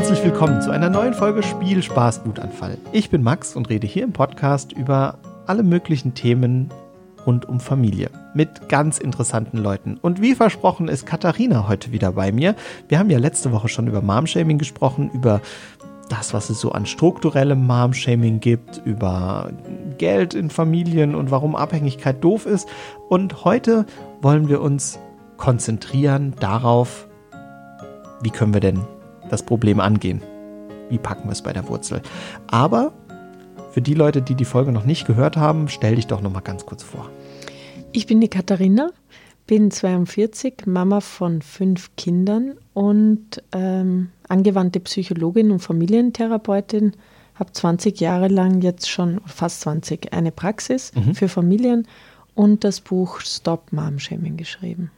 Herzlich 0.00 0.24
willkommen 0.24 0.62
zu 0.62 0.70
einer 0.70 0.88
neuen 0.88 1.12
Folge 1.12 1.42
Spiel 1.42 1.82
Spaß 1.82 2.24
Wutanfall. 2.24 2.78
Ich 2.90 3.10
bin 3.10 3.22
Max 3.22 3.54
und 3.54 3.68
rede 3.68 3.86
hier 3.86 4.02
im 4.02 4.14
Podcast 4.14 4.72
über 4.72 5.18
alle 5.46 5.62
möglichen 5.62 6.14
Themen 6.14 6.70
rund 7.26 7.46
um 7.46 7.60
Familie 7.60 8.08
mit 8.32 8.70
ganz 8.70 8.96
interessanten 8.96 9.58
Leuten. 9.58 9.98
Und 10.00 10.22
wie 10.22 10.34
versprochen 10.34 10.88
ist 10.88 11.04
Katharina 11.04 11.68
heute 11.68 11.92
wieder 11.92 12.12
bei 12.12 12.32
mir. 12.32 12.54
Wir 12.88 12.98
haben 12.98 13.10
ja 13.10 13.18
letzte 13.18 13.52
Woche 13.52 13.68
schon 13.68 13.88
über 13.88 14.00
Mom-Shaming 14.00 14.56
gesprochen, 14.56 15.10
über 15.12 15.42
das, 16.08 16.32
was 16.32 16.48
es 16.48 16.62
so 16.62 16.72
an 16.72 16.86
strukturellem 16.86 17.66
Mom-Shaming 17.66 18.40
gibt, 18.40 18.80
über 18.86 19.50
Geld 19.98 20.32
in 20.32 20.48
Familien 20.48 21.14
und 21.14 21.30
warum 21.30 21.54
Abhängigkeit 21.54 22.24
doof 22.24 22.46
ist. 22.46 22.66
Und 23.10 23.44
heute 23.44 23.84
wollen 24.22 24.48
wir 24.48 24.62
uns 24.62 24.98
konzentrieren 25.36 26.32
darauf, 26.40 27.06
wie 28.22 28.30
können 28.30 28.54
wir 28.54 28.62
denn 28.62 28.80
das 29.30 29.42
Problem 29.42 29.80
angehen? 29.80 30.22
Wie 30.88 30.98
packen 30.98 31.28
wir 31.28 31.32
es 31.32 31.42
bei 31.42 31.52
der 31.52 31.68
Wurzel? 31.68 32.02
Aber 32.48 32.92
für 33.70 33.80
die 33.80 33.94
Leute, 33.94 34.20
die 34.20 34.34
die 34.34 34.44
Folge 34.44 34.72
noch 34.72 34.84
nicht 34.84 35.06
gehört 35.06 35.36
haben, 35.36 35.68
stell 35.68 35.96
dich 35.96 36.06
doch 36.06 36.20
noch 36.20 36.32
mal 36.32 36.40
ganz 36.40 36.66
kurz 36.66 36.82
vor. 36.82 37.08
Ich 37.92 38.06
bin 38.06 38.20
die 38.20 38.28
Katharina, 38.28 38.90
bin 39.46 39.70
42, 39.70 40.66
Mama 40.66 41.00
von 41.00 41.42
fünf 41.42 41.90
Kindern 41.96 42.56
und 42.74 43.42
ähm, 43.52 44.10
angewandte 44.28 44.80
Psychologin 44.80 45.50
und 45.50 45.60
Familientherapeutin. 45.60 46.92
Habe 47.34 47.52
20 47.52 48.00
Jahre 48.00 48.28
lang 48.28 48.60
jetzt 48.60 48.90
schon, 48.90 49.20
fast 49.24 49.62
20, 49.62 50.12
eine 50.12 50.30
Praxis 50.30 50.92
mhm. 50.94 51.14
für 51.14 51.28
Familien 51.28 51.86
und 52.34 52.64
das 52.64 52.80
Buch 52.80 53.20
Stop 53.20 53.72
Mom 53.72 53.98
Shaming 53.98 54.36
geschrieben. 54.36 54.90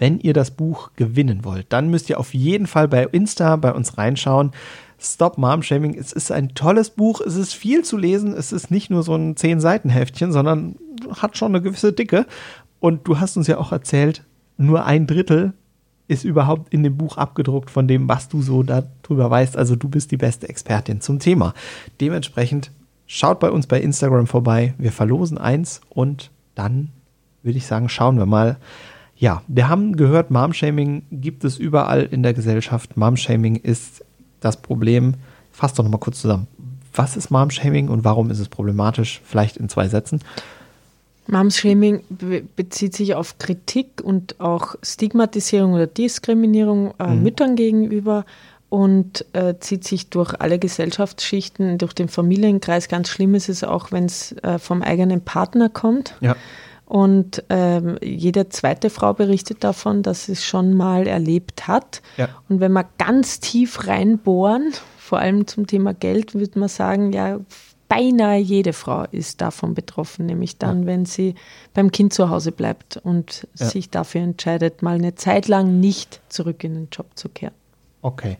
Wenn 0.00 0.18
ihr 0.18 0.32
das 0.32 0.50
Buch 0.50 0.92
gewinnen 0.96 1.44
wollt, 1.44 1.66
dann 1.68 1.90
müsst 1.90 2.08
ihr 2.08 2.18
auf 2.18 2.32
jeden 2.32 2.66
Fall 2.66 2.88
bei 2.88 3.04
Insta 3.04 3.56
bei 3.56 3.74
uns 3.74 3.98
reinschauen. 3.98 4.52
Stop 4.98 5.36
Mom 5.36 5.62
Shaming. 5.62 5.94
Es 5.94 6.10
ist 6.12 6.32
ein 6.32 6.54
tolles 6.54 6.88
Buch. 6.88 7.20
Es 7.20 7.36
ist 7.36 7.52
viel 7.52 7.84
zu 7.84 7.98
lesen. 7.98 8.32
Es 8.32 8.50
ist 8.50 8.70
nicht 8.70 8.88
nur 8.88 9.02
so 9.02 9.14
ein 9.14 9.34
10-Seiten-Heftchen, 9.34 10.32
sondern 10.32 10.76
hat 11.16 11.36
schon 11.36 11.54
eine 11.54 11.60
gewisse 11.60 11.92
Dicke. 11.92 12.24
Und 12.80 13.06
du 13.06 13.20
hast 13.20 13.36
uns 13.36 13.46
ja 13.46 13.58
auch 13.58 13.72
erzählt, 13.72 14.24
nur 14.56 14.86
ein 14.86 15.06
Drittel 15.06 15.52
ist 16.08 16.24
überhaupt 16.24 16.72
in 16.72 16.82
dem 16.82 16.96
Buch 16.96 17.18
abgedruckt 17.18 17.70
von 17.70 17.86
dem, 17.86 18.08
was 18.08 18.30
du 18.30 18.40
so 18.40 18.62
darüber 18.62 19.30
weißt. 19.30 19.54
Also 19.54 19.76
du 19.76 19.90
bist 19.90 20.10
die 20.12 20.16
beste 20.16 20.48
Expertin 20.48 21.02
zum 21.02 21.18
Thema. 21.18 21.52
Dementsprechend 22.00 22.70
schaut 23.06 23.38
bei 23.38 23.50
uns 23.50 23.66
bei 23.66 23.78
Instagram 23.78 24.26
vorbei. 24.26 24.72
Wir 24.78 24.92
verlosen 24.92 25.36
eins 25.36 25.82
und 25.90 26.30
dann 26.54 26.88
würde 27.42 27.58
ich 27.58 27.66
sagen, 27.66 27.90
schauen 27.90 28.16
wir 28.16 28.26
mal. 28.26 28.56
Ja, 29.20 29.42
wir 29.48 29.68
haben 29.68 29.96
gehört, 29.96 30.30
Mom-Shaming 30.30 31.02
gibt 31.10 31.44
es 31.44 31.58
überall 31.58 32.08
in 32.10 32.22
der 32.22 32.32
Gesellschaft. 32.32 32.96
Mom-Shaming 32.96 33.56
ist 33.56 34.02
das 34.40 34.56
Problem. 34.56 35.14
Fass 35.52 35.74
doch 35.74 35.84
nochmal 35.84 36.00
kurz 36.00 36.22
zusammen. 36.22 36.46
Was 36.94 37.18
ist 37.18 37.30
Mom-Shaming 37.30 37.90
und 37.90 38.02
warum 38.02 38.30
ist 38.30 38.38
es 38.38 38.48
problematisch? 38.48 39.20
Vielleicht 39.22 39.58
in 39.58 39.68
zwei 39.68 39.88
Sätzen. 39.88 40.20
Momshaming 41.26 42.02
be 42.08 42.42
bezieht 42.56 42.94
sich 42.96 43.14
auf 43.14 43.38
Kritik 43.38 44.00
und 44.02 44.40
auch 44.40 44.74
Stigmatisierung 44.82 45.74
oder 45.74 45.86
Diskriminierung 45.86 46.94
äh, 46.98 47.08
mhm. 47.08 47.22
Müttern 47.22 47.56
gegenüber 47.56 48.24
und 48.70 49.26
äh, 49.34 49.54
zieht 49.60 49.84
sich 49.84 50.08
durch 50.08 50.40
alle 50.40 50.58
Gesellschaftsschichten, 50.58 51.76
durch 51.76 51.92
den 51.92 52.08
Familienkreis. 52.08 52.88
Ganz 52.88 53.10
schlimm 53.10 53.34
ist 53.34 53.50
es 53.50 53.64
auch, 53.64 53.92
wenn 53.92 54.06
es 54.06 54.32
äh, 54.42 54.58
vom 54.58 54.82
eigenen 54.82 55.20
Partner 55.20 55.68
kommt. 55.68 56.14
Ja. 56.20 56.36
Und 56.90 57.44
ähm, 57.50 57.98
jede 58.02 58.48
zweite 58.48 58.90
Frau 58.90 59.14
berichtet 59.14 59.62
davon, 59.62 60.02
dass 60.02 60.26
sie 60.26 60.32
es 60.32 60.44
schon 60.44 60.74
mal 60.74 61.06
erlebt 61.06 61.68
hat. 61.68 62.02
Ja. 62.16 62.30
Und 62.48 62.58
wenn 62.58 62.72
wir 62.72 62.84
ganz 62.98 63.38
tief 63.38 63.86
reinbohren, 63.86 64.72
vor 64.98 65.20
allem 65.20 65.46
zum 65.46 65.68
Thema 65.68 65.94
Geld, 65.94 66.34
würde 66.34 66.58
man 66.58 66.68
sagen, 66.68 67.12
ja, 67.12 67.38
beinahe 67.88 68.40
jede 68.40 68.72
Frau 68.72 69.04
ist 69.12 69.40
davon 69.40 69.74
betroffen, 69.74 70.26
nämlich 70.26 70.58
dann, 70.58 70.80
ja. 70.80 70.86
wenn 70.86 71.04
sie 71.04 71.36
beim 71.74 71.92
Kind 71.92 72.12
zu 72.12 72.28
Hause 72.28 72.50
bleibt 72.50 72.96
und 72.96 73.46
ja. 73.56 73.66
sich 73.66 73.90
dafür 73.90 74.22
entscheidet, 74.22 74.82
mal 74.82 74.96
eine 74.96 75.14
Zeit 75.14 75.46
lang 75.46 75.78
nicht 75.78 76.20
zurück 76.28 76.64
in 76.64 76.74
den 76.74 76.88
Job 76.90 77.06
zu 77.14 77.28
kehren. 77.28 77.54
Okay. 78.02 78.36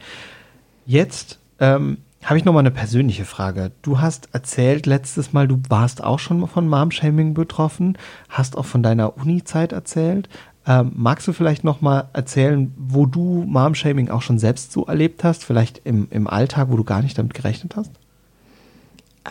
Jetzt 0.86 1.38
ähm, 1.60 1.98
habe 2.24 2.38
ich 2.38 2.44
noch 2.44 2.52
mal 2.52 2.60
eine 2.60 2.70
persönliche 2.70 3.24
Frage. 3.24 3.72
Du 3.82 4.00
hast 4.00 4.28
erzählt 4.32 4.86
letztes 4.86 5.32
Mal, 5.32 5.48
du 5.48 5.60
warst 5.68 6.04
auch 6.04 6.18
schon 6.18 6.46
von 6.46 6.68
Mom-Shaming 6.68 7.34
betroffen, 7.34 7.96
hast 8.28 8.56
auch 8.58 8.66
von 8.66 8.82
deiner 8.82 9.16
Uni-Zeit 9.16 9.72
erzählt. 9.72 10.28
Ähm, 10.66 10.92
magst 10.94 11.26
du 11.26 11.32
vielleicht 11.32 11.64
noch 11.64 11.80
mal 11.80 12.08
erzählen, 12.12 12.72
wo 12.76 13.06
du 13.06 13.44
Mom-Shaming 13.46 14.10
auch 14.10 14.22
schon 14.22 14.38
selbst 14.38 14.72
so 14.72 14.84
erlebt 14.84 15.24
hast, 15.24 15.44
vielleicht 15.44 15.80
im, 15.84 16.08
im 16.10 16.26
Alltag, 16.26 16.68
wo 16.70 16.76
du 16.76 16.84
gar 16.84 17.02
nicht 17.02 17.16
damit 17.16 17.32
gerechnet 17.32 17.76
hast? 17.76 17.90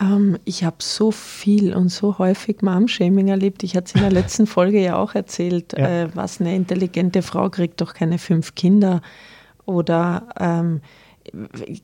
Ähm, 0.00 0.38
ich 0.44 0.64
habe 0.64 0.76
so 0.80 1.12
viel 1.12 1.74
und 1.74 1.88
so 1.88 2.18
häufig 2.18 2.62
Mom-Shaming 2.62 3.28
erlebt. 3.28 3.62
Ich 3.62 3.76
hatte 3.76 3.86
es 3.86 3.94
in 3.94 4.00
der 4.00 4.10
letzten 4.20 4.46
Folge 4.48 4.82
ja 4.82 4.96
auch 4.96 5.14
erzählt, 5.14 5.74
ja. 5.78 6.02
Äh, 6.02 6.08
was 6.14 6.40
eine 6.40 6.56
intelligente 6.56 7.22
Frau 7.22 7.48
kriegt 7.50 7.80
doch 7.80 7.94
keine 7.94 8.18
fünf 8.18 8.56
Kinder. 8.56 9.00
Oder 9.64 10.28
ähm, 10.38 10.80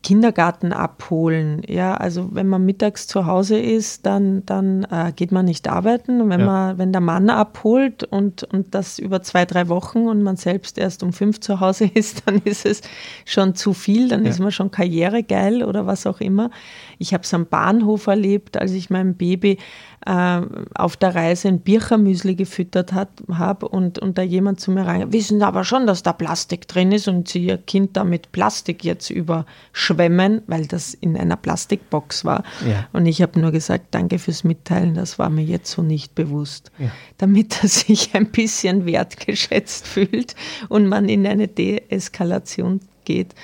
Kindergarten 0.02 0.72
abholen. 0.72 1.62
Ja, 1.66 1.94
also 1.94 2.34
wenn 2.34 2.48
man 2.48 2.64
mittags 2.64 3.06
zu 3.06 3.26
Hause 3.26 3.58
ist, 3.58 4.04
dann, 4.04 4.44
dann 4.46 4.84
äh, 4.84 5.12
geht 5.14 5.32
man 5.32 5.44
nicht 5.44 5.68
arbeiten. 5.68 6.20
Und 6.20 6.30
wenn 6.30 6.40
ja. 6.40 6.46
man, 6.46 6.78
wenn 6.78 6.92
der 6.92 7.00
Mann 7.00 7.30
abholt 7.30 8.02
und, 8.04 8.44
und 8.44 8.74
das 8.74 8.98
über 8.98 9.22
zwei, 9.22 9.44
drei 9.44 9.68
Wochen 9.68 10.08
und 10.08 10.22
man 10.22 10.36
selbst 10.36 10.78
erst 10.78 11.02
um 11.02 11.12
fünf 11.12 11.40
zu 11.40 11.60
Hause 11.60 11.84
ist, 11.94 12.26
dann 12.26 12.40
ist 12.44 12.66
es 12.66 12.82
schon 13.24 13.54
zu 13.54 13.72
viel, 13.72 14.08
dann 14.08 14.24
ja. 14.24 14.30
ist 14.30 14.40
man 14.40 14.50
schon 14.50 14.70
karrieregeil 14.70 15.62
oder 15.62 15.86
was 15.86 16.06
auch 16.06 16.20
immer. 16.20 16.50
Ich 16.98 17.14
habe 17.14 17.22
es 17.22 17.32
am 17.32 17.46
Bahnhof 17.46 18.06
erlebt, 18.06 18.56
als 18.56 18.72
ich 18.72 18.90
mein 18.90 19.14
Baby 19.14 19.58
äh, 20.06 20.40
auf 20.74 20.96
der 20.96 21.14
Reise 21.14 21.48
ein 21.48 21.60
Birchermüsli 21.60 22.34
gefüttert 22.34 22.92
habe 22.92 23.68
und, 23.68 23.98
und 23.98 24.18
da 24.18 24.22
jemand 24.22 24.60
zu 24.60 24.70
mir 24.70 24.86
rein, 24.86 25.12
wissen 25.12 25.42
aber 25.42 25.64
schon, 25.64 25.86
dass 25.86 26.02
da 26.02 26.12
Plastik 26.12 26.68
drin 26.68 26.92
ist 26.92 27.08
und 27.08 27.28
sie 27.28 27.46
ihr 27.46 27.58
Kind 27.58 27.96
da 27.96 28.04
mit 28.04 28.32
Plastik 28.32 28.84
jetzt 28.84 29.10
überschwemmen, 29.36 30.42
weil 30.46 30.66
das 30.66 30.94
in 30.94 31.16
einer 31.16 31.36
Plastikbox 31.36 32.24
war. 32.24 32.44
Ja. 32.66 32.86
Und 32.92 33.06
ich 33.06 33.22
habe 33.22 33.38
nur 33.40 33.52
gesagt, 33.52 33.86
danke 33.90 34.18
fürs 34.18 34.44
Mitteilen, 34.44 34.94
das 34.94 35.18
war 35.18 35.30
mir 35.30 35.44
jetzt 35.44 35.70
so 35.70 35.82
nicht 35.82 36.14
bewusst. 36.14 36.70
Ja. 36.78 36.90
Damit 37.18 37.62
er 37.62 37.68
sich 37.68 38.10
ein 38.14 38.30
bisschen 38.30 38.86
wertgeschätzt 38.86 39.86
fühlt 39.86 40.34
und 40.68 40.86
man 40.86 41.08
in 41.08 41.26
eine 41.26 41.48
Deeskalation 41.48 42.80
geht. 43.04 43.34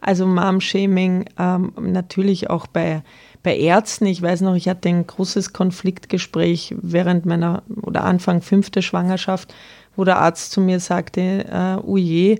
Also 0.00 0.26
Mom-Shaming 0.26 1.26
ähm, 1.38 1.72
natürlich 1.78 2.48
auch 2.48 2.66
bei 2.66 3.02
bei 3.42 3.56
Ärzten, 3.56 4.04
ich 4.04 4.20
weiß 4.20 4.42
noch, 4.42 4.54
ich 4.54 4.68
hatte 4.68 4.90
ein 4.90 5.06
großes 5.06 5.54
Konfliktgespräch 5.54 6.74
während 6.82 7.24
meiner 7.24 7.62
oder 7.80 8.04
Anfang 8.04 8.42
fünfte 8.42 8.82
Schwangerschaft, 8.82 9.54
wo 9.96 10.04
der 10.04 10.18
Arzt 10.18 10.52
zu 10.52 10.60
mir 10.60 10.78
sagte, 10.78 11.46
äh, 11.50 11.76
oh 11.82 11.96
je, 11.96 12.38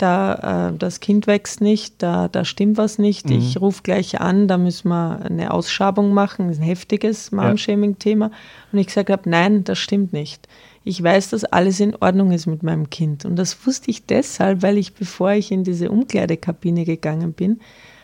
da, 0.00 0.70
äh, 0.70 0.76
das 0.76 1.00
Kind 1.00 1.26
wächst 1.26 1.60
nicht, 1.60 2.02
da, 2.02 2.28
da 2.28 2.44
stimmt 2.44 2.78
was 2.78 2.98
nicht, 2.98 3.28
mhm. 3.28 3.38
ich 3.38 3.60
rufe 3.60 3.82
gleich 3.82 4.20
an, 4.20 4.48
da 4.48 4.58
müssen 4.58 4.88
wir 4.88 5.20
eine 5.24 5.52
Ausschabung 5.52 6.12
machen, 6.12 6.48
das 6.48 6.56
ist 6.56 6.62
ein 6.62 6.66
heftiges 6.66 7.32
Mom-Shaming-Thema. 7.32 8.30
Und 8.72 8.78
ich 8.78 8.86
gesagt 8.86 9.10
habe, 9.10 9.28
nein, 9.28 9.64
das 9.64 9.78
stimmt 9.78 10.12
nicht. 10.12 10.48
Ich 10.82 11.02
weiß, 11.02 11.30
dass 11.30 11.44
alles 11.44 11.78
in 11.80 11.94
Ordnung 11.96 12.32
ist 12.32 12.46
mit 12.46 12.62
meinem 12.62 12.88
Kind. 12.88 13.24
Und 13.24 13.36
das 13.36 13.66
wusste 13.66 13.90
ich 13.90 14.06
deshalb, 14.06 14.62
weil 14.62 14.78
ich, 14.78 14.94
bevor 14.94 15.32
ich 15.32 15.52
in 15.52 15.64
diese 15.64 15.90
Umkleidekabine 15.90 16.84
gegangen 16.84 17.32
bin, 17.32 17.60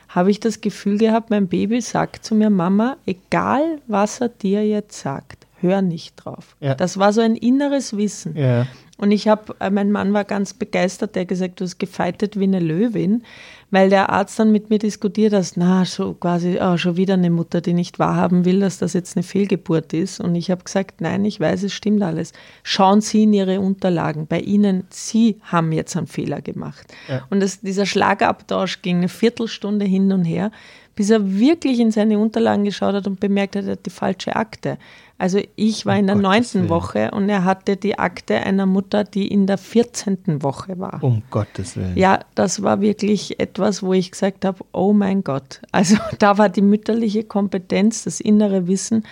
habe 0.08 0.30
ich 0.30 0.40
das 0.40 0.60
Gefühl 0.60 0.98
gehabt, 0.98 1.30
mein 1.30 1.48
Baby 1.48 1.80
sagt 1.80 2.24
zu 2.24 2.34
mir, 2.34 2.50
Mama, 2.50 2.96
egal 3.06 3.80
was 3.86 4.20
er 4.20 4.28
dir 4.28 4.66
jetzt 4.66 5.00
sagt, 5.00 5.46
hör 5.60 5.82
nicht 5.82 6.16
drauf. 6.16 6.56
Ja. 6.60 6.74
Das 6.74 6.98
war 6.98 7.12
so 7.12 7.20
ein 7.20 7.36
inneres 7.36 7.96
Wissen. 7.96 8.36
Ja. 8.36 8.66
Und 8.98 9.10
ich 9.10 9.28
habe, 9.28 9.54
äh, 9.60 9.70
mein 9.70 9.92
Mann 9.92 10.12
war 10.14 10.24
ganz 10.24 10.54
begeistert, 10.54 11.16
der 11.16 11.26
gesagt, 11.26 11.60
du 11.60 11.64
hast 11.64 11.78
gefeitet 11.78 12.38
wie 12.38 12.44
eine 12.44 12.60
Löwin, 12.60 13.22
weil 13.70 13.90
der 13.90 14.10
Arzt 14.10 14.38
dann 14.38 14.52
mit 14.52 14.70
mir 14.70 14.78
diskutiert 14.78 15.34
hat, 15.34 15.52
na, 15.56 15.84
so 15.84 16.14
quasi, 16.14 16.58
oh, 16.60 16.76
schon 16.78 16.96
wieder 16.96 17.14
eine 17.14 17.30
Mutter, 17.30 17.60
die 17.60 17.74
nicht 17.74 17.98
wahrhaben 17.98 18.44
will, 18.44 18.60
dass 18.60 18.78
das 18.78 18.94
jetzt 18.94 19.16
eine 19.16 19.22
Fehlgeburt 19.22 19.92
ist. 19.92 20.20
Und 20.20 20.34
ich 20.34 20.50
habe 20.50 20.64
gesagt, 20.64 21.00
nein, 21.00 21.24
ich 21.24 21.40
weiß, 21.40 21.64
es 21.64 21.74
stimmt 21.74 22.02
alles. 22.02 22.32
Schauen 22.62 23.00
Sie 23.00 23.24
in 23.24 23.32
Ihre 23.34 23.60
Unterlagen. 23.60 24.26
Bei 24.26 24.40
Ihnen, 24.40 24.84
Sie 24.90 25.40
haben 25.42 25.72
jetzt 25.72 25.96
einen 25.96 26.06
Fehler 26.06 26.40
gemacht. 26.40 26.86
Ja. 27.08 27.26
Und 27.28 27.40
das, 27.40 27.60
dieser 27.60 27.86
Schlagabtausch 27.86 28.80
ging 28.80 28.98
eine 28.98 29.08
Viertelstunde 29.08 29.84
hin 29.84 30.12
und 30.12 30.24
her, 30.24 30.50
bis 30.94 31.10
er 31.10 31.38
wirklich 31.38 31.78
in 31.78 31.90
seine 31.90 32.18
Unterlagen 32.18 32.64
geschaut 32.64 32.94
hat 32.94 33.06
und 33.06 33.20
bemerkt 33.20 33.54
hat, 33.56 33.66
er 33.66 33.72
hat 33.72 33.84
die 33.84 33.90
falsche 33.90 34.34
Akte. 34.34 34.78
Also 35.18 35.40
ich 35.56 35.86
war 35.86 35.94
um 35.94 36.00
in 36.00 36.06
der 36.08 36.16
neunten 36.16 36.68
Woche 36.68 37.10
und 37.12 37.30
er 37.30 37.44
hatte 37.44 37.76
die 37.76 37.98
Akte 37.98 38.36
einer 38.36 38.66
Mutter, 38.66 39.02
die 39.04 39.28
in 39.28 39.46
der 39.46 39.56
vierzehnten 39.56 40.42
Woche 40.42 40.78
war. 40.78 41.02
Um 41.02 41.22
Gottes 41.30 41.76
Willen. 41.76 41.96
Ja, 41.96 42.20
das 42.34 42.62
war 42.62 42.82
wirklich 42.82 43.40
etwas, 43.40 43.82
wo 43.82 43.94
ich 43.94 44.10
gesagt 44.10 44.44
habe, 44.44 44.62
oh 44.72 44.92
mein 44.92 45.24
Gott. 45.24 45.62
Also 45.72 45.96
da 46.18 46.36
war 46.36 46.50
die 46.50 46.60
mütterliche 46.60 47.24
Kompetenz, 47.24 48.04
das 48.04 48.20
innere 48.20 48.66
Wissen 48.66 49.04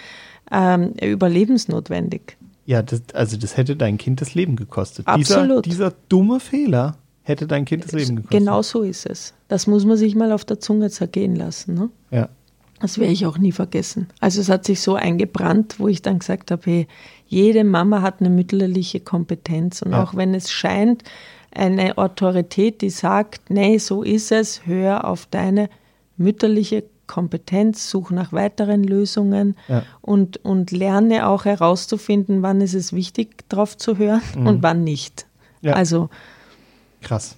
ähm, 0.52 0.92
überlebensnotwendig. 1.02 2.36
Ja, 2.66 2.82
das, 2.82 3.02
also 3.14 3.36
das 3.36 3.56
hätte 3.56 3.76
dein 3.76 3.96
Kind 3.96 4.20
das 4.20 4.34
Leben 4.34 4.56
gekostet. 4.56 5.06
Absolut. 5.06 5.64
Dieser, 5.64 5.88
dieser 5.88 5.96
dumme 6.08 6.40
Fehler. 6.40 6.96
hätte 7.22 7.46
dein 7.46 7.64
Kind 7.64 7.84
das 7.84 7.92
Leben 7.92 8.16
gekostet. 8.16 8.38
Genau 8.38 8.60
so 8.60 8.82
ist 8.82 9.06
es. 9.06 9.32
Das 9.48 9.66
muss 9.66 9.86
man 9.86 9.96
sich 9.96 10.14
mal 10.14 10.32
auf 10.32 10.44
der 10.44 10.60
Zunge 10.60 10.90
zergehen 10.90 11.34
lassen. 11.34 11.74
Ne? 11.74 11.90
Ja. 12.10 12.28
Das 12.80 12.98
werde 12.98 13.12
ich 13.12 13.24
auch 13.26 13.38
nie 13.38 13.52
vergessen. 13.52 14.08
Also 14.20 14.40
es 14.40 14.48
hat 14.48 14.64
sich 14.64 14.80
so 14.80 14.94
eingebrannt, 14.94 15.76
wo 15.78 15.88
ich 15.88 16.02
dann 16.02 16.18
gesagt 16.18 16.50
habe, 16.50 16.62
hey, 16.64 16.88
jede 17.26 17.64
Mama 17.64 18.02
hat 18.02 18.20
eine 18.20 18.30
mütterliche 18.30 19.00
Kompetenz. 19.00 19.80
Und 19.82 19.92
Ja. 19.92 20.02
auch 20.02 20.14
wenn 20.14 20.34
es 20.34 20.50
scheint, 20.50 21.02
eine 21.54 21.96
Autorität, 21.98 22.82
die 22.82 22.90
sagt, 22.90 23.48
nee, 23.50 23.78
so 23.78 24.02
ist 24.02 24.32
es, 24.32 24.66
hör 24.66 25.04
auf 25.06 25.26
deine 25.30 25.70
mütterliche 26.16 26.84
Kompetenz, 27.06 27.90
such 27.90 28.10
nach 28.10 28.32
weiteren 28.32 28.82
Lösungen 28.82 29.56
Ja. 29.68 29.82
und, 30.00 30.38
und 30.44 30.70
lerne 30.70 31.28
auch 31.28 31.44
herauszufinden, 31.44 32.42
wann 32.42 32.60
ist 32.60 32.74
es 32.74 32.92
wichtig, 32.92 33.48
drauf 33.48 33.76
zu 33.76 33.98
hören 33.98 34.22
und 34.34 34.62
wann 34.62 34.84
nicht. 34.84 35.26
Mhm. 35.62 35.68
Ja. 35.68 35.74
Also 35.74 36.08
Krass. 37.02 37.36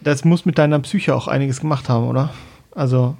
Das 0.00 0.24
muss 0.24 0.44
mit 0.44 0.58
deiner 0.58 0.78
Psyche 0.80 1.14
auch 1.14 1.28
einiges 1.28 1.60
gemacht 1.60 1.88
haben, 1.88 2.06
oder? 2.08 2.30
Also 2.72 3.16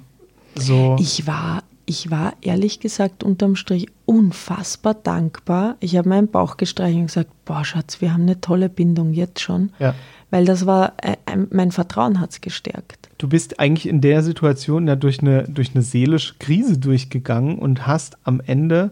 so. 0.55 0.95
Ich 0.99 1.27
war, 1.27 1.63
ich 1.85 2.11
war 2.11 2.33
ehrlich 2.41 2.79
gesagt 2.79 3.23
unterm 3.23 3.55
Strich 3.55 3.87
unfassbar 4.05 4.93
dankbar. 4.93 5.75
Ich 5.79 5.97
habe 5.97 6.09
meinen 6.09 6.27
Bauch 6.27 6.57
gestreichelt 6.57 6.99
und 6.99 7.05
gesagt, 7.07 7.31
boah 7.45 7.65
Schatz, 7.65 8.01
wir 8.01 8.13
haben 8.13 8.23
eine 8.23 8.41
tolle 8.41 8.69
Bindung 8.69 9.13
jetzt 9.13 9.39
schon. 9.39 9.71
Ja. 9.79 9.95
Weil 10.29 10.45
das 10.45 10.65
war, 10.65 10.93
äh, 11.01 11.15
mein 11.49 11.71
Vertrauen 11.71 12.19
hat 12.19 12.31
es 12.31 12.41
gestärkt. 12.41 13.09
Du 13.17 13.27
bist 13.27 13.59
eigentlich 13.59 13.87
in 13.87 14.01
der 14.01 14.21
Situation 14.21 14.87
ja 14.87 14.95
durch 14.95 15.21
eine, 15.21 15.43
durch 15.43 15.71
eine 15.73 15.81
seelische 15.81 16.35
Krise 16.37 16.77
durchgegangen 16.77 17.57
und 17.57 17.87
hast 17.87 18.17
am 18.23 18.39
Ende 18.45 18.91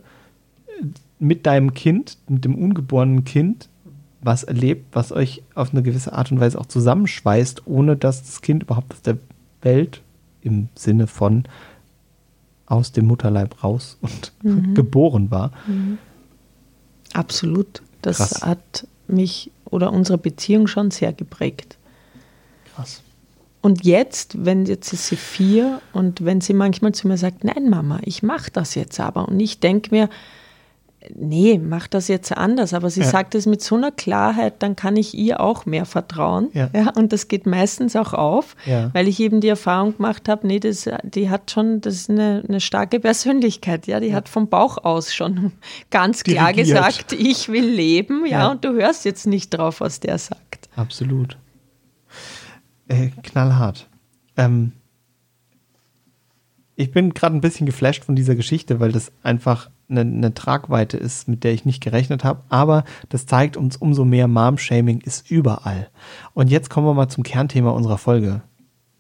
äh, 0.67 0.85
mit 1.19 1.45
deinem 1.45 1.75
Kind, 1.75 2.17
mit 2.27 2.45
dem 2.45 2.55
ungeborenen 2.55 3.23
Kind, 3.23 3.69
was 4.21 4.43
erlebt, 4.43 4.85
was 4.93 5.11
euch 5.11 5.43
auf 5.53 5.71
eine 5.71 5.83
gewisse 5.83 6.13
Art 6.13 6.31
und 6.31 6.39
Weise 6.39 6.59
auch 6.59 6.65
zusammenschweißt, 6.65 7.67
ohne 7.67 7.95
dass 7.95 8.23
das 8.23 8.41
Kind 8.41 8.63
überhaupt 8.63 8.93
aus 8.93 9.01
der 9.03 9.17
Welt 9.61 10.01
im 10.41 10.69
Sinne 10.75 11.07
von 11.07 11.43
aus 12.65 12.91
dem 12.91 13.05
Mutterleib 13.07 13.63
raus 13.63 13.97
und 14.01 14.33
geboren 14.75 15.31
war. 15.31 15.51
Absolut. 17.13 17.81
Das 18.01 18.17
Krass. 18.17 18.41
hat 18.43 18.87
mich 19.07 19.51
oder 19.65 19.91
unsere 19.91 20.17
Beziehung 20.17 20.67
schon 20.67 20.91
sehr 20.91 21.13
geprägt. 21.13 21.77
Krass. 22.75 23.01
Und 23.61 23.83
jetzt, 23.85 24.45
wenn 24.45 24.65
jetzt 24.65 24.93
ist 24.93 25.07
sie 25.07 25.15
vier 25.15 25.81
und 25.91 26.23
wenn 26.23 26.41
sie 26.41 26.53
manchmal 26.53 26.93
zu 26.93 27.07
mir 27.07 27.17
sagt, 27.17 27.43
nein 27.43 27.69
Mama, 27.69 27.99
ich 28.03 28.23
mache 28.23 28.51
das 28.51 28.75
jetzt 28.75 28.99
aber. 28.99 29.27
Und 29.27 29.39
ich 29.39 29.59
denke 29.59 29.93
mir, 29.93 30.09
nee, 31.15 31.57
mach 31.57 31.87
das 31.87 32.07
jetzt 32.07 32.31
anders. 32.35 32.73
Aber 32.73 32.89
sie 32.89 33.01
Ja. 33.01 33.07
sagt 33.07 33.35
es 33.35 33.45
mit 33.45 33.61
so 33.61 33.75
einer 33.75 33.91
Klarheit, 33.91 34.61
dann 34.63 34.75
kann 34.75 34.95
ich 34.95 35.13
ihr 35.13 35.39
auch 35.39 35.65
mehr 35.65 35.85
vertrauen. 35.85 36.49
Ja. 36.53 36.69
und 36.95 37.13
das 37.13 37.27
geht 37.27 37.45
meistens 37.45 37.95
auch 37.95 38.13
auf, 38.13 38.55
Ja. 38.65 38.89
weil 38.93 39.07
ich 39.07 39.19
eben 39.19 39.41
die 39.41 39.47
Erfahrung 39.47 39.95
gemacht 39.97 40.27
habe, 40.29 40.45
nee, 40.47 40.59
das, 40.59 40.89
die 41.03 41.29
hat 41.29 41.51
schon, 41.51 41.81
das 41.81 41.95
ist 41.95 42.09
eine, 42.09 42.43
eine 42.47 42.59
starke 42.61 42.99
Persönlichkeit. 42.99 43.87
Ja, 43.87 43.99
die 43.99 44.13
hat 44.13 44.29
vom 44.29 44.47
Bauch 44.49 44.77
aus 44.83 45.13
schon 45.13 45.51
ganz 45.91 46.23
klar 46.23 46.53
Dirigiert. 46.53 46.77
gesagt, 46.77 47.13
ich 47.13 47.49
will 47.49 47.65
leben. 47.65 48.25
Ja, 48.25 48.39
Ja. 48.39 48.51
und 48.51 48.63
du 48.65 48.73
hörst 48.73 49.05
jetzt 49.05 49.27
nicht 49.27 49.49
drauf, 49.49 49.81
was 49.81 49.99
der 49.99 50.17
sagt. 50.17 50.69
Absolut. 50.75 51.37
Äh, 52.87 53.09
knallhart. 53.23 53.87
Ähm, 54.37 54.71
ich 56.75 56.91
bin 56.91 57.13
gerade 57.13 57.35
ein 57.35 57.41
bisschen 57.41 57.65
geflasht 57.65 58.03
von 58.05 58.15
dieser 58.15 58.35
Geschichte, 58.35 58.79
weil 58.79 58.91
das 58.91 59.11
einfach 59.23 59.69
eine, 59.89 60.01
eine 60.01 60.33
Tragweite 60.33 60.97
ist, 60.97 61.27
mit 61.27 61.43
der 61.43 61.53
ich 61.53 61.65
nicht 61.65 61.81
gerechnet 61.81 62.23
habe. 62.23 62.41
Aber 62.49 62.83
das 63.09 63.25
zeigt 63.25 63.57
uns 63.57 63.77
umso 63.77 64.05
mehr, 64.05 64.27
Mom-Shaming 64.27 65.01
ist 65.01 65.29
überall. 65.29 65.89
Und 66.33 66.49
jetzt 66.49 66.69
kommen 66.69 66.87
wir 66.87 66.93
mal 66.93 67.09
zum 67.09 67.23
Kernthema 67.23 67.71
unserer 67.71 67.97
Folge. 67.97 68.41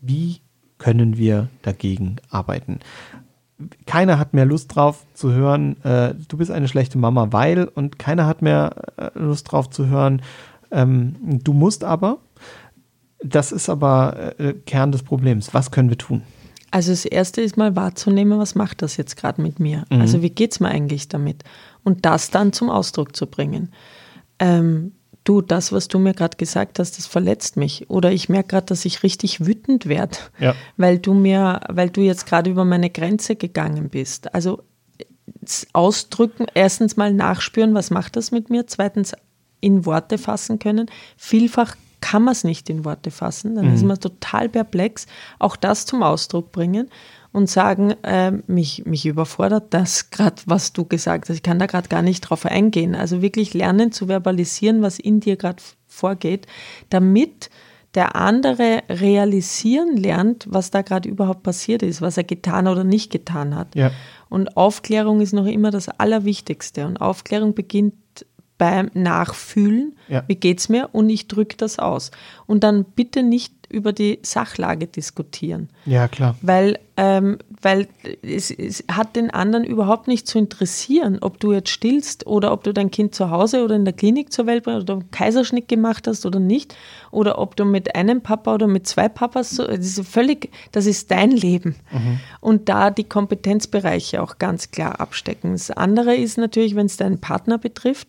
Wie 0.01 0.41
können 0.77 1.17
wir 1.17 1.49
dagegen 1.63 2.17
arbeiten? 2.29 2.79
keiner 3.85 4.19
hat 4.19 4.33
mehr 4.33 4.45
Lust 4.45 4.75
drauf 4.75 5.05
zu 5.13 5.31
hören, 5.31 5.83
äh, 5.83 6.13
du 6.27 6.37
bist 6.37 6.51
eine 6.51 6.67
schlechte 6.67 6.97
Mama, 6.97 7.27
weil, 7.31 7.65
und 7.65 7.97
keiner 7.97 8.27
hat 8.27 8.41
mehr 8.41 8.75
äh, 8.97 9.09
Lust 9.17 9.51
drauf 9.51 9.69
zu 9.69 9.87
hören, 9.87 10.21
ähm, 10.71 11.15
du 11.43 11.53
musst 11.53 11.83
aber. 11.83 12.19
Das 13.23 13.51
ist 13.51 13.67
aber 13.67 14.35
äh, 14.39 14.53
Kern 14.53 14.91
des 14.91 15.01
Problems. 15.01 15.53
Was 15.53 15.71
können 15.71 15.89
wir 15.89 15.97
tun? 15.97 16.21
Also 16.71 16.91
das 16.91 17.05
Erste 17.05 17.41
ist 17.41 17.55
mal 17.57 17.75
wahrzunehmen, 17.75 18.39
was 18.39 18.55
macht 18.55 18.81
das 18.81 18.97
jetzt 18.97 19.15
gerade 19.15 19.41
mit 19.41 19.59
mir? 19.59 19.85
Also 19.89 20.21
wie 20.21 20.29
geht 20.29 20.51
es 20.51 20.59
mir 20.59 20.67
eigentlich 20.67 21.07
damit? 21.07 21.43
Und 21.83 22.05
das 22.05 22.29
dann 22.29 22.51
zum 22.51 22.69
Ausdruck 22.69 23.15
zu 23.15 23.25
bringen. 23.27 23.71
Ähm, 24.39 24.91
du, 25.23 25.41
das, 25.41 25.71
was 25.71 25.87
du 25.87 25.97
mir 25.99 26.13
gerade 26.13 26.35
gesagt 26.37 26.79
hast, 26.79 26.97
das 26.97 27.05
verletzt 27.05 27.55
mich. 27.57 27.89
Oder 27.89 28.11
ich 28.11 28.27
merke 28.29 28.49
gerade, 28.49 28.65
dass 28.67 28.83
ich 28.85 29.03
richtig 29.03 29.45
wütend 29.45 29.87
werde, 29.87 30.17
Ja. 30.39 30.55
weil 30.75 30.99
du 30.99 31.13
mir, 31.13 31.61
weil 31.69 31.89
du 31.89 32.01
jetzt 32.01 32.25
gerade 32.25 32.49
über 32.49 32.65
meine 32.65 32.89
Grenze 32.89 33.35
gegangen 33.35 33.89
bist. 33.89 34.33
Also 34.35 34.61
ausdrücken, 35.73 36.45
erstens 36.53 36.97
mal 36.97 37.13
nachspüren, 37.13 37.73
was 37.73 37.89
macht 37.89 38.15
das 38.15 38.31
mit 38.31 38.49
mir? 38.49 38.67
Zweitens 38.67 39.13
in 39.59 39.85
Worte 39.85 40.17
fassen 40.17 40.59
können. 40.59 40.89
Vielfach 41.15 41.75
kann 42.01 42.23
man 42.23 42.33
es 42.33 42.43
nicht 42.43 42.69
in 42.69 42.85
Worte 42.85 43.11
fassen, 43.11 43.55
dann 43.55 43.73
ist 43.73 43.83
man 43.83 43.99
total 43.99 44.49
perplex. 44.49 45.07
Auch 45.39 45.55
das 45.55 45.85
zum 45.85 46.03
Ausdruck 46.03 46.51
bringen 46.51 46.89
und 47.31 47.49
sagen, 47.49 47.91
äh, 48.03 48.31
mich, 48.47 48.85
mich 48.85 49.05
überfordert 49.05 49.73
das 49.73 50.09
gerade, 50.09 50.41
was 50.45 50.73
du 50.73 50.85
gesagt 50.85 51.29
hast. 51.29 51.35
Ich 51.35 51.43
kann 51.43 51.59
da 51.59 51.65
gerade 51.65 51.89
gar 51.89 52.01
nicht 52.01 52.21
drauf 52.21 52.45
eingehen. 52.45 52.95
Also 52.95 53.21
wirklich 53.21 53.53
lernen 53.53 53.91
zu 53.91 54.07
verbalisieren, 54.07 54.81
was 54.81 54.99
in 54.99 55.19
dir 55.19 55.37
gerade 55.37 55.61
vorgeht, 55.87 56.47
damit 56.89 57.49
der 57.95 58.15
andere 58.15 58.83
realisieren 58.89 59.97
lernt, 59.97 60.45
was 60.49 60.71
da 60.71 60.81
gerade 60.81 61.09
überhaupt 61.09 61.43
passiert 61.43 61.81
ist, 61.81 62.01
was 62.01 62.17
er 62.17 62.23
getan 62.23 62.67
oder 62.67 62.83
nicht 62.83 63.11
getan 63.11 63.55
hat. 63.55 63.75
Ja. 63.75 63.91
Und 64.29 64.55
Aufklärung 64.55 65.21
ist 65.21 65.33
noch 65.33 65.45
immer 65.45 65.71
das 65.71 65.89
Allerwichtigste. 65.89 66.85
Und 66.85 67.01
Aufklärung 67.01 67.55
beginnt 67.55 67.95
beim 68.57 68.89
Nachfühlen, 68.93 69.95
Ja. 70.07 70.23
wie 70.27 70.35
geht's 70.35 70.69
mir, 70.69 70.89
und 70.93 71.09
ich 71.09 71.27
drücke 71.27 71.57
das 71.57 71.79
aus. 71.79 72.11
Und 72.45 72.63
dann 72.63 72.83
bitte 72.85 73.23
nicht 73.23 73.53
über 73.69 73.91
die 73.91 74.19
Sachlage 74.23 74.87
diskutieren. 74.87 75.67
Ja, 75.85 76.07
klar. 76.07 76.37
Weil, 76.41 76.79
ähm, 76.95 77.37
weil 77.61 77.89
es, 78.21 78.49
es 78.49 78.85
hat 78.89 79.17
den 79.17 79.29
anderen 79.29 79.65
überhaupt 79.65 80.07
nicht 80.07 80.25
zu 80.25 80.37
interessieren, 80.39 81.17
ob 81.19 81.37
du 81.41 81.51
jetzt 81.51 81.69
stillst 81.71 82.25
oder 82.25 82.53
ob 82.53 82.63
du 82.63 82.73
dein 82.73 82.91
Kind 82.91 83.13
zu 83.13 83.29
Hause 83.29 83.65
oder 83.65 83.75
in 83.75 83.83
der 83.83 83.93
Klinik 83.93 84.31
zur 84.31 84.45
Welt 84.45 84.63
bringst 84.63 84.83
oder 84.83 84.93
einen 85.01 85.11
Kaiserschnitt 85.11 85.67
gemacht 85.67 86.07
hast 86.07 86.25
oder 86.25 86.39
nicht. 86.39 86.75
Oder 87.11 87.39
ob 87.39 87.57
du 87.57 87.65
mit 87.65 87.93
einem 87.95 88.21
Papa 88.21 88.53
oder 88.53 88.67
mit 88.67 88.87
zwei 88.87 89.09
Papas, 89.09 89.49
so, 89.49 89.67
das 89.67 89.79
ist 89.79 90.07
völlig, 90.07 90.49
das 90.71 90.85
ist 90.85 91.11
dein 91.11 91.31
Leben. 91.31 91.75
Und 92.39 92.69
da 92.69 92.89
die 92.89 93.03
Kompetenzbereiche 93.03 94.21
auch 94.23 94.37
ganz 94.37 94.71
klar 94.71 95.01
abstecken. 95.01 95.51
Das 95.51 95.71
andere 95.71 96.15
ist 96.15 96.37
natürlich, 96.37 96.75
wenn 96.75 96.85
es 96.85 96.95
deinen 96.95 97.19
Partner 97.19 97.57
betrifft, 97.57 98.07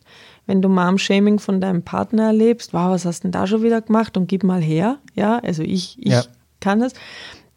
wenn 0.49 0.61
du 0.63 0.69
Mom-Shaming 0.69 1.39
von 1.39 1.61
deinem 1.61 1.83
Partner 1.83 2.25
erlebst, 2.25 2.73
wow, 2.73 2.91
was 2.91 3.05
hast 3.05 3.21
du 3.21 3.29
denn 3.29 3.33
da 3.33 3.47
schon 3.47 3.63
wieder 3.63 3.81
gemacht 3.81 4.17
und 4.17 4.27
gib 4.27 4.43
mal 4.43 4.61
her. 4.61 4.99
Ja, 5.15 5.39
also 5.39 5.63
ich, 5.63 5.97
ich 6.01 6.11
Ja. 6.13 6.25
kann 6.61 6.81
das. 6.81 6.95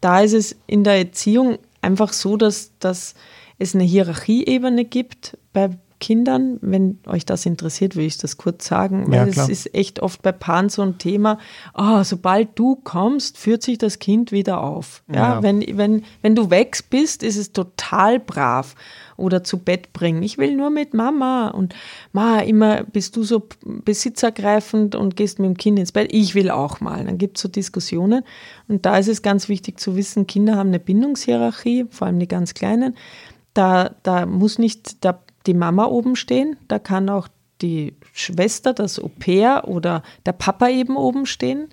Da 0.00 0.20
ist 0.20 0.34
es 0.34 0.56
in 0.68 0.84
der 0.84 0.98
Erziehung 0.98 1.58
einfach 1.80 2.12
so, 2.12 2.36
dass, 2.36 2.72
dass 2.78 3.14
es 3.58 3.74
eine 3.74 3.84
Hierarchieebene 3.84 4.84
gibt 4.84 5.36
bei 5.52 5.70
Kindern. 6.00 6.58
Wenn 6.60 6.98
euch 7.06 7.24
das 7.24 7.46
interessiert, 7.46 7.94
will 7.96 8.04
ich 8.06 8.18
das 8.18 8.36
kurz 8.36 8.66
sagen, 8.66 9.04
weil 9.12 9.28
es 9.28 9.48
ist 9.48 9.72
echt 9.74 10.00
oft 10.00 10.20
bei 10.20 10.32
Paaren 10.32 10.68
so 10.68 10.82
ein 10.82 10.98
Thema, 10.98 11.38
ah, 11.74 12.02
sobald 12.02 12.58
du 12.58 12.74
kommst, 12.74 13.38
führt 13.38 13.62
sich 13.62 13.78
das 13.78 14.00
Kind 14.00 14.32
wieder 14.32 14.60
auf. 14.62 15.04
Ja, 15.08 15.34
Ja. 15.34 15.42
Wenn, 15.42 15.64
wenn, 15.78 16.02
wenn 16.20 16.34
du 16.34 16.50
weg 16.50 16.78
bist, 16.90 17.22
ist 17.22 17.36
es 17.36 17.52
total 17.52 18.18
brav 18.18 18.74
oder 19.16 19.44
zu 19.44 19.58
Bett 19.58 19.92
bringen. 19.92 20.22
Ich 20.22 20.38
will 20.38 20.56
nur 20.56 20.70
mit 20.70 20.94
Mama 20.94 21.48
und 21.48 21.74
Ma, 22.12 22.40
immer 22.40 22.84
bist 22.84 23.16
du 23.16 23.22
so 23.22 23.48
besitzergreifend 23.64 24.94
und 24.94 25.16
gehst 25.16 25.38
mit 25.38 25.48
dem 25.48 25.56
Kind 25.56 25.78
ins 25.78 25.92
Bett. 25.92 26.12
Ich 26.12 26.34
will 26.34 26.50
auch 26.50 26.80
mal. 26.80 27.04
Dann 27.04 27.18
gibt 27.18 27.36
es 27.36 27.42
so 27.42 27.48
Diskussionen 27.48 28.24
und 28.68 28.86
da 28.86 28.98
ist 28.98 29.08
es 29.08 29.22
ganz 29.22 29.48
wichtig 29.48 29.78
zu 29.78 29.96
wissen, 29.96 30.26
Kinder 30.26 30.56
haben 30.56 30.68
eine 30.68 30.80
Bindungshierarchie, 30.80 31.86
vor 31.90 32.06
allem 32.06 32.18
die 32.18 32.28
ganz 32.28 32.54
Kleinen. 32.54 32.96
Da, 33.54 33.94
da 34.02 34.26
muss 34.26 34.58
nicht 34.58 35.04
der, 35.04 35.20
die 35.46 35.54
Mama 35.54 35.86
oben 35.86 36.16
stehen, 36.16 36.56
da 36.68 36.78
kann 36.78 37.08
auch 37.08 37.28
die 37.62 37.94
Schwester, 38.12 38.74
das 38.74 38.98
Au-pair 38.98 39.68
oder 39.68 40.02
der 40.26 40.32
Papa 40.32 40.68
eben 40.68 40.96
oben 40.96 41.26
stehen. 41.26 41.68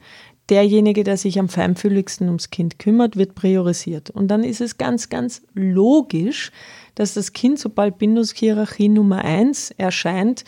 Derjenige, 0.50 1.04
der 1.04 1.18
sich 1.18 1.40
am 1.40 1.48
feinfühligsten 1.50 2.28
ums 2.28 2.50
Kind 2.50 2.80
kümmert, 2.80 3.16
wird 3.18 3.36
priorisiert. 3.36 4.10
Und 4.10 4.30
dann 4.30 4.44
ist 4.44 4.62
es 4.62 4.78
ganz, 4.78 5.10
ganz 5.10 5.42
logisch, 5.54 6.52
dass 6.96 7.14
das 7.14 7.34
Kind, 7.34 7.60
sobald 7.60 7.98
Bindungshierarchie 7.98 8.90
Nummer 8.90 9.24
eins 9.24 9.72
erscheint, 9.78 10.44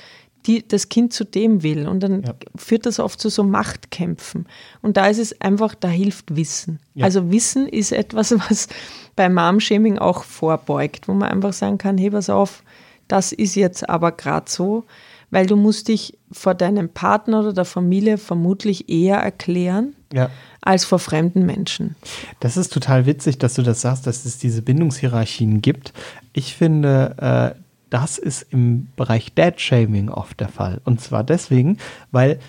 die, 0.48 0.68
das 0.68 0.90
Kind 0.90 1.14
zu 1.14 1.24
dem 1.24 1.62
will. 1.62 1.88
Und 1.88 2.02
dann 2.02 2.24
Ja. 2.24 2.34
führt 2.56 2.88
das 2.88 3.00
oft 3.00 3.20
zu 3.22 3.30
so 3.30 3.44
Machtkämpfen. 3.44 4.48
Und 4.82 4.98
da 4.98 5.08
ist 5.08 5.20
es 5.20 5.40
einfach, 5.40 5.76
da 5.76 5.88
hilft 5.88 6.36
Wissen. 6.36 6.80
Ja. 6.96 7.06
Also 7.06 7.32
Wissen 7.32 7.68
ist 7.68 7.92
etwas, 7.92 8.32
was 8.50 8.68
bei 9.16 9.30
Mom-Shaming 9.30 10.00
auch 10.00 10.24
vorbeugt, 10.24 11.08
wo 11.08 11.14
man 11.14 11.30
einfach 11.30 11.54
sagen 11.54 11.78
kann, 11.78 11.98
hey, 11.98 12.10
pass 12.10 12.30
auf, 12.30 12.64
das 13.08 13.34
ist 13.34 13.56
jetzt 13.56 13.88
aber 13.88 14.14
gerade 14.14 14.50
so, 14.50 14.84
weil 15.32 15.46
du 15.48 15.56
musst 15.56 15.88
dich 15.88 16.18
vor 16.32 16.54
deinem 16.54 16.90
Partner 16.90 17.40
oder 17.40 17.54
der 17.54 17.66
Familie 17.66 18.18
vermutlich 18.18 18.90
eher 18.90 19.18
erklären 19.18 19.96
Ja. 20.14 20.30
als 20.62 20.86
vor 20.86 21.00
fremden 21.00 21.46
Menschen. 21.46 21.96
Das 22.42 22.58
ist 22.58 22.72
total 22.72 23.06
witzig, 23.06 23.40
dass 23.40 23.56
du 23.56 23.64
das 23.64 23.82
sagst, 23.82 24.06
dass 24.06 24.26
es 24.26 24.38
diese 24.38 24.62
Bindungshierarchien 24.62 25.62
gibt. 25.62 25.94
Ich 26.34 26.56
finde, 26.56 27.56
äh, 27.56 27.60
das 27.90 28.18
ist 28.18 28.44
im 28.52 28.88
Bereich 28.96 29.34
Dad-Shaming 29.34 30.10
oft 30.10 30.40
der 30.40 30.50
Fall. 30.50 30.80
Und 30.86 31.02
zwar 31.02 31.24
deswegen, 31.24 31.78
weil 32.12 32.40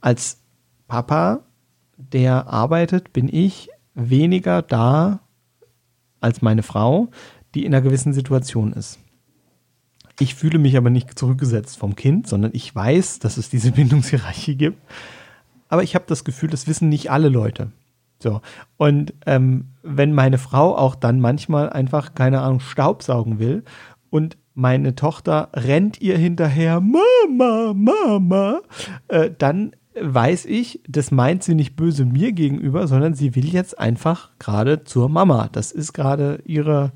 als 0.00 0.38
Papa, 0.88 1.40
der 1.96 2.46
arbeitet, 2.48 3.12
bin 3.12 3.28
ich 3.32 3.70
weniger 3.94 4.62
da 4.62 5.20
als 6.20 6.42
meine 6.42 6.62
Frau, 6.62 7.08
die 7.54 7.64
in 7.64 7.74
einer 7.74 7.82
gewissen 7.82 8.12
Situation 8.12 8.72
ist. 8.72 8.98
Ich 10.18 10.34
fühle 10.34 10.58
mich 10.58 10.76
aber 10.76 10.90
nicht 10.90 11.18
zurückgesetzt 11.18 11.76
vom 11.78 11.94
Kind, 11.94 12.26
sondern 12.26 12.52
ich 12.54 12.74
weiß, 12.74 13.18
dass 13.18 13.36
es 13.36 13.50
diese 13.50 13.72
Bindungshierarchie 13.72 14.56
gibt. 14.56 14.78
Aber 15.68 15.82
ich 15.82 15.94
habe 15.94 16.04
das 16.06 16.24
Gefühl, 16.24 16.50
das 16.50 16.66
wissen 16.66 16.88
nicht 16.88 17.10
alle 17.10 17.28
Leute. 17.28 17.72
So. 18.18 18.40
Und 18.76 19.12
ähm, 19.26 19.66
wenn 19.82 20.12
meine 20.12 20.38
Frau 20.38 20.76
auch 20.76 20.94
dann 20.94 21.20
manchmal 21.20 21.70
einfach, 21.70 22.14
keine 22.14 22.40
Ahnung, 22.40 22.60
Staubsaugen 22.60 23.38
will 23.38 23.64
und 24.10 24.36
meine 24.54 24.94
Tochter 24.94 25.50
rennt 25.52 26.00
ihr 26.00 26.16
hinterher, 26.16 26.80
Mama, 26.80 27.74
Mama, 27.74 28.60
äh, 29.08 29.30
dann 29.36 29.72
weiß 30.00 30.46
ich, 30.46 30.80
das 30.88 31.10
meint 31.10 31.42
sie 31.42 31.54
nicht 31.54 31.76
böse 31.76 32.04
mir 32.04 32.32
gegenüber, 32.32 32.86
sondern 32.86 33.14
sie 33.14 33.34
will 33.34 33.46
jetzt 33.46 33.78
einfach 33.78 34.30
gerade 34.38 34.84
zur 34.84 35.08
Mama. 35.08 35.48
Das 35.52 35.72
ist 35.72 35.92
gerade 35.92 36.40
ihre, 36.44 36.92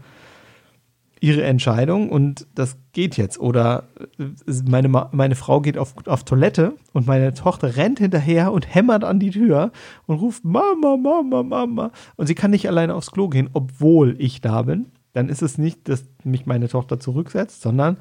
ihre 1.20 1.42
Entscheidung 1.42 2.08
und 2.08 2.46
das 2.54 2.78
geht 2.92 3.16
jetzt. 3.16 3.38
Oder 3.38 3.84
äh, 4.18 4.52
meine, 4.68 4.88
meine 4.88 5.34
Frau 5.36 5.60
geht 5.60 5.76
auf, 5.78 5.94
auf 6.06 6.24
Toilette 6.24 6.74
und 6.92 7.06
meine 7.06 7.34
Tochter 7.34 7.76
rennt 7.76 7.98
hinterher 7.98 8.52
und 8.52 8.74
hämmert 8.74 9.04
an 9.04 9.20
die 9.20 9.30
Tür 9.30 9.70
und 10.06 10.16
ruft 10.16 10.44
Mama, 10.44 10.96
Mama, 10.96 11.42
Mama. 11.42 11.92
Und 12.16 12.26
sie 12.26 12.34
kann 12.34 12.50
nicht 12.50 12.68
alleine 12.68 12.94
aufs 12.94 13.10
Klo 13.10 13.28
gehen, 13.28 13.50
obwohl 13.52 14.16
ich 14.18 14.40
da 14.40 14.62
bin. 14.62 14.86
Dann 15.12 15.28
ist 15.28 15.42
es 15.42 15.58
nicht, 15.58 15.88
dass 15.88 16.04
mich 16.24 16.46
meine 16.46 16.68
Tochter 16.68 16.98
zurücksetzt, 16.98 17.60
sondern 17.60 17.98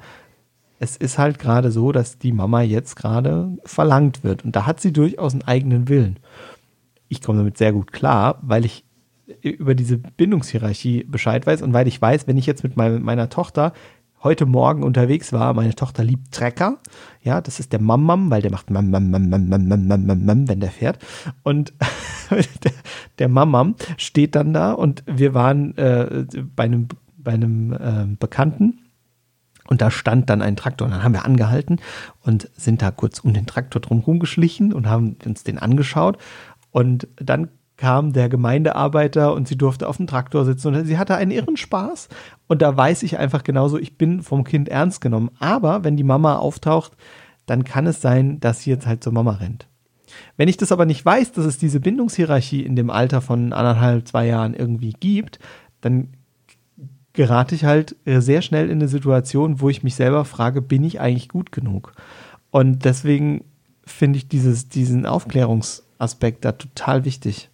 es 0.78 0.96
ist 0.96 1.18
halt 1.18 1.38
gerade 1.38 1.70
so, 1.70 1.92
dass 1.92 2.18
die 2.18 2.32
Mama 2.32 2.62
jetzt 2.62 2.96
gerade 2.96 3.58
verlangt 3.64 4.24
wird. 4.24 4.44
Und 4.44 4.56
da 4.56 4.64
hat 4.64 4.80
sie 4.80 4.92
durchaus 4.92 5.34
einen 5.34 5.42
eigenen 5.42 5.88
Willen. 5.88 6.18
Ich 7.08 7.20
komme 7.20 7.38
damit 7.38 7.58
sehr 7.58 7.72
gut 7.72 7.92
klar, 7.92 8.38
weil 8.40 8.64
ich 8.64 8.84
über 9.42 9.74
diese 9.74 9.98
Bindungshierarchie 9.98 11.04
Bescheid 11.04 11.46
weiß 11.46 11.62
und 11.62 11.72
weil 11.72 11.88
ich 11.88 12.00
weiß, 12.00 12.26
wenn 12.26 12.38
ich 12.38 12.46
jetzt 12.46 12.62
mit 12.62 12.76
meinem, 12.76 13.02
meiner 13.02 13.28
Tochter 13.28 13.72
heute 14.22 14.44
Morgen 14.44 14.82
unterwegs 14.82 15.32
war, 15.32 15.54
meine 15.54 15.74
Tochter 15.74 16.04
liebt 16.04 16.32
Trecker, 16.32 16.78
ja, 17.22 17.40
das 17.40 17.58
ist 17.58 17.72
der 17.72 17.80
Mam-Mam, 17.80 18.30
weil 18.30 18.42
der 18.42 18.50
macht 18.50 18.70
Mam-Mam-Mam-Mam-Mam-Mam-Mam, 18.70 20.48
wenn 20.48 20.60
der 20.60 20.70
fährt 20.70 20.98
und 21.42 21.72
der, 22.30 22.72
der 23.18 23.28
Mam-Mam 23.28 23.76
steht 23.96 24.34
dann 24.34 24.52
da 24.52 24.72
und 24.72 25.02
wir 25.06 25.34
waren 25.34 25.76
äh, 25.76 26.26
bei 26.54 26.64
einem, 26.64 26.88
bei 27.16 27.32
einem 27.32 27.72
äh, 27.72 28.16
Bekannten, 28.18 28.80
und 29.70 29.80
da 29.80 29.90
stand 29.92 30.28
dann 30.28 30.42
ein 30.42 30.56
Traktor. 30.56 30.86
Und 30.86 30.92
dann 30.92 31.04
haben 31.04 31.14
wir 31.14 31.24
angehalten 31.24 31.80
und 32.22 32.50
sind 32.56 32.82
da 32.82 32.90
kurz 32.90 33.20
um 33.20 33.32
den 33.32 33.46
Traktor 33.46 33.80
drum 33.80 34.18
geschlichen 34.18 34.72
und 34.72 34.88
haben 34.88 35.16
uns 35.24 35.44
den 35.44 35.58
angeschaut. 35.58 36.18
Und 36.72 37.06
dann 37.16 37.48
kam 37.80 38.12
der 38.12 38.28
Gemeindearbeiter 38.28 39.32
und 39.32 39.48
sie 39.48 39.56
durfte 39.56 39.88
auf 39.88 39.96
dem 39.96 40.06
Traktor 40.06 40.44
sitzen 40.44 40.74
und 40.74 40.84
sie 40.84 40.98
hatte 40.98 41.14
einen 41.14 41.30
irren 41.30 41.56
Spaß. 41.56 42.10
Und 42.46 42.60
da 42.60 42.76
weiß 42.76 43.02
ich 43.04 43.18
einfach 43.18 43.42
genauso, 43.42 43.78
ich 43.78 43.96
bin 43.96 44.22
vom 44.22 44.44
Kind 44.44 44.68
ernst 44.68 45.00
genommen. 45.00 45.30
Aber 45.38 45.82
wenn 45.82 45.96
die 45.96 46.04
Mama 46.04 46.36
auftaucht, 46.36 46.92
dann 47.46 47.64
kann 47.64 47.86
es 47.86 48.02
sein, 48.02 48.38
dass 48.38 48.60
sie 48.60 48.70
jetzt 48.70 48.86
halt 48.86 49.02
zur 49.02 49.14
Mama 49.14 49.32
rennt. 49.32 49.66
Wenn 50.36 50.46
ich 50.46 50.58
das 50.58 50.72
aber 50.72 50.84
nicht 50.84 51.02
weiß, 51.02 51.32
dass 51.32 51.46
es 51.46 51.56
diese 51.56 51.80
Bindungshierarchie 51.80 52.60
in 52.60 52.76
dem 52.76 52.90
Alter 52.90 53.22
von 53.22 53.54
anderthalb, 53.54 54.06
zwei 54.06 54.26
Jahren 54.26 54.52
irgendwie 54.52 54.92
gibt, 54.92 55.38
dann 55.80 56.08
gerate 57.14 57.54
ich 57.54 57.64
halt 57.64 57.96
sehr 58.04 58.42
schnell 58.42 58.66
in 58.66 58.78
eine 58.78 58.88
Situation, 58.88 59.62
wo 59.62 59.70
ich 59.70 59.82
mich 59.82 59.94
selber 59.94 60.26
frage, 60.26 60.60
bin 60.60 60.84
ich 60.84 61.00
eigentlich 61.00 61.30
gut 61.30 61.50
genug? 61.50 61.94
Und 62.50 62.84
deswegen 62.84 63.42
finde 63.86 64.18
ich 64.18 64.28
dieses, 64.28 64.68
diesen 64.68 65.06
Aufklärungsaspekt 65.06 66.44
da 66.44 66.52
total 66.52 67.06
wichtig. 67.06 67.48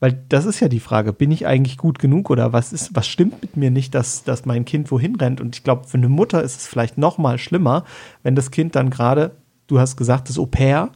Weil 0.00 0.24
das 0.28 0.44
ist 0.44 0.60
ja 0.60 0.68
die 0.68 0.80
Frage, 0.80 1.12
bin 1.12 1.30
ich 1.30 1.46
eigentlich 1.46 1.78
gut 1.78 1.98
genug 1.98 2.30
oder 2.30 2.52
was 2.52 2.72
ist, 2.72 2.94
was 2.94 3.06
stimmt 3.06 3.40
mit 3.42 3.56
mir 3.56 3.70
nicht, 3.70 3.94
dass, 3.94 4.24
dass 4.24 4.44
mein 4.44 4.64
Kind 4.64 4.90
wohin 4.90 5.16
rennt? 5.16 5.40
Und 5.40 5.56
ich 5.56 5.64
glaube, 5.64 5.86
für 5.86 5.96
eine 5.96 6.08
Mutter 6.08 6.42
ist 6.42 6.60
es 6.60 6.66
vielleicht 6.66 6.98
noch 6.98 7.16
mal 7.18 7.38
schlimmer, 7.38 7.84
wenn 8.22 8.34
das 8.34 8.50
Kind 8.50 8.74
dann 8.76 8.90
gerade, 8.90 9.36
du 9.66 9.78
hast 9.78 9.96
gesagt, 9.96 10.28
das 10.28 10.38
Au 10.38 10.46
pair, 10.46 10.90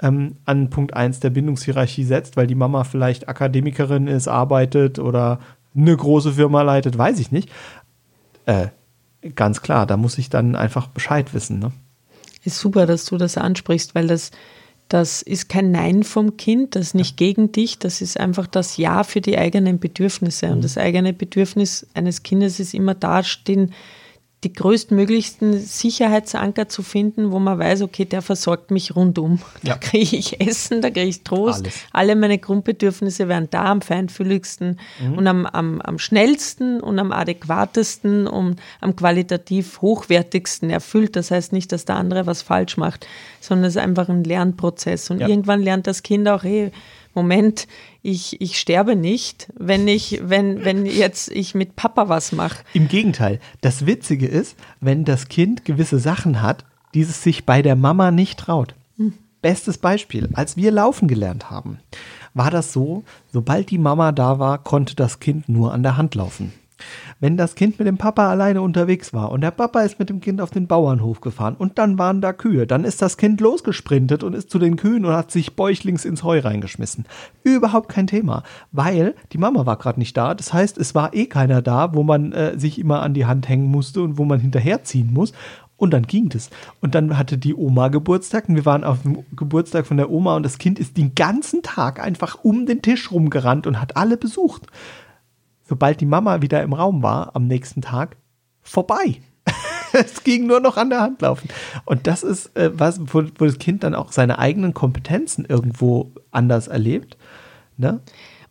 ähm, 0.00 0.36
an 0.44 0.70
Punkt 0.70 0.94
1 0.94 1.20
der 1.20 1.30
Bindungshierarchie 1.30 2.04
setzt, 2.04 2.36
weil 2.36 2.46
die 2.46 2.54
Mama 2.54 2.84
vielleicht 2.84 3.28
Akademikerin 3.28 4.06
ist, 4.06 4.28
arbeitet 4.28 4.98
oder 4.98 5.40
eine 5.76 5.96
große 5.96 6.32
Firma 6.32 6.62
leitet, 6.62 6.96
weiß 6.96 7.18
ich 7.18 7.32
nicht. 7.32 7.50
Äh, 8.46 8.68
ganz 9.34 9.62
klar, 9.62 9.86
da 9.86 9.96
muss 9.96 10.18
ich 10.18 10.30
dann 10.30 10.56
einfach 10.56 10.88
Bescheid 10.88 11.34
wissen. 11.34 11.58
Ne? 11.58 11.72
Ist 12.44 12.58
super, 12.58 12.86
dass 12.86 13.06
du 13.06 13.16
das 13.16 13.38
ansprichst, 13.38 13.94
weil 13.94 14.06
das, 14.06 14.30
das 14.88 15.22
ist 15.22 15.48
kein 15.48 15.70
Nein 15.70 16.02
vom 16.02 16.36
Kind, 16.36 16.76
das 16.76 16.88
ist 16.88 16.94
nicht 16.94 17.16
gegen 17.16 17.52
dich, 17.52 17.78
das 17.78 18.00
ist 18.00 18.20
einfach 18.20 18.46
das 18.46 18.76
Ja 18.76 19.02
für 19.02 19.20
die 19.20 19.38
eigenen 19.38 19.78
Bedürfnisse. 19.78 20.46
Und 20.48 20.62
das 20.62 20.78
eigene 20.78 21.12
Bedürfnis 21.12 21.86
eines 21.94 22.22
Kindes 22.22 22.60
ist 22.60 22.74
immer 22.74 22.94
dastehen, 22.94 23.72
die 24.44 24.52
größtmöglichsten 24.52 25.58
Sicherheitsanker 25.58 26.68
zu 26.68 26.82
finden, 26.82 27.32
wo 27.32 27.38
man 27.38 27.58
weiß, 27.58 27.82
okay, 27.82 28.04
der 28.04 28.22
versorgt 28.22 28.70
mich 28.70 28.94
rundum. 28.94 29.40
Da 29.62 29.70
Ja. 29.70 29.76
kriege 29.78 30.16
ich 30.16 30.40
Essen, 30.40 30.82
da 30.82 30.90
kriege 30.90 31.06
ich 31.08 31.22
Trost. 31.24 31.62
Alles. 31.62 31.74
Alle 31.92 32.16
meine 32.16 32.38
Grundbedürfnisse 32.38 33.28
werden 33.28 33.48
da 33.50 33.64
am 33.64 33.80
feinfühligsten 33.80 34.78
und 35.16 35.26
am, 35.26 35.46
am, 35.46 35.80
am 35.80 35.98
schnellsten 35.98 36.80
und 36.80 36.98
am 36.98 37.10
adäquatesten 37.12 38.26
und 38.26 38.60
am 38.80 38.94
qualitativ 38.96 39.80
hochwertigsten 39.80 40.70
erfüllt. 40.70 41.16
Das 41.16 41.30
heißt 41.30 41.52
nicht, 41.52 41.72
dass 41.72 41.84
der 41.84 41.96
andere 41.96 42.26
was 42.26 42.42
falsch 42.42 42.76
macht, 42.76 43.06
sondern 43.40 43.64
es 43.66 43.76
ist 43.76 43.82
einfach 43.82 44.08
ein 44.08 44.24
Lernprozess. 44.24 45.10
Und 45.10 45.20
Ja. 45.20 45.28
irgendwann 45.28 45.62
lernt 45.62 45.86
das 45.86 46.02
Kind 46.02 46.28
auch, 46.28 46.42
hey, 46.42 46.70
Moment, 47.14 47.66
ich, 48.02 48.40
ich 48.40 48.58
sterbe 48.58 48.96
nicht, 48.96 49.52
wenn 49.58 49.88
ich, 49.88 50.20
wenn, 50.24 50.64
wenn 50.64 50.84
jetzt 50.84 51.30
ich 51.30 51.54
mit 51.54 51.76
Papa 51.76 52.08
was 52.08 52.32
mache. 52.32 52.64
Im 52.74 52.88
Gegenteil, 52.88 53.40
das 53.60 53.86
Witzige 53.86 54.26
ist, 54.26 54.56
wenn 54.80 55.04
das 55.04 55.28
Kind 55.28 55.64
gewisse 55.64 55.98
Sachen 55.98 56.42
hat, 56.42 56.64
die 56.92 57.02
es 57.02 57.22
sich 57.22 57.46
bei 57.46 57.62
der 57.62 57.76
Mama 57.76 58.10
nicht 58.10 58.38
traut. 58.38 58.74
Bestes 59.44 59.76
Beispiel, 59.76 60.30
als 60.32 60.56
wir 60.56 60.72
laufen 60.72 61.06
gelernt 61.06 61.50
haben, 61.50 61.78
war 62.32 62.50
das 62.50 62.72
so, 62.72 63.04
sobald 63.30 63.70
die 63.70 63.76
Mama 63.76 64.10
da 64.10 64.38
war, 64.38 64.56
konnte 64.56 64.96
das 64.96 65.20
Kind 65.20 65.50
nur 65.50 65.74
an 65.74 65.82
der 65.82 65.98
Hand 65.98 66.14
laufen. 66.14 66.52
Wenn 67.20 67.36
das 67.36 67.54
Kind 67.54 67.78
mit 67.78 67.86
dem 67.86 67.98
Papa 67.98 68.28
alleine 68.28 68.60
unterwegs 68.60 69.12
war 69.12 69.30
und 69.30 69.40
der 69.40 69.50
Papa 69.50 69.82
ist 69.82 69.98
mit 69.98 70.10
dem 70.10 70.20
Kind 70.20 70.40
auf 70.40 70.50
den 70.50 70.66
Bauernhof 70.66 71.20
gefahren 71.20 71.54
und 71.56 71.78
dann 71.78 71.98
waren 71.98 72.20
da 72.20 72.32
Kühe, 72.32 72.66
dann 72.66 72.84
ist 72.84 73.00
das 73.02 73.16
Kind 73.16 73.40
losgesprintet 73.40 74.22
und 74.24 74.34
ist 74.34 74.50
zu 74.50 74.58
den 74.58 74.76
Kühen 74.76 75.04
und 75.04 75.12
hat 75.12 75.30
sich 75.30 75.56
bäuchlings 75.56 76.04
ins 76.04 76.24
Heu 76.24 76.40
reingeschmissen. 76.40 77.06
Überhaupt 77.42 77.88
kein 77.88 78.06
Thema, 78.06 78.42
weil 78.72 79.14
die 79.32 79.38
Mama 79.38 79.66
war 79.66 79.76
gerade 79.76 80.00
nicht 80.00 80.16
da. 80.16 80.34
Das 80.34 80.52
heißt, 80.52 80.78
es 80.78 80.94
war 80.94 81.14
eh 81.14 81.26
keiner 81.26 81.62
da, 81.62 81.94
wo 81.94 82.02
man 82.02 82.32
äh, 82.32 82.58
sich 82.58 82.78
immer 82.78 83.02
an 83.02 83.14
die 83.14 83.26
Hand 83.26 83.48
hängen 83.48 83.70
musste 83.70 84.02
und 84.02 84.18
wo 84.18 84.24
man 84.24 84.40
hinterherziehen 84.40 85.12
muss. 85.12 85.32
Und 85.76 85.90
dann 85.92 86.06
ging 86.06 86.28
das. 86.28 86.50
Und 86.80 86.94
dann 86.94 87.18
hatte 87.18 87.36
die 87.36 87.54
Oma 87.54 87.88
Geburtstag 87.88 88.48
und 88.48 88.54
wir 88.54 88.64
waren 88.64 88.84
auf 88.84 89.02
dem 89.02 89.24
Geburtstag 89.34 89.86
von 89.86 89.96
der 89.96 90.08
Oma 90.08 90.36
und 90.36 90.44
das 90.44 90.58
Kind 90.58 90.78
ist 90.78 90.96
den 90.96 91.14
ganzen 91.14 91.62
Tag 91.62 92.00
einfach 92.00 92.44
um 92.44 92.64
den 92.66 92.80
Tisch 92.80 93.10
rumgerannt 93.10 93.66
und 93.66 93.80
hat 93.80 93.96
alle 93.96 94.16
besucht 94.16 94.68
sobald 95.64 96.00
die 96.00 96.06
Mama 96.06 96.42
wieder 96.42 96.62
im 96.62 96.72
Raum 96.72 97.02
war 97.02 97.34
am 97.34 97.46
nächsten 97.46 97.82
Tag, 97.82 98.16
vorbei. 98.62 99.20
es 99.92 100.24
ging 100.24 100.46
nur 100.46 100.60
noch 100.60 100.76
an 100.76 100.90
der 100.90 101.00
Hand 101.00 101.22
laufen. 101.22 101.48
Und 101.84 102.06
das 102.06 102.22
ist 102.22 102.56
äh, 102.56 102.70
was, 102.78 103.00
wo, 103.00 103.24
wo 103.38 103.44
das 103.44 103.58
Kind 103.58 103.84
dann 103.84 103.94
auch 103.94 104.12
seine 104.12 104.38
eigenen 104.38 104.74
Kompetenzen 104.74 105.44
irgendwo 105.44 106.12
anders 106.30 106.68
erlebt. 106.68 107.16
Ne? 107.76 108.00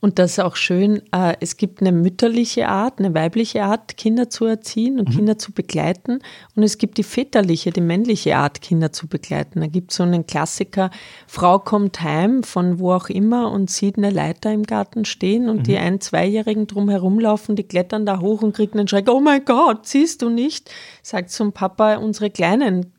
Und 0.04 0.20
das 0.20 0.34
ist 0.34 0.40
auch 0.40 0.58
schön, 0.58 1.02
äh, 1.14 1.38
es 1.40 1.56
gibt 1.56 1.80
eine 1.80 1.94
mütterliche 1.94 2.68
Art, 2.68 3.00
eine 3.00 3.14
weibliche 3.14 3.64
Art, 3.64 3.96
Kinder 3.96 4.30
zu 4.30 4.44
erziehen 4.44 5.00
und 5.00 5.12
Kinder 5.12 5.38
zu 5.38 5.54
begleiten. 5.54 6.20
Und 6.58 6.64
es 6.64 6.78
gibt 6.78 6.98
die 6.98 7.04
väterliche, 7.04 7.72
die 7.72 7.80
männliche 7.80 8.36
Art, 8.36 8.60
Kinder 8.60 8.92
zu 8.92 9.08
begleiten. 9.08 9.62
Da 9.62 9.68
gibt 9.68 9.92
es 9.92 9.98
so 9.98 10.04
einen 10.04 10.28
Klassiker, 10.28 10.92
Frau 11.26 11.58
kommt 11.58 12.02
heim 12.02 12.44
von 12.44 12.80
wo 12.80 12.92
auch 12.92 13.08
immer 13.08 13.50
und 13.50 13.70
sieht 13.70 13.98
eine 13.98 14.10
Leiter 14.10 14.52
im 14.52 14.64
Garten 14.64 15.06
stehen 15.06 15.48
und 15.48 15.68
die 15.68 15.78
ein-, 15.78 16.02
zweijährigen 16.02 16.68
drum 16.68 16.90
herumlaufen, 16.90 17.56
die 17.56 17.64
klettern 17.64 18.06
da 18.06 18.20
hoch 18.20 18.42
und 18.42 18.54
kriegen 18.54 18.80
einen 18.80 18.90
Schreck, 18.90 19.10
oh 19.10 19.22
mein 19.22 19.46
Gott, 19.46 19.88
siehst 19.88 20.22
du 20.22 20.30
nicht? 20.30 20.70
Sagt 21.02 21.30
zum 21.30 21.54
Papa, 21.54 21.96
unsere 21.96 22.30
Kleinen 22.30 22.92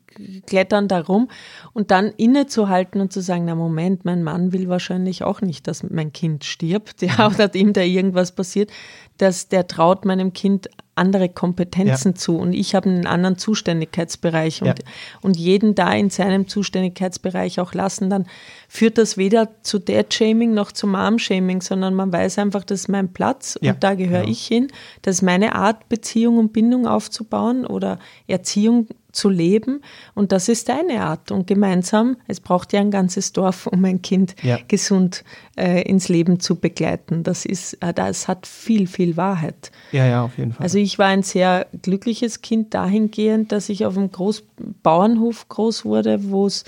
klettern 0.45 0.87
da 0.87 1.01
rum 1.01 1.29
und 1.73 1.91
dann 1.91 2.11
innezuhalten 2.17 3.01
und 3.01 3.11
zu 3.11 3.21
sagen, 3.21 3.45
na 3.45 3.55
Moment, 3.55 4.05
mein 4.05 4.23
Mann 4.23 4.51
will 4.51 4.69
wahrscheinlich 4.69 5.23
auch 5.23 5.41
nicht, 5.41 5.67
dass 5.67 5.83
mein 5.83 6.13
Kind 6.13 6.43
stirbt, 6.43 7.01
ja, 7.01 7.27
oder 7.27 7.53
ihm 7.55 7.73
da 7.73 7.81
irgendwas 7.81 8.33
passiert, 8.33 8.71
dass 9.17 9.47
der 9.47 9.67
traut 9.67 10.05
meinem 10.05 10.33
Kind 10.33 10.69
andere 10.95 11.27
Kompetenzen 11.27 12.13
ja. 12.13 12.15
zu 12.15 12.37
und 12.37 12.53
ich 12.53 12.73
habe 12.73 12.89
einen 12.89 13.05
anderen 13.05 13.37
Zuständigkeitsbereich 13.37 14.61
und, 14.61 14.67
ja. 14.67 14.75
und 15.21 15.35
jeden 15.37 15.75
da 15.75 15.93
in 15.93 16.09
seinem 16.09 16.47
Zuständigkeitsbereich 16.47 17.59
auch 17.59 17.73
lassen, 17.73 18.09
dann 18.09 18.25
führt 18.69 18.97
das 18.97 19.17
weder 19.17 19.61
zu 19.61 19.79
Dad-Shaming 19.79 20.53
noch 20.53 20.71
zu 20.71 20.87
Mom-Shaming, 20.87 21.61
sondern 21.61 21.93
man 21.95 22.13
weiß 22.13 22.39
einfach, 22.39 22.63
das 22.63 22.81
ist 22.81 22.87
mein 22.87 23.11
Platz 23.11 23.57
und 23.57 23.65
ja, 23.65 23.73
da 23.73 23.93
gehöre 23.95 24.21
genau. 24.21 24.31
ich 24.31 24.45
hin. 24.45 24.67
Das 25.01 25.17
ist 25.17 25.21
meine 25.21 25.53
Art, 25.55 25.89
Beziehung 25.89 26.37
und 26.37 26.53
Bindung 26.53 26.87
aufzubauen 26.87 27.65
oder 27.65 27.99
Erziehung 28.27 28.87
zu 29.15 29.29
leben. 29.29 29.81
Und 30.13 30.31
das 30.31 30.49
ist 30.49 30.69
deine 30.69 31.01
Art. 31.01 31.31
Und 31.31 31.47
gemeinsam, 31.47 32.17
es 32.27 32.39
braucht 32.39 32.73
ja 32.73 32.81
ein 32.81 32.91
ganzes 32.91 33.33
Dorf, 33.33 33.67
um 33.67 33.83
ein 33.85 34.01
Kind 34.01 34.35
ja. 34.43 34.59
gesund 34.67 35.23
äh, 35.57 35.81
ins 35.83 36.09
Leben 36.09 36.39
zu 36.39 36.55
begleiten. 36.55 37.23
Das 37.23 37.45
ist, 37.45 37.73
äh, 37.81 37.93
das 37.93 38.27
hat 38.27 38.45
viel, 38.45 38.87
viel 38.87 39.17
Wahrheit. 39.17 39.71
Ja, 39.91 40.05
ja, 40.05 40.23
auf 40.23 40.37
jeden 40.37 40.53
Fall. 40.53 40.63
Also 40.63 40.77
ich 40.77 40.99
war 40.99 41.07
ein 41.07 41.23
sehr 41.23 41.67
glückliches 41.81 42.41
Kind 42.41 42.73
dahingehend, 42.73 43.51
dass 43.51 43.69
ich 43.69 43.85
auf 43.85 43.97
einem 43.97 44.11
Großbauernhof 44.11 45.49
groß 45.49 45.85
wurde, 45.85 46.29
wo 46.29 46.45
es 46.45 46.65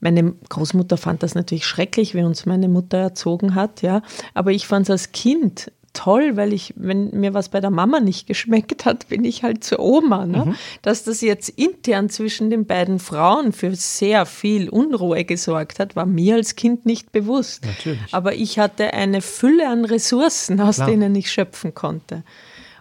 meine 0.00 0.34
Großmutter 0.50 0.98
fand 0.98 1.22
das 1.22 1.34
natürlich 1.34 1.66
schrecklich, 1.66 2.14
wie 2.14 2.22
uns 2.22 2.46
meine 2.46 2.68
Mutter 2.68 2.98
erzogen 2.98 3.54
hat, 3.54 3.80
ja. 3.82 4.02
Aber 4.34 4.52
ich 4.52 4.66
fand 4.66 4.86
es 4.86 4.90
als 4.90 5.12
Kind 5.12 5.72
toll, 5.96 6.36
weil 6.36 6.52
ich, 6.52 6.74
wenn 6.76 7.10
mir 7.10 7.34
was 7.34 7.48
bei 7.48 7.60
der 7.60 7.70
Mama 7.70 8.00
nicht 8.00 8.26
geschmeckt 8.26 8.84
hat, 8.84 9.08
bin 9.08 9.24
ich 9.24 9.42
halt 9.42 9.64
zur 9.64 9.80
Oma. 9.80 10.26
Ne? 10.26 10.44
Mhm. 10.46 10.54
Dass 10.82 11.04
das 11.04 11.22
jetzt 11.22 11.48
intern 11.48 12.10
zwischen 12.10 12.50
den 12.50 12.66
beiden 12.66 12.98
Frauen 12.98 13.52
für 13.52 13.74
sehr 13.74 14.26
viel 14.26 14.68
Unruhe 14.68 15.24
gesorgt 15.24 15.78
hat, 15.78 15.96
war 15.96 16.06
mir 16.06 16.34
als 16.34 16.54
Kind 16.54 16.86
nicht 16.86 17.12
bewusst. 17.12 17.64
Natürlich. 17.64 18.12
Aber 18.12 18.34
ich 18.34 18.58
hatte 18.58 18.92
eine 18.92 19.22
Fülle 19.22 19.68
an 19.68 19.84
Ressourcen, 19.84 20.60
aus 20.60 20.76
Klar. 20.76 20.90
denen 20.90 21.14
ich 21.14 21.30
schöpfen 21.30 21.74
konnte. 21.74 22.22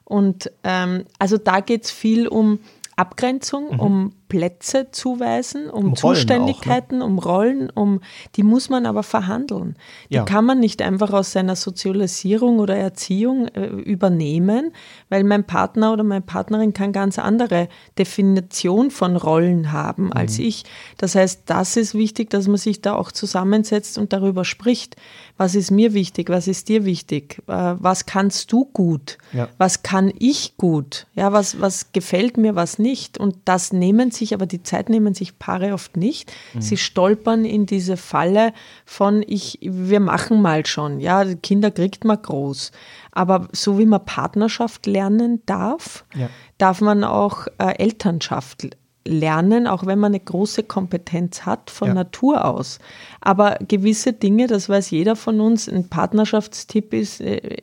Und 0.03 0.51
ähm, 0.63 1.05
also 1.17 1.37
da 1.37 1.61
geht 1.61 1.85
es 1.85 1.91
viel 1.91 2.27
um 2.27 2.59
Abgrenzung, 2.95 3.73
mhm. 3.73 3.79
um 3.79 4.13
Plätze 4.35 4.87
zuweisen, 4.91 5.69
um, 5.69 5.85
um 5.85 5.95
Zuständigkeiten, 5.95 7.01
auch, 7.01 7.07
ne? 7.07 7.13
um 7.13 7.19
Rollen, 7.19 7.69
um 7.69 8.01
die 8.35 8.43
muss 8.43 8.69
man 8.69 8.85
aber 8.85 9.01
verhandeln. 9.01 9.77
Die 10.09 10.15
ja. 10.15 10.23
kann 10.23 10.43
man 10.43 10.59
nicht 10.59 10.81
einfach 10.81 11.13
aus 11.13 11.31
seiner 11.31 11.55
Sozialisierung 11.55 12.59
oder 12.59 12.75
Erziehung 12.75 13.47
äh, 13.47 13.67
übernehmen, 13.67 14.73
weil 15.07 15.23
mein 15.23 15.45
Partner 15.45 15.93
oder 15.93 16.03
meine 16.03 16.19
Partnerin 16.19 16.73
kann 16.73 16.91
ganz 16.91 17.17
andere 17.17 17.69
Definition 17.97 18.91
von 18.91 19.15
Rollen 19.15 19.71
haben 19.71 20.07
mhm. 20.07 20.13
als 20.13 20.37
ich. 20.37 20.65
Das 20.97 21.15
heißt, 21.15 21.43
das 21.45 21.77
ist 21.77 21.93
wichtig, 21.93 22.29
dass 22.29 22.49
man 22.49 22.57
sich 22.57 22.81
da 22.81 22.95
auch 22.95 23.13
zusammensetzt 23.13 23.97
und 23.97 24.11
darüber 24.11 24.43
spricht. 24.43 24.97
Was 25.37 25.55
ist 25.55 25.71
mir 25.71 25.93
wichtig? 25.93 26.29
Was 26.29 26.49
ist 26.49 26.67
dir 26.67 26.83
wichtig? 26.83 27.41
Äh, 27.47 27.75
was 27.77 28.05
kannst 28.05 28.51
du 28.51 28.65
gut? 28.65 29.17
Ja. 29.31 29.47
Was 29.57 29.81
kann 29.81 30.11
ich 30.19 30.57
gut? 30.57 31.07
Ja, 31.13 31.31
was, 31.31 31.61
was 31.61 31.93
gefällt 31.93 32.35
mir, 32.35 32.55
was 32.55 32.79
nicht? 32.79 33.17
Und 33.17 33.37
das 33.45 33.71
nehmen 33.71 34.11
sich, 34.11 34.24
aber 34.33 34.45
die 34.45 34.63
Zeit 34.63 34.89
nehmen 34.89 35.13
sich 35.13 35.37
Paare 35.39 35.73
oft 35.73 35.97
nicht. 35.97 36.31
Mhm. 36.53 36.61
Sie 36.61 36.77
stolpern 36.77 37.45
in 37.45 37.65
diese 37.65 37.97
Falle 37.97 38.53
von 38.85 39.23
ich, 39.27 39.59
wir 39.61 39.99
machen 39.99 40.41
mal 40.41 40.65
schon. 40.65 40.99
Ja, 40.99 41.23
Kinder 41.35 41.71
kriegt 41.71 42.03
man 42.03 42.21
groß. 42.21 42.71
Aber 43.11 43.47
so 43.51 43.77
wie 43.77 43.85
man 43.85 44.05
Partnerschaft 44.05 44.85
lernen 44.85 45.41
darf, 45.45 46.05
ja. 46.15 46.29
darf 46.57 46.81
man 46.81 47.03
auch 47.03 47.47
äh, 47.57 47.77
Elternschaft 47.77 48.67
lernen, 49.07 49.67
auch 49.67 49.85
wenn 49.85 49.99
man 49.99 50.11
eine 50.11 50.19
große 50.19 50.63
Kompetenz 50.63 51.45
hat 51.45 51.69
von 51.69 51.89
ja. 51.89 51.93
Natur 51.93 52.45
aus. 52.45 52.79
Aber 53.21 53.57
gewisse 53.67 54.13
Dinge, 54.13 54.47
das 54.47 54.67
weiß 54.67 54.89
jeder 54.89 55.15
von 55.15 55.39
uns, 55.39 55.69
ein 55.69 55.89
Partnerschaftstipp 55.89 56.93
ist, 56.93 57.21
äh, 57.21 57.61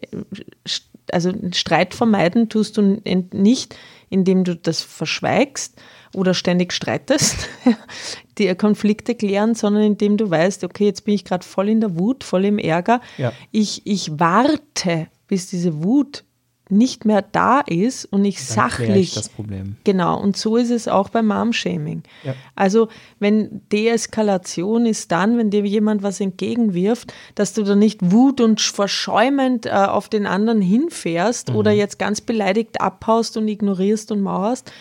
also 1.10 1.32
Streit 1.52 1.94
vermeiden 1.94 2.48
tust 2.48 2.76
du 2.76 3.00
nicht, 3.32 3.76
indem 4.08 4.44
du 4.44 4.54
das 4.54 4.82
verschweigst, 4.82 5.80
oder 6.14 6.34
ständig 6.34 6.72
streitest, 6.72 7.48
die 8.38 8.54
Konflikte 8.54 9.14
klären, 9.14 9.54
sondern 9.54 9.82
indem 9.82 10.16
du 10.16 10.30
weißt, 10.30 10.64
okay, 10.64 10.86
jetzt 10.86 11.04
bin 11.04 11.14
ich 11.14 11.24
gerade 11.24 11.44
voll 11.44 11.68
in 11.68 11.80
der 11.80 11.98
Wut, 11.98 12.24
voll 12.24 12.44
im 12.44 12.58
Ärger. 12.58 13.00
Ja. 13.18 13.32
Ich, 13.50 13.82
ich 13.86 14.18
warte, 14.18 15.08
bis 15.26 15.48
diese 15.48 15.82
Wut 15.82 16.24
nicht 16.72 17.04
mehr 17.04 17.22
da 17.22 17.60
ist 17.60 18.06
und 18.06 18.24
ich 18.24 18.36
Dann 18.36 18.46
sachlich. 18.46 19.08
Ich 19.08 19.14
das 19.14 19.28
Problem. 19.28 19.76
Genau, 19.84 20.18
und 20.18 20.36
so 20.36 20.56
ist 20.56 20.70
es 20.70 20.88
auch 20.88 21.10
beim 21.10 21.26
Mom-Shaming. 21.26 22.02
Ja. 22.24 22.34
Also, 22.56 22.88
wenn 23.18 23.60
Deeskalation 23.70 24.86
ist 24.86 25.12
dann, 25.12 25.36
wenn 25.36 25.50
dir 25.50 25.64
jemand 25.64 26.02
was 26.02 26.20
entgegenwirft, 26.20 27.12
dass 27.34 27.52
du 27.52 27.62
da 27.62 27.74
nicht 27.74 28.10
wut 28.10 28.40
und 28.40 28.60
verschäumend 28.60 29.66
äh, 29.66 29.70
auf 29.70 30.08
den 30.08 30.26
anderen 30.26 30.62
hinfährst 30.62 31.50
mhm. 31.50 31.56
oder 31.56 31.72
jetzt 31.72 31.98
ganz 31.98 32.22
beleidigt 32.22 32.80
abhaust 32.80 33.36
und 33.36 33.48
ignorierst 33.48 34.10
und 34.10 34.22
mauerst, 34.22 34.72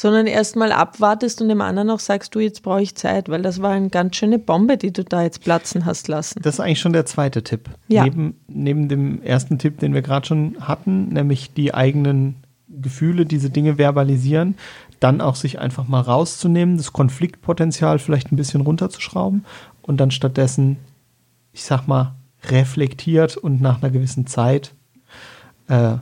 sondern 0.00 0.26
erstmal 0.26 0.72
abwartest 0.72 1.42
und 1.42 1.50
dem 1.50 1.60
anderen 1.60 1.90
auch 1.90 1.98
sagst, 1.98 2.34
du, 2.34 2.40
jetzt 2.40 2.62
brauche 2.62 2.80
ich 2.80 2.94
Zeit, 2.94 3.28
weil 3.28 3.42
das 3.42 3.60
war 3.60 3.72
eine 3.72 3.90
ganz 3.90 4.16
schöne 4.16 4.38
Bombe, 4.38 4.78
die 4.78 4.94
du 4.94 5.04
da 5.04 5.22
jetzt 5.22 5.44
platzen 5.44 5.84
hast 5.84 6.08
lassen. 6.08 6.40
Das 6.40 6.54
ist 6.54 6.60
eigentlich 6.60 6.80
schon 6.80 6.94
der 6.94 7.04
zweite 7.04 7.42
Tipp. 7.42 7.68
Ja. 7.88 8.04
Neben, 8.04 8.40
neben 8.48 8.88
dem 8.88 9.22
ersten 9.22 9.58
Tipp, 9.58 9.78
den 9.78 9.92
wir 9.92 10.00
gerade 10.00 10.26
schon 10.26 10.56
hatten, 10.58 11.08
nämlich 11.08 11.52
die 11.52 11.74
eigenen 11.74 12.36
Gefühle, 12.68 13.26
diese 13.26 13.50
Dinge 13.50 13.76
verbalisieren, 13.76 14.54
dann 15.00 15.20
auch 15.20 15.34
sich 15.34 15.58
einfach 15.58 15.86
mal 15.86 16.00
rauszunehmen, 16.00 16.78
das 16.78 16.94
Konfliktpotenzial 16.94 17.98
vielleicht 17.98 18.32
ein 18.32 18.36
bisschen 18.36 18.62
runterzuschrauben 18.62 19.44
und 19.82 19.98
dann 19.98 20.12
stattdessen, 20.12 20.78
ich 21.52 21.64
sag 21.64 21.86
mal, 21.86 22.14
reflektiert 22.44 23.36
und 23.36 23.60
nach 23.60 23.82
einer 23.82 23.90
gewissen 23.90 24.26
Zeit 24.26 24.72
äh, 25.68 25.96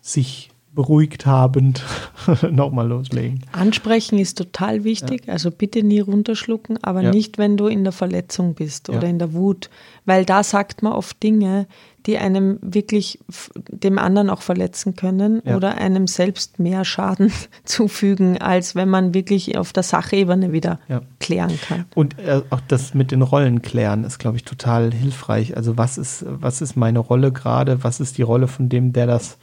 sich 0.00 0.52
beruhigt 0.76 1.26
habend 1.26 1.82
nochmal 2.50 2.86
loslegen. 2.86 3.40
Ansprechen 3.50 4.18
ist 4.18 4.38
total 4.38 4.84
wichtig, 4.84 5.26
ja. 5.26 5.32
also 5.32 5.50
bitte 5.50 5.82
nie 5.82 5.98
runterschlucken, 5.98 6.78
aber 6.82 7.02
ja. 7.02 7.10
nicht, 7.10 7.38
wenn 7.38 7.56
du 7.56 7.66
in 7.66 7.82
der 7.82 7.92
Verletzung 7.92 8.54
bist 8.54 8.88
oder 8.88 9.02
ja. 9.02 9.08
in 9.08 9.18
der 9.18 9.32
Wut, 9.32 9.70
weil 10.04 10.24
da 10.24 10.44
sagt 10.44 10.84
man 10.84 10.92
oft 10.92 11.20
Dinge, 11.22 11.66
die 12.06 12.18
einem 12.18 12.58
wirklich 12.62 13.18
dem 13.56 13.98
anderen 13.98 14.30
auch 14.30 14.42
verletzen 14.42 14.94
können 14.94 15.40
oder 15.40 15.76
einem 15.76 16.06
selbst 16.06 16.60
mehr 16.60 16.84
Schaden 16.84 17.32
zufügen, 17.64 18.40
als 18.40 18.76
wenn 18.76 18.88
man 18.88 19.12
wirklich 19.12 19.58
auf 19.58 19.72
der 19.72 19.82
Sachebene 19.82 20.52
wieder 20.52 20.78
klären 21.18 21.58
kann. 21.60 21.86
Und 21.96 22.16
äh, 22.20 22.42
auch 22.50 22.60
das 22.68 22.94
mit 22.94 23.10
den 23.10 23.22
Rollen 23.22 23.60
klären 23.60 24.04
ist, 24.04 24.18
glaube 24.18 24.36
ich, 24.36 24.44
total 24.44 24.92
hilfreich. 24.92 25.56
Also 25.56 25.76
was 25.76 25.98
ist, 25.98 26.24
was 26.28 26.60
ist 26.60 26.76
meine 26.76 27.00
Rolle 27.00 27.32
gerade? 27.32 27.82
Was 27.82 27.98
ist 27.98 28.18
die 28.18 28.22
Rolle 28.22 28.46
von 28.46 28.68
dem, 28.68 28.92
der 28.92 29.08
das 29.08 29.36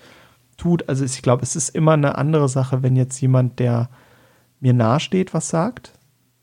tut. 0.57 0.87
Also 0.89 1.05
ich 1.05 1.21
glaube, 1.21 1.43
es 1.43 1.55
ist 1.55 1.69
immer 1.69 1.93
eine 1.93 2.17
andere 2.17 2.49
Sache, 2.49 2.83
wenn 2.83 2.95
jetzt 2.95 3.19
jemand, 3.21 3.59
der 3.59 3.89
mir 4.59 4.73
nahesteht, 4.73 5.33
was 5.33 5.49
sagt 5.49 5.93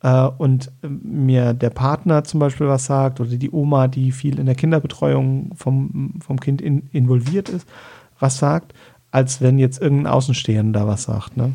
äh, 0.02 0.26
und 0.38 0.70
mir 0.82 1.54
der 1.54 1.70
Partner 1.70 2.24
zum 2.24 2.40
Beispiel 2.40 2.68
was 2.68 2.86
sagt 2.86 3.20
oder 3.20 3.30
die 3.30 3.50
Oma, 3.50 3.88
die 3.88 4.12
viel 4.12 4.38
in 4.38 4.46
der 4.46 4.54
Kinderbetreuung 4.54 5.52
vom, 5.54 6.14
vom 6.20 6.40
Kind 6.40 6.60
in, 6.60 6.88
involviert 6.92 7.48
ist, 7.48 7.66
was 8.18 8.38
sagt, 8.38 8.74
als 9.10 9.40
wenn 9.40 9.58
jetzt 9.58 9.80
irgendein 9.80 10.12
Außenstehender 10.12 10.86
was 10.86 11.04
sagt. 11.04 11.36
Ne? 11.36 11.52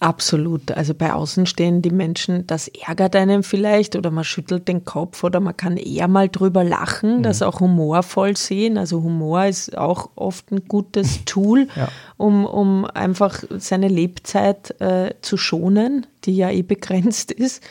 Absolut. 0.00 0.72
Also 0.72 0.94
bei 0.94 1.12
Außenstehenden, 1.12 1.82
die 1.82 1.94
Menschen, 1.94 2.46
das 2.46 2.68
ärgert 2.68 3.14
einem 3.14 3.42
vielleicht 3.42 3.96
oder 3.96 4.10
man 4.10 4.24
schüttelt 4.24 4.66
den 4.66 4.86
Kopf 4.86 5.22
oder 5.22 5.40
man 5.40 5.54
kann 5.54 5.76
eher 5.76 6.08
mal 6.08 6.30
drüber 6.30 6.64
lachen, 6.64 7.18
mhm. 7.18 7.22
das 7.22 7.42
auch 7.42 7.60
humorvoll 7.60 8.34
sehen. 8.34 8.78
Also 8.78 9.02
Humor 9.02 9.44
ist 9.44 9.76
auch 9.76 10.08
oft 10.14 10.50
ein 10.52 10.64
gutes 10.66 11.24
Tool, 11.26 11.68
ja. 11.76 11.88
um, 12.16 12.46
um 12.46 12.86
einfach 12.86 13.44
seine 13.50 13.88
Lebzeit 13.88 14.74
äh, 14.80 15.12
zu 15.20 15.36
schonen, 15.36 16.06
die 16.24 16.34
ja 16.34 16.50
eh 16.50 16.62
begrenzt 16.62 17.30
ist. 17.30 17.62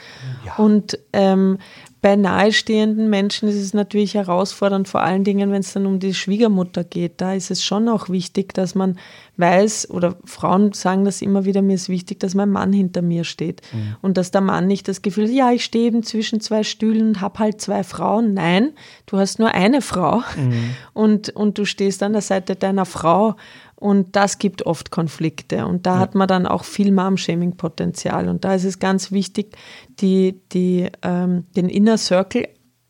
Ja. 0.45 0.55
Und 0.57 0.99
ähm, 1.13 1.57
bei 2.01 2.15
nahestehenden 2.15 3.09
Menschen 3.09 3.49
ist 3.49 3.55
es 3.55 3.73
natürlich 3.73 4.13
herausfordernd, 4.13 4.87
vor 4.87 5.01
allen 5.01 5.25
Dingen, 5.25 5.51
wenn 5.51 5.59
es 5.59 5.73
dann 5.73 5.85
um 5.85 5.99
die 5.99 6.13
Schwiegermutter 6.13 6.85
geht. 6.85 7.19
Da 7.19 7.33
ist 7.33 7.51
es 7.51 7.63
schon 7.63 7.89
auch 7.89 8.07
wichtig, 8.07 8.53
dass 8.53 8.73
man 8.73 8.97
weiß, 9.35 9.89
oder 9.89 10.15
Frauen 10.23 10.71
sagen 10.71 11.03
das 11.03 11.21
immer 11.21 11.43
wieder, 11.43 11.61
mir 11.61 11.75
ist 11.75 11.89
wichtig, 11.89 12.19
dass 12.19 12.35
mein 12.35 12.49
Mann 12.49 12.71
hinter 12.71 13.01
mir 13.01 13.25
steht. 13.25 13.61
Mhm. 13.73 13.97
Und 14.01 14.17
dass 14.17 14.31
der 14.31 14.41
Mann 14.41 14.67
nicht 14.67 14.87
das 14.87 15.01
Gefühl 15.01 15.25
hat, 15.25 15.33
ja, 15.33 15.51
ich 15.51 15.65
stehe 15.65 15.87
eben 15.87 16.03
zwischen 16.03 16.39
zwei 16.39 16.63
Stühlen 16.63 17.09
und 17.09 17.21
habe 17.21 17.39
halt 17.39 17.59
zwei 17.59 17.83
Frauen. 17.83 18.33
Nein, 18.33 18.71
du 19.05 19.17
hast 19.17 19.39
nur 19.39 19.53
eine 19.53 19.81
Frau 19.81 20.23
mhm. 20.37 20.75
und, 20.93 21.29
und 21.29 21.57
du 21.57 21.65
stehst 21.65 22.01
an 22.01 22.13
der 22.13 22.21
Seite 22.21 22.55
deiner 22.55 22.85
Frau. 22.85 23.35
Und 23.79 24.17
das 24.17 24.39
gibt 24.39 24.65
oft 24.65 24.91
Konflikte. 24.91 25.65
Und 25.65 25.85
da 25.85 25.95
ja. 25.95 25.99
hat 25.99 26.13
man 26.13 26.27
dann 26.27 26.45
auch 26.45 26.65
viel 26.65 26.91
Mom-Shaming-Potenzial. 26.91 28.27
Und 28.27 28.43
da 28.43 28.53
ist 28.53 28.65
es 28.65 28.79
ganz 28.79 29.11
wichtig, 29.13 29.55
die, 30.01 30.41
die, 30.51 30.89
ähm, 31.01 31.45
den 31.55 31.69
Inner 31.69 31.97
Circle 31.97 32.49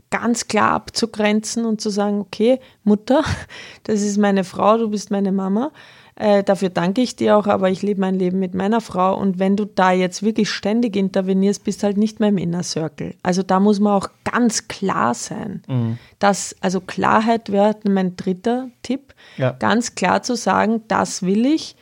ganz 0.09 0.47
klar 0.47 0.71
abzugrenzen 0.71 1.65
und 1.65 1.79
zu 1.79 1.91
sagen, 1.91 2.19
okay, 2.19 2.59
Mutter, 2.83 3.23
das 3.83 4.01
ist 4.01 4.17
meine 4.17 4.43
Frau, 4.43 4.79
du 4.79 4.89
bist 4.89 5.11
meine 5.11 5.31
Mama. 5.31 5.71
Äh, 6.19 6.43
dafür 6.43 6.69
danke 6.69 7.01
ich 7.01 7.15
dir 7.15 7.37
auch, 7.37 7.47
aber 7.47 7.69
ich 7.69 7.81
lebe 7.81 8.01
mein 8.01 8.19
Leben 8.19 8.39
mit 8.39 8.53
meiner 8.53 8.81
Frau. 8.81 9.17
Und 9.17 9.39
wenn 9.39 9.55
du 9.55 9.65
da 9.65 9.93
jetzt 9.93 10.21
wirklich 10.21 10.49
ständig 10.51 10.97
intervenierst, 10.97 11.63
bist 11.63 11.81
halt 11.81 11.97
nicht 11.97 12.19
mehr 12.19 12.29
im 12.29 12.37
Inner 12.37 12.61
Circle. 12.61 13.15
Also 13.23 13.41
da 13.41 13.61
muss 13.61 13.79
man 13.79 13.93
auch 13.93 14.09
ganz 14.25 14.67
klar 14.67 15.13
sein. 15.13 15.63
Mhm. 15.67 15.97
Das, 16.19 16.55
also 16.59 16.81
Klarheit 16.81 17.51
wäre 17.51 17.75
mein 17.89 18.17
dritter 18.17 18.69
Tipp. 18.83 19.15
Ja. 19.37 19.51
Ganz 19.51 19.95
klar 19.95 20.21
zu 20.21 20.35
sagen, 20.35 20.83
das 20.89 21.23
will 21.23 21.45
ich 21.45 21.77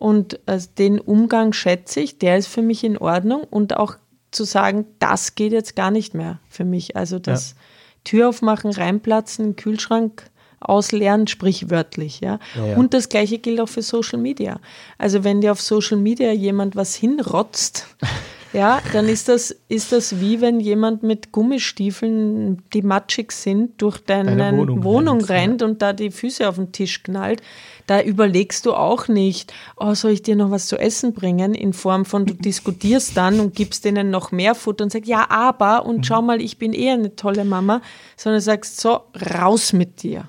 Und 0.00 0.40
also 0.46 0.68
den 0.78 0.98
Umgang 0.98 1.52
schätze 1.52 2.00
ich, 2.00 2.18
der 2.18 2.38
ist 2.38 2.46
für 2.46 2.62
mich 2.62 2.84
in 2.84 2.96
Ordnung 2.96 3.42
und 3.42 3.76
auch 3.76 3.96
zu 4.30 4.44
sagen, 4.44 4.86
das 4.98 5.34
geht 5.34 5.52
jetzt 5.52 5.76
gar 5.76 5.90
nicht 5.90 6.14
mehr 6.14 6.38
für 6.48 6.64
mich. 6.64 6.96
Also 6.96 7.18
das 7.18 7.50
ja. 7.50 7.56
Tür 8.04 8.28
aufmachen, 8.30 8.70
reinplatzen, 8.70 9.56
Kühlschrank 9.56 10.29
ausleeren, 10.60 11.26
sprichwörtlich. 11.26 12.20
Ja? 12.20 12.38
ja, 12.54 12.66
ja? 12.66 12.76
Und 12.76 12.94
das 12.94 13.08
gleiche 13.08 13.38
gilt 13.38 13.60
auch 13.60 13.68
für 13.68 13.82
Social 13.82 14.18
Media. 14.18 14.60
Also 14.98 15.24
wenn 15.24 15.40
dir 15.40 15.52
auf 15.52 15.60
Social 15.60 15.96
Media 15.96 16.32
jemand 16.32 16.76
was 16.76 16.94
hinrotzt, 16.94 17.86
ja, 18.52 18.80
dann 18.92 19.08
ist 19.08 19.28
das, 19.28 19.56
ist 19.68 19.92
das 19.92 20.20
wie 20.20 20.40
wenn 20.42 20.60
jemand 20.60 21.02
mit 21.02 21.32
Gummistiefeln, 21.32 22.62
die 22.74 22.82
matschig 22.82 23.32
sind, 23.32 23.80
durch 23.80 23.98
deine, 23.98 24.36
deine 24.36 24.58
Wohnung, 24.58 24.84
Wohnung, 24.84 25.24
rennt, 25.24 25.62
und 25.62 25.80
da 25.80 25.94
die 25.94 26.10
Füße 26.10 26.46
auf 26.46 26.56
den 26.56 26.72
Tisch 26.72 27.02
knallt. 27.02 27.42
Da 27.86 28.02
überlegst 28.02 28.66
du 28.66 28.74
auch 28.74 29.08
nicht, 29.08 29.52
oh, 29.76 29.94
soll 29.94 30.12
ich 30.12 30.22
dir 30.22 30.36
noch 30.36 30.50
was 30.50 30.66
zu 30.66 30.76
essen 30.76 31.14
bringen? 31.14 31.54
In 31.54 31.72
Form 31.72 32.04
von, 32.04 32.26
du 32.26 32.34
diskutierst 32.34 33.16
dann 33.16 33.40
und 33.40 33.54
gibst 33.54 33.84
denen 33.84 34.10
noch 34.10 34.30
mehr 34.30 34.54
Futter 34.54 34.84
und 34.84 34.90
sagst, 34.90 35.08
ja, 35.08 35.28
aber, 35.30 35.86
und 35.86 35.98
mhm. 35.98 36.04
schau 36.04 36.20
mal, 36.20 36.40
ich 36.40 36.58
bin 36.58 36.74
eher 36.74 36.94
eine 36.94 37.16
tolle 37.16 37.44
Mama, 37.44 37.80
sondern 38.16 38.42
sagst, 38.42 38.78
so, 38.80 39.00
raus 39.34 39.72
mit 39.72 40.02
dir 40.02 40.28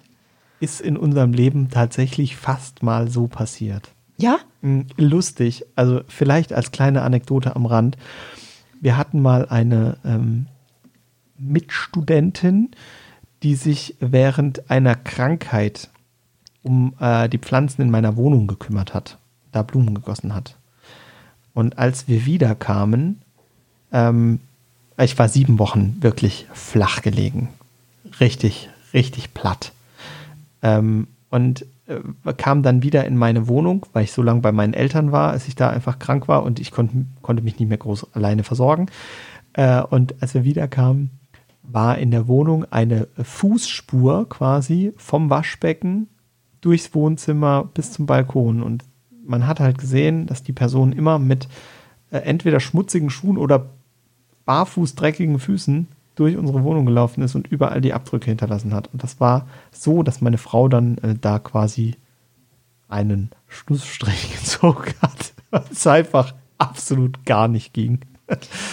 ist 0.61 0.79
in 0.79 0.95
unserem 0.95 1.33
Leben 1.33 1.69
tatsächlich 1.69 2.37
fast 2.37 2.83
mal 2.83 3.09
so 3.09 3.27
passiert. 3.27 3.91
Ja? 4.17 4.37
Hm, 4.61 4.85
lustig. 4.95 5.65
Also 5.75 6.01
vielleicht 6.07 6.53
als 6.53 6.71
kleine 6.71 7.01
Anekdote 7.01 7.55
am 7.55 7.65
Rand. 7.65 7.97
Wir 8.79 8.95
hatten 8.95 9.21
mal 9.21 9.47
eine 9.49 9.97
ähm, 10.05 10.47
Mitstudentin, 11.37 12.69
die 13.43 13.55
sich 13.55 13.95
während 13.99 14.69
einer 14.69 14.95
Krankheit 14.95 15.89
um 16.63 16.93
äh, 16.99 17.27
die 17.27 17.39
Pflanzen 17.39 17.81
in 17.81 17.89
meiner 17.89 18.15
Wohnung 18.15 18.45
gekümmert 18.45 18.93
hat, 18.93 19.17
da 19.51 19.63
Blumen 19.63 19.95
gegossen 19.95 20.35
hat. 20.35 20.57
Und 21.53 21.79
als 21.79 22.07
wir 22.07 22.25
wiederkamen, 22.25 23.21
ähm, 23.91 24.39
ich 24.99 25.17
war 25.17 25.27
sieben 25.27 25.57
Wochen 25.57 25.97
wirklich 26.01 26.45
flach 26.53 27.01
gelegen. 27.01 27.49
Richtig, 28.19 28.69
richtig 28.93 29.33
platt. 29.33 29.71
Ähm, 30.61 31.07
und 31.29 31.65
äh, 31.87 32.33
kam 32.33 32.61
dann 32.61 32.83
wieder 32.83 33.05
in 33.05 33.17
meine 33.17 33.47
Wohnung, 33.47 33.85
weil 33.93 34.03
ich 34.03 34.11
so 34.11 34.21
lange 34.21 34.41
bei 34.41 34.51
meinen 34.51 34.73
Eltern 34.73 35.11
war, 35.11 35.31
als 35.31 35.47
ich 35.47 35.55
da 35.55 35.69
einfach 35.69 35.97
krank 35.97 36.27
war 36.27 36.43
und 36.43 36.59
ich 36.59 36.71
konnt, 36.71 36.91
konnte 37.21 37.41
mich 37.41 37.57
nicht 37.57 37.69
mehr 37.69 37.77
groß 37.77 38.13
alleine 38.13 38.43
versorgen. 38.43 38.87
Äh, 39.53 39.81
und 39.81 40.21
als 40.21 40.33
wir 40.33 40.43
wieder 40.43 40.67
kamen, 40.67 41.11
war 41.63 41.97
in 41.97 42.11
der 42.11 42.27
Wohnung 42.27 42.65
eine 42.69 43.07
Fußspur 43.21 44.27
quasi 44.29 44.93
vom 44.97 45.29
Waschbecken 45.29 46.07
durchs 46.59 46.93
Wohnzimmer 46.93 47.69
bis 47.73 47.91
zum 47.91 48.05
Balkon. 48.05 48.61
Und 48.61 48.83
man 49.25 49.47
hat 49.47 49.59
halt 49.59 49.77
gesehen, 49.77 50.27
dass 50.27 50.43
die 50.43 50.53
Person 50.53 50.91
immer 50.91 51.17
mit 51.19 51.47
äh, 52.11 52.17
entweder 52.17 52.59
schmutzigen 52.59 53.09
Schuhen 53.09 53.37
oder 53.37 53.69
barfuß 54.45 54.95
dreckigen 54.95 55.39
Füßen 55.39 55.87
durch 56.21 56.37
unsere 56.37 56.63
Wohnung 56.63 56.85
gelaufen 56.85 57.23
ist 57.23 57.33
und 57.33 57.47
überall 57.47 57.81
die 57.81 57.93
Abdrücke 57.93 58.29
hinterlassen 58.29 58.75
hat. 58.75 58.89
Und 58.93 59.01
das 59.01 59.19
war 59.19 59.47
so, 59.71 60.03
dass 60.03 60.21
meine 60.21 60.37
Frau 60.37 60.67
dann 60.67 60.99
äh, 60.99 61.15
da 61.19 61.39
quasi 61.39 61.95
einen 62.87 63.31
Schlussstrich 63.47 64.31
gezogen 64.39 64.93
hat, 65.01 65.33
weil 65.49 65.63
es 65.71 65.87
einfach 65.87 66.35
absolut 66.59 67.25
gar 67.25 67.47
nicht 67.47 67.73
ging. 67.73 68.01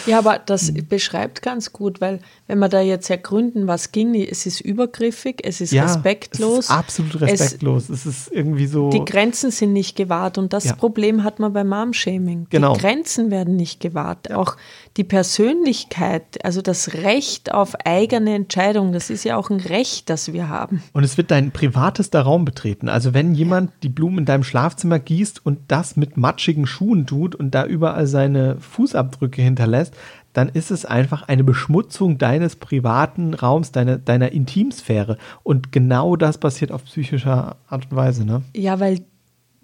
Ja, 0.07 0.19
aber 0.19 0.39
das 0.39 0.73
beschreibt 0.89 1.43
ganz 1.43 1.73
gut, 1.73 2.01
weil 2.01 2.21
wenn 2.47 2.59
man 2.59 2.71
da 2.71 2.81
jetzt 2.81 3.11
ergründen, 3.11 3.67
was 3.67 3.93
ging, 3.93 4.15
es 4.15 4.47
ist 4.47 4.61
übergriffig, 4.61 5.41
es 5.45 5.61
ist 5.61 5.73
ja, 5.73 5.85
respektlos. 5.85 6.61
Es 6.61 6.65
ist 6.67 6.71
absolut 6.71 7.21
respektlos. 7.21 7.91
Es, 7.91 8.07
es, 8.07 8.07
ist 8.07 8.33
irgendwie 8.33 8.67
so. 8.67 8.91
Die 8.91 9.05
Grenzen 9.05 9.51
sind 9.51 9.73
nicht 9.73 9.97
gewahrt 9.97 10.39
und 10.39 10.53
das 10.53 10.65
ja. 10.65 10.75
Problem 10.75 11.25
hat 11.25 11.41
man 11.41 11.53
beim 11.53 11.69
Mom-Shaming. 11.69 12.47
Genau. 12.51 12.75
Die 12.75 12.81
Grenzen 12.81 13.31
werden 13.31 13.57
nicht 13.57 13.81
gewahrt. 13.81 14.31
Ja. 14.31 14.37
Auch 14.37 14.57
die 14.97 15.05
Persönlichkeit, 15.05 16.45
also 16.45 16.63
das 16.63 16.95
Recht 16.95 17.53
auf 17.53 17.75
eigene 17.85 18.35
Entscheidung, 18.35 18.93
das 18.93 19.11
ist 19.11 19.25
ja 19.25 19.37
auch 19.37 19.51
ein 19.51 19.61
Recht, 19.61 20.11
das 20.11 20.33
wir 20.33 20.49
haben. 20.49 20.83
Und 20.93 21.05
es 21.05 21.17
wird 21.17 21.31
dein 21.31 21.53
privatester 21.53 22.23
Raum 22.23 22.45
betreten. 22.45 22.89
Also 22.89 23.15
wenn 23.15 23.35
jemand 23.35 23.73
die 23.83 23.89
Blumen 23.89 24.19
in 24.19 24.25
deinem 24.25 24.45
Schlafzimmer 24.45 24.99
gießt 24.99 25.45
und 25.45 25.59
das 25.69 25.97
mit 25.97 26.17
matschigen 26.17 26.67
Schuhen 26.67 27.07
tut 27.07 27.35
und 27.35 27.55
da 27.55 27.67
überall 27.67 28.07
seine 28.07 28.57
Fußabdrücke 28.61 29.43
hinterlässt, 29.49 29.95
dann 30.33 30.49
ist 30.49 30.71
es 30.71 30.85
einfach 30.85 31.27
eine 31.29 31.45
Beschmutzung 31.45 32.19
deines 32.19 32.57
privaten 32.57 33.35
Raums, 33.35 33.73
deiner, 33.73 33.99
deiner 33.99 34.33
Intimsphäre. 34.33 35.19
Und 35.43 35.73
genau 35.73 36.17
das 36.17 36.39
passiert 36.39 36.71
auf 36.71 36.85
psychischer 36.85 37.57
Art 37.69 37.87
und 37.91 37.97
Weise. 37.97 38.25
Ne? 38.25 38.43
Ja, 38.55 38.79
weil 38.79 39.01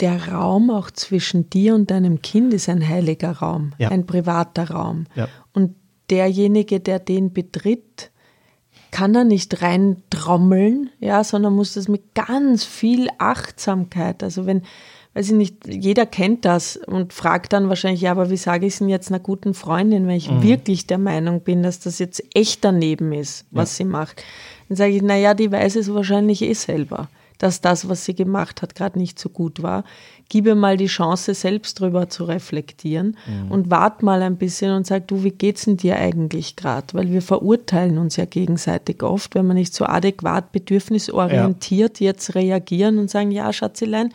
der 0.00 0.32
Raum 0.32 0.70
auch 0.70 0.90
zwischen 0.90 1.48
dir 1.50 1.74
und 1.74 1.90
deinem 1.90 2.22
Kind 2.22 2.52
ist 2.52 2.68
ein 2.68 2.86
heiliger 2.86 3.32
Raum, 3.32 3.72
ja. 3.78 3.90
ein 3.90 4.06
privater 4.06 4.70
Raum. 4.70 5.04
Ja. 5.14 5.28
Und 5.52 5.76
derjenige, 6.10 6.80
der 6.80 6.98
den 6.98 7.32
betritt, 7.32 8.10
kann 8.90 9.12
da 9.12 9.24
nicht 9.24 9.62
rein 9.62 10.02
trommeln, 10.10 10.90
ja, 11.00 11.24
sondern 11.24 11.54
muss 11.54 11.74
das 11.74 11.88
mit 11.88 12.14
ganz 12.14 12.64
viel 12.64 13.08
Achtsamkeit, 13.18 14.22
also 14.22 14.46
wenn, 14.46 14.62
weiß 15.14 15.28
ich 15.28 15.34
nicht, 15.34 15.66
jeder 15.66 16.06
kennt 16.06 16.44
das 16.44 16.76
und 16.76 17.12
fragt 17.12 17.52
dann 17.52 17.68
wahrscheinlich, 17.68 18.00
ja, 18.00 18.10
aber 18.10 18.30
wie 18.30 18.36
sage 18.36 18.66
ich 18.66 18.74
es 18.74 18.78
denn 18.80 18.88
jetzt 18.88 19.10
einer 19.10 19.20
guten 19.20 19.54
Freundin, 19.54 20.06
wenn 20.08 20.16
ich 20.16 20.30
mhm. 20.30 20.42
wirklich 20.42 20.86
der 20.86 20.98
Meinung 20.98 21.40
bin, 21.40 21.62
dass 21.62 21.80
das 21.80 22.00
jetzt 22.00 22.22
echt 22.34 22.64
daneben 22.64 23.12
ist, 23.12 23.46
was 23.52 23.78
ja. 23.78 23.84
sie 23.84 23.90
macht. 23.90 24.24
Dann 24.68 24.76
sage 24.76 24.92
ich, 24.92 25.02
naja, 25.02 25.34
die 25.34 25.52
weiß 25.52 25.76
es 25.76 25.94
wahrscheinlich 25.94 26.42
eh 26.42 26.54
selber, 26.54 27.08
dass 27.38 27.60
das, 27.60 27.88
was 27.88 28.04
sie 28.04 28.14
gemacht 28.14 28.60
hat, 28.60 28.74
gerade 28.74 28.98
nicht 28.98 29.18
so 29.18 29.28
gut 29.28 29.62
war. 29.62 29.84
Gib 30.30 30.46
ihr 30.46 30.54
mal 30.56 30.76
die 30.76 30.86
Chance, 30.86 31.34
selbst 31.34 31.78
drüber 31.78 32.08
zu 32.08 32.24
reflektieren 32.24 33.16
mhm. 33.26 33.52
und 33.52 33.70
wart 33.70 34.02
mal 34.02 34.20
ein 34.22 34.36
bisschen 34.36 34.72
und 34.72 34.86
sag, 34.86 35.06
du, 35.06 35.22
wie 35.22 35.30
geht's 35.30 35.66
denn 35.66 35.76
dir 35.76 35.96
eigentlich 35.96 36.56
gerade? 36.56 36.86
Weil 36.92 37.12
wir 37.12 37.22
verurteilen 37.22 37.98
uns 37.98 38.16
ja 38.16 38.24
gegenseitig 38.24 39.02
oft, 39.04 39.36
wenn 39.36 39.46
wir 39.46 39.54
nicht 39.54 39.74
so 39.74 39.84
adäquat 39.84 40.50
bedürfnisorientiert 40.50 42.00
ja. 42.00 42.06
jetzt 42.06 42.34
reagieren 42.34 42.98
und 42.98 43.10
sagen, 43.10 43.30
ja, 43.30 43.52
Schatzelein, 43.52 44.12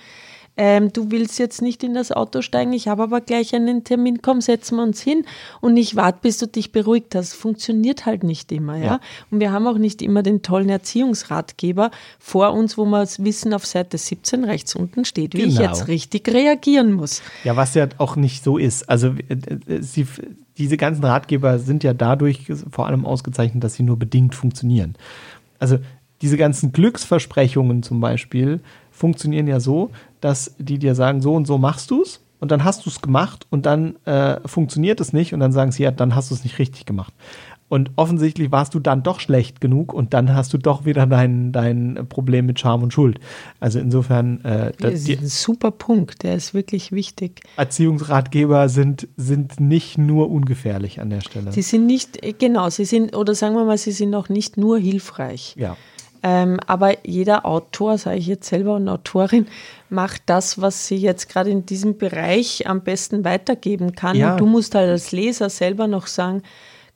ähm, 0.62 0.92
du 0.92 1.10
willst 1.10 1.40
jetzt 1.40 1.62
nicht 1.62 1.86
in 1.86 1.94
das 1.94 2.12
Auto 2.12 2.42
steigen, 2.42 2.74
ich 2.74 2.90
habe 2.90 3.04
aber 3.04 3.22
gleich 3.22 3.56
einen 3.56 3.86
Termin, 3.86 4.22
komm, 4.22 4.42
setzen 4.42 4.76
wir 4.76 4.84
uns 4.84 5.02
hin 5.02 5.24
und 5.62 5.78
ich 5.78 5.96
warte, 5.96 6.20
bis 6.22 6.38
du 6.38 6.48
dich 6.48 6.74
beruhigt 6.74 7.16
hast. 7.16 7.34
Funktioniert 7.34 8.06
halt 8.06 8.26
nicht 8.26 8.52
immer, 8.52 8.76
ja? 8.76 8.84
ja. 8.84 9.00
Und 9.32 9.40
wir 9.40 9.54
haben 9.54 9.66
auch 9.68 9.78
nicht 9.78 10.02
immer 10.02 10.22
den 10.22 10.42
tollen 10.42 10.68
Erziehungsratgeber 10.68 11.92
vor 12.20 12.52
uns, 12.52 12.78
wo 12.78 12.84
wir 12.84 13.08
wissen, 13.20 13.54
auf 13.54 13.66
Seite 13.66 13.98
17 13.98 14.44
rechts 14.44 14.76
unten 14.76 15.06
steht, 15.06 15.34
wie 15.34 15.44
genau. 15.44 15.54
ich 15.54 15.60
jetzt 15.60 15.88
richtig 15.88 16.28
reagieren 16.28 16.92
muss. 16.92 17.22
Ja, 17.46 17.56
was 17.56 17.74
ja 17.76 17.88
auch 17.98 18.18
nicht 18.18 18.44
so 18.44 18.58
ist. 18.58 18.90
Also 18.90 19.14
äh, 19.30 19.76
äh, 19.76 19.82
sie, 19.82 20.06
diese 20.58 20.76
ganzen 20.76 21.06
Ratgeber 21.06 21.58
sind 21.60 21.86
ja 21.86 21.94
dadurch 21.94 22.52
vor 22.70 22.86
allem 22.86 23.06
ausgezeichnet, 23.06 23.64
dass 23.64 23.76
sie 23.76 23.84
nur 23.84 23.98
bedingt 23.98 24.36
funktionieren. 24.36 24.96
Also 25.58 25.78
diese 26.22 26.36
ganzen 26.36 26.74
Glücksversprechungen 26.74 27.82
zum 27.82 28.02
Beispiel 28.02 28.60
funktionieren 29.00 29.48
ja 29.48 29.60
so, 29.60 29.92
dass 30.22 30.56
die 30.60 30.78
dir 30.78 30.94
sagen, 30.94 31.22
so 31.22 31.34
und 31.34 31.48
so 31.48 31.58
machst 31.58 31.90
du 31.90 32.02
es 32.02 32.22
und 32.40 32.52
dann 32.52 32.64
hast 32.64 32.86
du 32.86 32.90
es 32.90 33.02
gemacht 33.02 33.48
und 33.50 33.66
dann 33.66 33.96
äh, 34.06 34.40
funktioniert 34.46 35.00
es 35.00 35.14
nicht 35.14 35.34
und 35.34 35.40
dann 35.40 35.52
sagen 35.52 35.72
sie, 35.72 35.84
ja, 35.84 35.92
dann 35.92 36.16
hast 36.16 36.32
du 36.32 36.36
es 36.36 36.44
nicht 36.44 36.60
richtig 36.60 36.86
gemacht. 36.86 37.14
Und 37.70 37.92
offensichtlich 37.98 38.52
warst 38.52 38.74
du 38.74 38.80
dann 38.80 39.04
doch 39.04 39.20
schlecht 39.20 39.62
genug 39.62 39.94
und 39.94 40.16
dann 40.16 40.34
hast 40.34 40.52
du 40.54 40.58
doch 40.58 40.86
wieder 40.86 41.06
dein, 41.06 41.52
dein 41.52 42.08
Problem 42.10 42.48
mit 42.48 42.60
Scham 42.60 42.82
und 42.82 42.92
Schuld. 42.92 43.20
Also 43.60 43.78
insofern. 43.78 44.44
Äh, 44.44 44.72
das 44.80 45.08
ist 45.08 45.22
ein 45.22 45.28
super 45.28 45.70
Punkt, 45.70 46.24
der 46.24 46.34
ist 46.34 46.56
wirklich 46.56 46.92
wichtig. 46.92 47.42
Erziehungsratgeber 47.58 48.70
sind, 48.70 49.08
sind 49.18 49.60
nicht 49.60 50.00
nur 50.00 50.32
ungefährlich 50.32 51.00
an 51.00 51.12
der 51.12 51.22
Stelle. 51.22 51.52
Sie 51.52 51.62
sind 51.62 51.86
nicht, 51.86 52.20
genau, 52.40 52.72
sie 52.72 52.86
sind, 52.86 53.16
oder 53.16 53.36
sagen 53.36 53.56
wir 53.56 53.66
mal, 53.66 53.78
sie 53.78 53.92
sind 53.92 54.16
auch 54.16 54.30
nicht 54.30 54.58
nur 54.58 54.80
hilfreich. 54.80 55.54
Ja. 55.56 55.78
Ähm, 56.22 56.60
aber 56.68 57.08
jeder 57.08 57.46
Autor, 57.46 57.98
sage 57.98 58.18
ich 58.18 58.28
jetzt 58.28 58.50
selber 58.50 58.76
und 58.76 58.90
Autorin, 58.90 59.48
macht 59.90 60.24
das, 60.26 60.62
was 60.62 60.88
sie 60.88 60.98
jetzt 60.98 61.30
gerade 61.30 61.50
in 61.50 61.66
diesem 61.66 61.98
Bereich 61.98 62.68
am 62.68 62.82
besten 62.82 63.24
weitergeben 63.24 63.96
kann. 63.96 64.16
Ja. 64.16 64.32
Und 64.32 64.42
du 64.42 64.46
musst 64.46 64.76
halt 64.76 64.90
als 64.90 65.12
Leser 65.12 65.50
selber 65.50 65.88
noch 65.88 66.08
sagen 66.08 66.44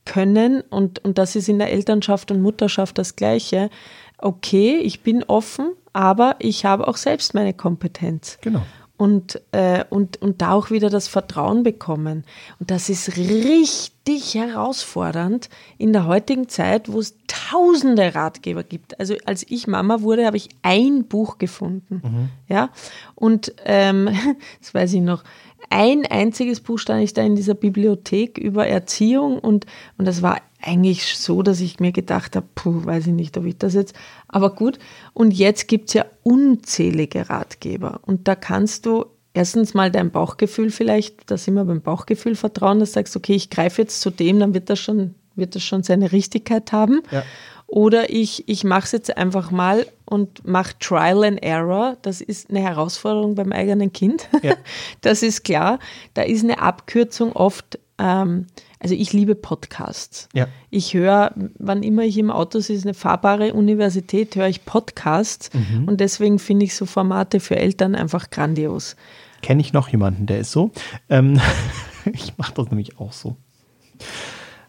können, 0.05 0.62
und, 0.69 1.03
und 1.05 1.17
das 1.17 1.36
ist 1.36 1.47
in 1.47 1.59
der 1.59 1.71
Elternschaft 1.71 2.31
und 2.31 2.41
Mutterschaft 2.41 2.97
das 2.97 3.15
Gleiche, 3.15 3.69
okay, 4.17 4.77
ich 4.77 5.01
bin 5.01 5.23
offen, 5.23 5.71
aber 5.93 6.36
ich 6.39 6.65
habe 6.65 6.88
auch 6.88 6.97
selbst 6.97 7.33
meine 7.33 7.53
Kompetenz. 7.53 8.38
Genau 8.41 8.63
und, 8.97 9.41
äh, 9.51 9.84
und, 9.89 10.21
und 10.21 10.41
da 10.41 10.53
auch 10.53 10.69
wieder 10.69 10.89
das 10.89 11.08
Vertrauen 11.08 11.63
bekommen. 11.63 12.23
Und 12.60 12.69
das 12.71 12.89
ist 12.89 13.17
richtig 13.17 14.36
herausfordernd 14.36 15.49
in 15.77 15.93
der 15.93 16.06
heutigen 16.06 16.47
Zeit, 16.47 16.91
wo 16.91 16.99
es 16.99 17.15
tausende 17.27 18.13
Ratgeber 18.13 18.63
gibt. 18.63 18.99
Also 18.99 19.15
als 19.25 19.45
ich 19.49 19.67
Mama 19.67 20.01
wurde, 20.01 20.25
habe 20.25 20.38
ich 20.38 20.49
ein 20.62 21.06
Buch 21.06 21.38
gefunden. 21.39 22.01
Mhm. 22.03 22.29
Ja, 22.47 22.69
und 23.15 23.53
ähm, 23.65 24.10
das 24.60 24.73
weiß 24.73 24.93
ich 24.93 25.01
noch. 25.01 25.23
Ein 25.69 26.06
einziges 26.06 26.60
Buch 26.60 26.77
stand 26.77 27.03
ich 27.03 27.13
da 27.13 27.23
in 27.23 27.36
dieser 27.36 27.56
Bibliothek 27.56 28.38
über 28.38 28.67
Erziehung 28.67 29.39
und, 29.39 29.65
und 29.97 30.06
das 30.06 30.21
war 30.21 30.39
eigentlich 30.65 31.17
so, 31.17 31.43
dass 31.43 31.60
ich 31.60 31.80
mir 31.80 31.91
gedacht 31.91 32.36
habe, 32.36 32.47
puh, 32.56 32.86
weiß 32.86 33.08
ich 33.08 33.13
nicht, 33.13 33.38
ob 33.38 33.45
ich 33.45 33.58
das 33.58 33.73
jetzt, 33.73 33.95
aber 34.28 34.56
gut. 34.56 34.80
Und 35.13 35.34
jetzt 35.34 35.67
gibt 35.67 35.89
es 35.89 35.93
ja 35.93 36.06
unzählige 36.23 37.30
Ratgeber 37.30 37.99
und 38.06 38.28
da 38.28 38.36
kannst 38.36 38.86
du 38.86 39.06
erstens 39.34 39.73
mal 39.73 39.91
dein 39.91 40.12
Bauchgefühl 40.12 40.71
vielleicht, 40.71 41.30
dass 41.30 41.47
immer 41.47 41.65
beim 41.65 41.82
Bauchgefühl 41.82 42.36
vertrauen, 42.36 42.80
dass 42.80 42.91
du 42.91 42.93
sagst, 42.95 43.15
okay, 43.15 43.34
ich 43.34 43.49
greife 43.49 43.82
jetzt 43.82 44.02
zu 44.02 44.10
dem, 44.10 44.39
dann 44.39 44.54
wird 44.54 44.69
das 44.69 44.80
schon, 44.80 45.15
wird 45.36 45.56
das 45.56 45.63
schon 45.63 45.84
seine 45.84 46.12
Richtigkeit 46.12 46.71
haben. 46.71 47.02
Ja. 47.12 47.23
Oder 47.67 48.12
ich, 48.12 48.47
ich 48.47 48.63
mache 48.63 48.86
es 48.86 48.91
jetzt 48.91 49.17
einfach 49.17 49.49
mal 49.49 49.88
und 50.06 50.45
mache 50.45 50.78
Trial 50.80 51.23
and 51.23 51.41
Error. 51.41 51.97
Das 52.04 52.21
ist 52.21 52.52
eine 52.52 52.60
Herausforderung 52.60 53.34
beim 53.34 53.52
eigenen 53.52 53.91
Kind. 53.91 54.30
Ja. 54.43 54.54
Das 55.02 55.23
ist 55.23 55.43
klar. 55.43 55.80
Da 56.13 56.21
ist 56.21 56.43
eine 56.43 56.62
Abkürzung 56.62 57.34
oft, 57.34 57.80
ähm, 57.97 58.45
also 58.84 58.96
ich 58.96 59.13
liebe 59.13 59.34
Podcasts. 59.34 60.28
Ja. 60.34 60.48
Ich 60.69 60.93
höre, 60.93 61.34
wann 61.58 61.84
immer 61.84 62.04
ich 62.04 62.17
im 62.17 62.30
Auto 62.30 62.60
sitze, 62.60 62.84
eine 62.84 62.93
fahrbare 62.93 63.54
Universität, 63.54 64.36
höre 64.36 64.50
ich 64.50 64.65
Podcasts. 64.65 65.50
Mhm. 65.54 65.88
Und 65.88 66.02
deswegen 66.02 66.38
finde 66.38 66.65
ich 66.65 66.76
so 66.76 66.86
Formate 66.86 67.39
für 67.39 67.56
Eltern 67.56 67.96
einfach 67.96 68.30
grandios. 68.30 68.98
Kenne 69.41 69.62
ich 69.62 69.72
noch 69.72 69.88
jemanden, 69.88 70.26
der 70.26 70.39
ist 70.39 70.52
so? 70.52 70.72
Ähm, 71.10 71.39
ich 72.13 72.38
mache 72.38 72.54
das 72.56 72.69
nämlich 72.69 73.00
auch 73.00 73.13
so. 73.13 73.38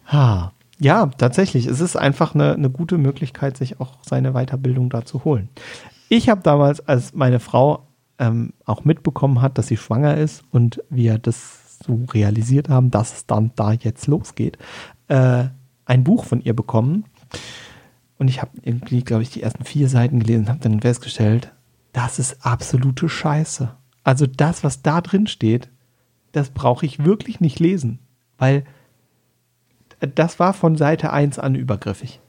Ha. 0.07 0.53
Ja, 0.79 1.07
tatsächlich. 1.07 1.67
Es 1.67 1.81
ist 1.81 1.97
einfach 1.97 2.35
eine, 2.35 2.55
eine 2.55 2.71
gute 2.71 2.99
Möglichkeit, 2.99 3.57
sich 3.57 3.81
auch 3.81 3.99
seine 4.03 4.33
Weiterbildung 4.33 4.91
da 4.91 5.05
zu 5.05 5.25
holen. 5.25 5.49
Ich 6.09 6.29
habe 6.29 6.43
damals, 6.43 6.87
als 6.87 7.15
meine 7.15 7.41
Frau 7.41 7.89
ähm, 8.19 8.53
auch 8.65 8.85
mitbekommen 8.85 9.41
hat, 9.43 9.59
dass 9.59 9.67
sie 9.67 9.77
schwanger 9.77 10.17
ist 10.17 10.45
und 10.53 10.83
wir 10.89 11.19
das 11.19 11.64
so 11.85 12.05
realisiert 12.13 12.69
haben, 12.69 12.91
dass 12.91 13.13
es 13.15 13.27
dann 13.27 13.53
da 13.57 13.73
jetzt 13.73 14.07
losgeht, 14.07 14.59
äh, 15.09 15.45
ein 15.87 16.05
Buch 16.05 16.25
von 16.25 16.41
ihr 16.41 16.55
bekommen. 16.55 17.05
Und 18.19 18.29
ich 18.29 18.41
habe 18.41 18.53
irgendwie, 18.63 19.03
glaube 19.03 19.23
ich, 19.23 19.31
die 19.31 19.43
ersten 19.43 19.65
vier 19.65 19.89
Seiten 19.89 20.21
gelesen 20.21 20.43
und 20.43 20.49
habe 20.49 20.61
dann 20.61 20.81
festgestellt, 20.81 21.53
das 21.93 22.19
ist 22.19 22.45
absolute 22.45 23.09
Scheiße. 23.09 23.75
Also 24.03 24.27
das, 24.27 24.65
was 24.65 24.83
da 24.83 25.01
drin 25.01 25.27
steht, 25.27 25.71
das 26.33 26.51
brauche 26.51 26.85
ich 26.85 27.05
wirklich 27.05 27.41
nicht 27.41 27.61
lesen, 27.61 28.01
weil 28.39 28.65
das 30.01 30.39
war 30.39 30.53
von 30.53 30.77
Seite 30.77 31.13
1 31.13 31.39
an 31.39 31.55
übergriffig. 31.55 32.21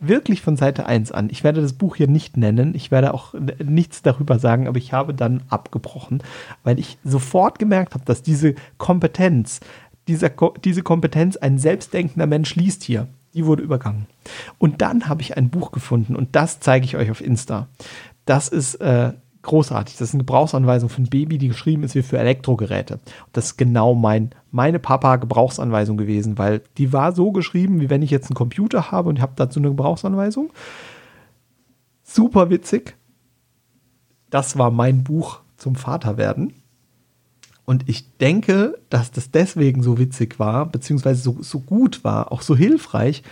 Wirklich 0.00 0.42
von 0.42 0.56
Seite 0.56 0.86
1 0.86 1.12
an. 1.12 1.28
Ich 1.30 1.44
werde 1.44 1.60
das 1.60 1.72
Buch 1.72 1.96
hier 1.96 2.08
nicht 2.08 2.36
nennen. 2.36 2.74
Ich 2.74 2.90
werde 2.90 3.14
auch 3.14 3.34
nichts 3.64 4.02
darüber 4.02 4.38
sagen, 4.38 4.68
aber 4.68 4.78
ich 4.78 4.92
habe 4.92 5.14
dann 5.14 5.42
abgebrochen, 5.48 6.22
weil 6.62 6.78
ich 6.78 6.98
sofort 7.04 7.58
gemerkt 7.58 7.94
habe, 7.94 8.04
dass 8.04 8.22
diese 8.22 8.54
Kompetenz, 8.76 9.60
dieser, 10.06 10.30
diese 10.64 10.82
Kompetenz 10.82 11.36
ein 11.36 11.58
selbstdenkender 11.58 12.26
Mensch 12.26 12.54
liest 12.54 12.84
hier, 12.84 13.08
die 13.34 13.44
wurde 13.44 13.62
übergangen. 13.62 14.06
Und 14.58 14.80
dann 14.82 15.08
habe 15.08 15.22
ich 15.22 15.36
ein 15.36 15.50
Buch 15.50 15.72
gefunden 15.72 16.16
und 16.16 16.34
das 16.36 16.60
zeige 16.60 16.84
ich 16.84 16.96
euch 16.96 17.10
auf 17.10 17.20
Insta. 17.20 17.68
Das 18.24 18.48
ist 18.48 18.76
äh, 18.76 19.12
großartig. 19.48 19.96
Das 19.96 20.08
ist 20.08 20.14
eine 20.14 20.22
Gebrauchsanweisung 20.22 20.88
für 20.88 21.02
ein 21.02 21.10
Baby, 21.10 21.38
die 21.38 21.48
geschrieben 21.48 21.82
ist 21.82 21.94
wie 21.94 22.02
für 22.02 22.18
Elektrogeräte. 22.18 23.00
Das 23.32 23.46
ist 23.46 23.56
genau 23.56 23.94
mein, 23.94 24.30
meine 24.52 24.78
Papa-Gebrauchsanweisung 24.78 25.96
gewesen, 25.96 26.38
weil 26.38 26.62
die 26.76 26.92
war 26.92 27.12
so 27.12 27.32
geschrieben, 27.32 27.80
wie 27.80 27.90
wenn 27.90 28.02
ich 28.02 28.10
jetzt 28.10 28.30
einen 28.30 28.36
Computer 28.36 28.90
habe 28.90 29.08
und 29.08 29.20
habe 29.20 29.32
dazu 29.36 29.58
eine 29.58 29.68
Gebrauchsanweisung. 29.68 30.50
Super 32.04 32.50
witzig. 32.50 32.96
Das 34.30 34.56
war 34.58 34.70
mein 34.70 35.02
Buch 35.02 35.40
zum 35.56 35.74
Vaterwerden. 35.74 36.54
Und 37.64 37.88
ich 37.88 38.16
denke, 38.18 38.78
dass 38.88 39.10
das 39.10 39.30
deswegen 39.30 39.82
so 39.82 39.98
witzig 39.98 40.38
war, 40.38 40.66
beziehungsweise 40.66 41.20
so, 41.20 41.36
so 41.40 41.60
gut 41.60 42.04
war, 42.04 42.32
auch 42.32 42.42
so 42.42 42.56
hilfreich, 42.56 43.22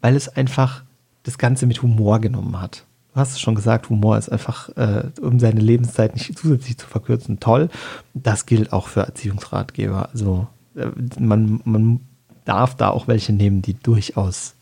weil 0.00 0.16
es 0.16 0.28
einfach 0.28 0.84
das 1.22 1.38
Ganze 1.38 1.66
mit 1.66 1.82
Humor 1.82 2.18
genommen 2.18 2.60
hat 2.60 2.86
hast 3.16 3.32
es 3.32 3.40
schon 3.40 3.54
gesagt, 3.54 3.88
Humor 3.90 4.18
ist 4.18 4.28
einfach, 4.28 4.68
äh, 4.76 5.04
um 5.20 5.38
seine 5.38 5.60
Lebenszeit 5.60 6.14
nicht 6.14 6.38
zusätzlich 6.38 6.78
zu 6.78 6.86
verkürzen, 6.86 7.40
toll. 7.40 7.68
Das 8.14 8.46
gilt 8.46 8.72
auch 8.72 8.88
für 8.88 9.00
Erziehungsratgeber. 9.00 10.10
Also 10.12 10.46
äh, 10.76 10.86
man, 11.18 11.60
man 11.64 12.00
darf 12.44 12.74
da 12.76 12.90
auch 12.90 13.08
welche 13.08 13.32
nehmen, 13.32 13.62
die 13.62 13.74
durchaus 13.74 14.54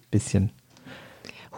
ein 0.00 0.10
bisschen 0.10 0.50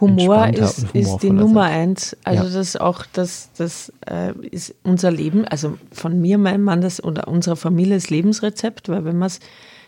Humor 0.01 0.49
ist, 0.49 0.87
ist 0.95 1.19
die 1.19 1.31
Nummer 1.31 1.64
eins. 1.64 2.16
Also 2.25 2.45
ja. 2.45 2.51
das 2.51 2.77
auch, 2.77 3.05
das, 3.12 3.51
das 3.57 3.93
äh, 4.07 4.33
ist 4.49 4.75
unser 4.83 5.11
Leben, 5.11 5.45
also 5.45 5.77
von 5.93 6.21
mir, 6.21 6.38
meinem 6.38 6.62
Mann 6.62 6.81
das, 6.81 7.05
oder 7.05 7.29
unserer 7.29 7.57
Familie 7.57 7.97
das 7.97 8.09
Lebensrezept, 8.09 8.88
weil 8.88 9.05
wenn 9.05 9.19
man 9.19 9.27
es 9.27 9.40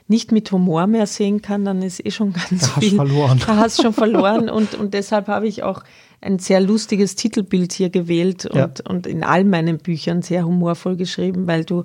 nicht 0.08 0.30
mit 0.30 0.52
Humor 0.52 0.86
mehr 0.86 1.06
sehen 1.06 1.40
kann, 1.40 1.64
dann 1.64 1.80
ist 1.80 2.04
eh 2.04 2.10
schon 2.10 2.32
ganz 2.50 2.74
da 2.74 2.80
viel. 2.80 2.98
Hast 2.98 3.08
verloren. 3.08 3.40
Da 3.46 3.56
hast 3.56 3.82
schon 3.82 3.94
verloren 3.94 4.50
und, 4.50 4.74
und 4.74 4.92
deshalb 4.94 5.28
habe 5.28 5.46
ich 5.46 5.62
auch 5.62 5.82
ein 6.22 6.38
sehr 6.38 6.60
lustiges 6.60 7.16
Titelbild 7.16 7.72
hier 7.72 7.90
gewählt 7.90 8.46
und, 8.46 8.56
ja. 8.56 8.70
und 8.88 9.06
in 9.06 9.24
all 9.24 9.44
meinen 9.44 9.78
Büchern 9.78 10.22
sehr 10.22 10.46
humorvoll 10.46 10.96
geschrieben, 10.96 11.46
weil 11.46 11.64
du, 11.64 11.84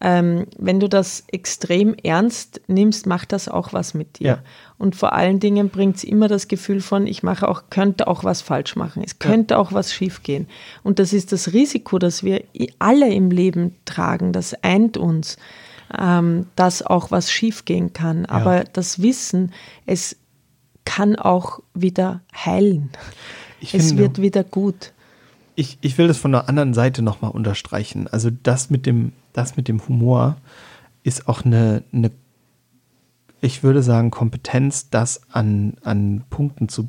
ähm, 0.00 0.46
wenn 0.58 0.80
du 0.80 0.88
das 0.88 1.24
extrem 1.28 1.94
ernst 1.94 2.60
nimmst, 2.66 3.06
macht 3.06 3.32
das 3.32 3.48
auch 3.48 3.72
was 3.72 3.94
mit 3.94 4.18
dir. 4.18 4.26
Ja. 4.26 4.38
Und 4.76 4.96
vor 4.96 5.12
allen 5.12 5.40
Dingen 5.40 5.68
bringt 5.68 5.96
es 5.96 6.04
immer 6.04 6.26
das 6.26 6.48
Gefühl 6.48 6.80
von, 6.80 7.06
ich 7.06 7.22
mache 7.22 7.48
auch, 7.48 7.64
könnte 7.70 8.08
auch 8.08 8.24
was 8.24 8.42
falsch 8.42 8.76
machen. 8.76 9.02
Es 9.04 9.18
könnte 9.18 9.54
ja. 9.54 9.60
auch 9.60 9.72
was 9.72 9.92
schiefgehen. 9.92 10.48
Und 10.82 10.98
das 10.98 11.12
ist 11.12 11.32
das 11.32 11.52
Risiko, 11.52 11.98
das 11.98 12.24
wir 12.24 12.42
alle 12.78 13.12
im 13.12 13.30
Leben 13.30 13.76
tragen. 13.84 14.32
Das 14.32 14.54
eint 14.64 14.96
uns, 14.96 15.36
ähm, 15.96 16.46
dass 16.56 16.82
auch 16.82 17.10
was 17.10 17.30
schiefgehen 17.30 17.92
kann. 17.92 18.26
Aber 18.26 18.64
das 18.64 19.00
Wissen, 19.02 19.52
es 19.86 20.16
kann 20.84 21.14
auch 21.14 21.60
wieder 21.74 22.22
heilen. 22.34 22.90
Ich 23.60 23.74
es 23.74 23.88
finde, 23.88 24.02
wird 24.02 24.20
wieder 24.20 24.44
gut. 24.44 24.92
Ich, 25.54 25.78
ich 25.80 25.98
will 25.98 26.08
das 26.08 26.18
von 26.18 26.32
der 26.32 26.48
anderen 26.48 26.74
Seite 26.74 27.02
nochmal 27.02 27.30
unterstreichen. 27.30 28.08
Also 28.08 28.30
das 28.30 28.70
mit 28.70 28.86
dem, 28.86 29.12
das 29.32 29.56
mit 29.56 29.68
dem 29.68 29.86
Humor 29.86 30.36
ist 31.02 31.28
auch 31.28 31.44
eine, 31.44 31.82
eine 31.92 32.10
ich 33.40 33.62
würde 33.62 33.82
sagen, 33.82 34.10
Kompetenz, 34.10 34.90
das 34.90 35.22
an, 35.30 35.74
an 35.82 36.24
Punkten 36.30 36.68
zu 36.68 36.88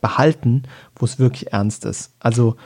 behalten, 0.00 0.62
wo 0.96 1.04
es 1.04 1.18
wirklich 1.18 1.52
ernst 1.52 1.84
ist. 1.84 2.12
Also 2.20 2.56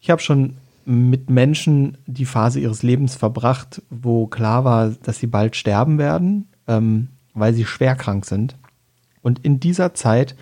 ich 0.00 0.10
habe 0.10 0.22
schon 0.22 0.56
mit 0.84 1.30
Menschen 1.30 1.98
die 2.06 2.26
Phase 2.26 2.60
ihres 2.60 2.82
Lebens 2.82 3.16
verbracht, 3.16 3.82
wo 3.90 4.28
klar 4.28 4.64
war, 4.64 4.90
dass 4.90 5.18
sie 5.18 5.26
bald 5.26 5.56
sterben 5.56 5.98
werden, 5.98 6.48
ähm, 6.68 7.08
weil 7.34 7.54
sie 7.54 7.64
schwer 7.64 7.96
krank 7.96 8.24
sind. 8.24 8.56
Und 9.20 9.44
in 9.44 9.58
dieser 9.58 9.94
Zeit 9.94 10.36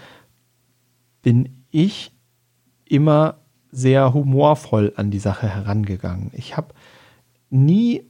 bin 1.22 1.63
ich 1.74 2.12
immer 2.84 3.38
sehr 3.72 4.14
humorvoll 4.14 4.92
an 4.96 5.10
die 5.10 5.18
Sache 5.18 5.48
herangegangen. 5.48 6.30
Ich 6.32 6.56
habe 6.56 6.68
nie 7.50 8.04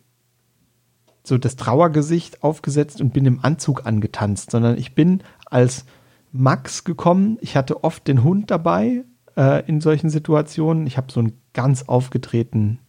so 1.23 1.39
das 1.39 1.57
Trauergesicht 1.57 2.43
aufgesetzt 2.43 3.01
und 3.01 3.15
bin 3.15 3.25
im 3.25 3.43
Anzug 3.43 3.87
angetanzt, 3.87 4.51
sondern 4.51 4.77
ich 4.77 4.95
bin 4.95 5.23
als 5.47 5.87
Max 6.33 6.85
gekommen. 6.85 7.39
Ich 7.41 7.57
hatte 7.57 7.83
oft 7.83 8.07
den 8.07 8.23
Hund 8.23 8.51
dabei 8.51 9.05
äh, 9.37 9.67
in 9.67 9.81
solchen 9.81 10.11
Situationen. 10.11 10.87
Ich 10.87 10.99
habe 10.99 11.11
so 11.11 11.21
einen 11.21 11.41
ganz 11.55 11.85
aufgetretenen 11.85 12.81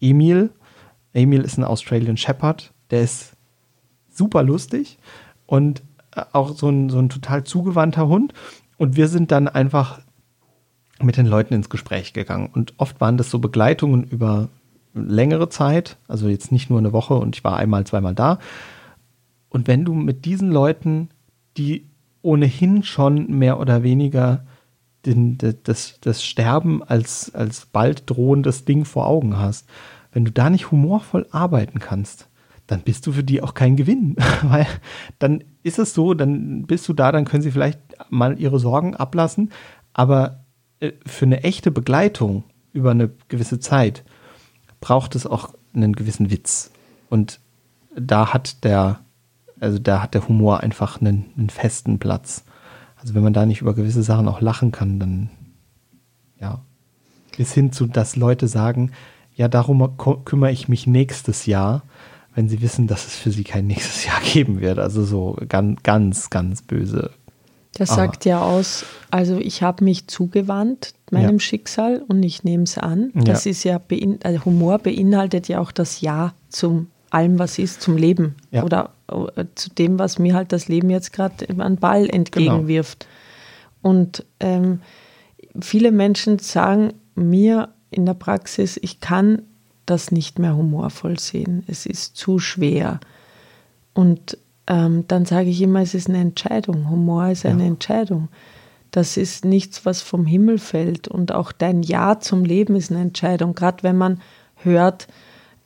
Emil. 0.00 0.50
Emil 1.12 1.42
ist 1.42 1.58
ein 1.58 1.64
Australian 1.64 2.16
Shepherd. 2.16 2.72
Der 2.90 3.02
ist 3.02 3.32
super 4.08 4.42
lustig 4.42 4.98
und 5.44 5.82
äh, 6.16 6.22
auch 6.32 6.56
so 6.56 6.70
ein, 6.70 6.88
so 6.88 6.98
ein 6.98 7.10
total 7.10 7.44
zugewandter 7.44 8.08
Hund. 8.08 8.32
Und 8.80 8.96
wir 8.96 9.08
sind 9.08 9.30
dann 9.30 9.46
einfach 9.46 10.00
mit 11.02 11.18
den 11.18 11.26
Leuten 11.26 11.52
ins 11.52 11.68
Gespräch 11.68 12.14
gegangen. 12.14 12.48
Und 12.50 12.72
oft 12.78 12.98
waren 12.98 13.18
das 13.18 13.30
so 13.30 13.38
Begleitungen 13.38 14.04
über 14.04 14.48
längere 14.94 15.50
Zeit, 15.50 15.98
also 16.08 16.28
jetzt 16.28 16.50
nicht 16.50 16.70
nur 16.70 16.78
eine 16.78 16.94
Woche 16.94 17.12
und 17.12 17.36
ich 17.36 17.44
war 17.44 17.58
einmal, 17.58 17.84
zweimal 17.84 18.14
da. 18.14 18.38
Und 19.50 19.68
wenn 19.68 19.84
du 19.84 19.92
mit 19.92 20.24
diesen 20.24 20.50
Leuten, 20.50 21.10
die 21.58 21.84
ohnehin 22.22 22.82
schon 22.82 23.26
mehr 23.26 23.60
oder 23.60 23.82
weniger 23.82 24.46
den, 25.04 25.36
das, 25.64 25.98
das 26.00 26.24
Sterben 26.24 26.82
als, 26.82 27.34
als 27.34 27.66
bald 27.66 28.08
drohendes 28.08 28.64
Ding 28.64 28.86
vor 28.86 29.06
Augen 29.06 29.36
hast, 29.36 29.68
wenn 30.10 30.24
du 30.24 30.32
da 30.32 30.48
nicht 30.48 30.70
humorvoll 30.70 31.26
arbeiten 31.32 31.80
kannst, 31.80 32.29
dann 32.70 32.82
bist 32.82 33.04
du 33.06 33.12
für 33.12 33.24
die 33.24 33.42
auch 33.42 33.54
kein 33.54 33.74
Gewinn. 33.74 34.14
Weil 34.42 34.66
dann 35.18 35.42
ist 35.64 35.78
es 35.78 35.92
so, 35.92 36.14
dann 36.14 36.66
bist 36.66 36.88
du 36.88 36.92
da, 36.92 37.10
dann 37.10 37.24
können 37.24 37.42
sie 37.42 37.50
vielleicht 37.50 37.80
mal 38.10 38.38
ihre 38.38 38.60
Sorgen 38.60 38.94
ablassen. 38.94 39.50
Aber 39.92 40.44
äh, 40.78 40.92
für 41.04 41.24
eine 41.24 41.42
echte 41.42 41.72
Begleitung 41.72 42.44
über 42.72 42.92
eine 42.92 43.10
gewisse 43.28 43.58
Zeit 43.58 44.04
braucht 44.80 45.16
es 45.16 45.26
auch 45.26 45.52
einen 45.74 45.94
gewissen 45.94 46.30
Witz. 46.30 46.70
Und 47.08 47.40
da 47.96 48.32
hat 48.32 48.62
der, 48.62 49.00
also 49.58 49.80
da 49.80 50.02
hat 50.02 50.14
der 50.14 50.28
Humor 50.28 50.60
einfach 50.60 51.00
einen, 51.00 51.26
einen 51.36 51.50
festen 51.50 51.98
Platz. 51.98 52.44
Also 52.96 53.14
wenn 53.14 53.24
man 53.24 53.32
da 53.32 53.46
nicht 53.46 53.62
über 53.62 53.74
gewisse 53.74 54.04
Sachen 54.04 54.28
auch 54.28 54.40
lachen 54.40 54.70
kann, 54.70 55.00
dann 55.00 55.30
ja. 56.40 56.62
Bis 57.36 57.52
hin 57.52 57.72
zu, 57.72 57.86
dass 57.86 58.16
Leute 58.16 58.48
sagen, 58.48 58.92
ja, 59.34 59.48
darum 59.48 59.96
kümmere 60.24 60.52
ich 60.52 60.68
mich 60.68 60.86
nächstes 60.86 61.46
Jahr 61.46 61.82
wenn 62.40 62.48
sie 62.48 62.62
wissen, 62.62 62.86
dass 62.86 63.06
es 63.06 63.16
für 63.16 63.30
sie 63.30 63.44
kein 63.44 63.66
nächstes 63.66 64.04
Jahr 64.06 64.18
geben 64.22 64.62
wird. 64.62 64.78
Also 64.78 65.04
so 65.04 65.36
ganz, 65.46 65.82
ganz, 65.82 66.30
ganz 66.30 66.62
böse 66.62 67.10
Das 67.74 67.90
sagt 67.90 68.24
ja 68.24 68.40
aus, 68.40 68.86
also 69.10 69.36
ich 69.36 69.62
habe 69.62 69.84
mich 69.84 70.06
zugewandt 70.06 70.94
meinem 71.10 71.36
ja. 71.36 71.40
Schicksal 71.40 72.02
und 72.08 72.22
ich 72.22 72.42
nehme 72.42 72.62
es 72.62 72.78
an. 72.78 73.10
Das 73.12 73.44
ja. 73.44 73.50
ist 73.50 73.64
ja, 73.64 73.78
also 74.22 74.44
Humor 74.46 74.78
beinhaltet 74.78 75.48
ja 75.48 75.60
auch 75.60 75.70
das 75.70 76.00
Ja 76.00 76.32
zum 76.48 76.86
allem, 77.10 77.38
was 77.38 77.58
ist, 77.58 77.82
zum 77.82 77.98
Leben 77.98 78.36
ja. 78.52 78.64
oder 78.64 78.94
äh, 79.36 79.44
zu 79.54 79.68
dem, 79.68 79.98
was 79.98 80.18
mir 80.18 80.34
halt 80.34 80.52
das 80.52 80.66
Leben 80.66 80.88
jetzt 80.88 81.12
gerade 81.12 81.46
an 81.58 81.76
Ball 81.76 82.08
entgegenwirft. 82.08 83.06
Genau. 83.82 83.90
Und 83.96 84.24
ähm, 84.38 84.80
viele 85.60 85.92
Menschen 85.92 86.38
sagen 86.38 86.94
mir 87.14 87.68
in 87.90 88.06
der 88.06 88.14
Praxis, 88.14 88.78
ich 88.80 89.00
kann 89.00 89.42
das 89.90 90.12
nicht 90.12 90.38
mehr 90.38 90.56
humorvoll 90.56 91.18
sehen. 91.18 91.64
Es 91.66 91.86
ist 91.86 92.16
zu 92.16 92.38
schwer. 92.38 93.00
Und 93.92 94.38
ähm, 94.66 95.04
dann 95.08 95.24
sage 95.24 95.50
ich 95.50 95.60
immer, 95.60 95.80
es 95.80 95.94
ist 95.94 96.08
eine 96.08 96.20
Entscheidung. 96.20 96.88
Humor 96.90 97.28
ist 97.28 97.44
eine 97.44 97.64
ja. 97.64 97.68
Entscheidung. 97.68 98.28
Das 98.90 99.16
ist 99.16 99.44
nichts, 99.44 99.84
was 99.84 100.00
vom 100.00 100.26
Himmel 100.26 100.58
fällt. 100.58 101.08
Und 101.08 101.32
auch 101.32 101.52
dein 101.52 101.82
Ja 101.82 102.20
zum 102.20 102.44
Leben 102.44 102.76
ist 102.76 102.90
eine 102.90 103.00
Entscheidung. 103.00 103.54
Gerade 103.54 103.82
wenn 103.82 103.96
man 103.96 104.20
hört, 104.56 105.08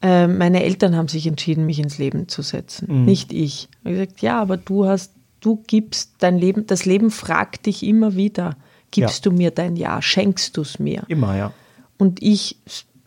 äh, 0.03 0.27
meine 0.27 0.63
Eltern 0.63 0.97
haben 0.97 1.09
sich 1.09 1.27
entschieden, 1.27 1.67
mich 1.67 1.79
ins 1.79 1.99
Leben 1.99 2.29
zu 2.29 2.43
setzen, 2.43 3.01
mhm. 3.01 3.05
nicht 3.05 3.33
ich. 3.33 3.69
Ich 3.71 3.85
habe 3.85 3.95
gesagt, 3.95 4.21
ja, 4.21 4.41
aber 4.41 4.57
du 4.57 4.87
hast, 4.87 5.13
du 5.41 5.63
gibst 5.67 6.13
dein 6.19 6.39
Leben, 6.39 6.67
das 6.67 6.85
Leben 6.85 7.11
fragt 7.11 7.67
dich 7.67 7.83
immer 7.83 8.15
wieder, 8.15 8.57
gibst 8.91 9.25
ja. 9.25 9.31
du 9.31 9.37
mir 9.37 9.51
dein 9.51 9.77
Ja, 9.77 10.03
schenkst 10.03 10.57
du 10.57 10.61
es 10.61 10.79
mir? 10.79 11.05
Immer, 11.09 11.37
ja. 11.37 11.53
Und 11.97 12.23
ich 12.23 12.59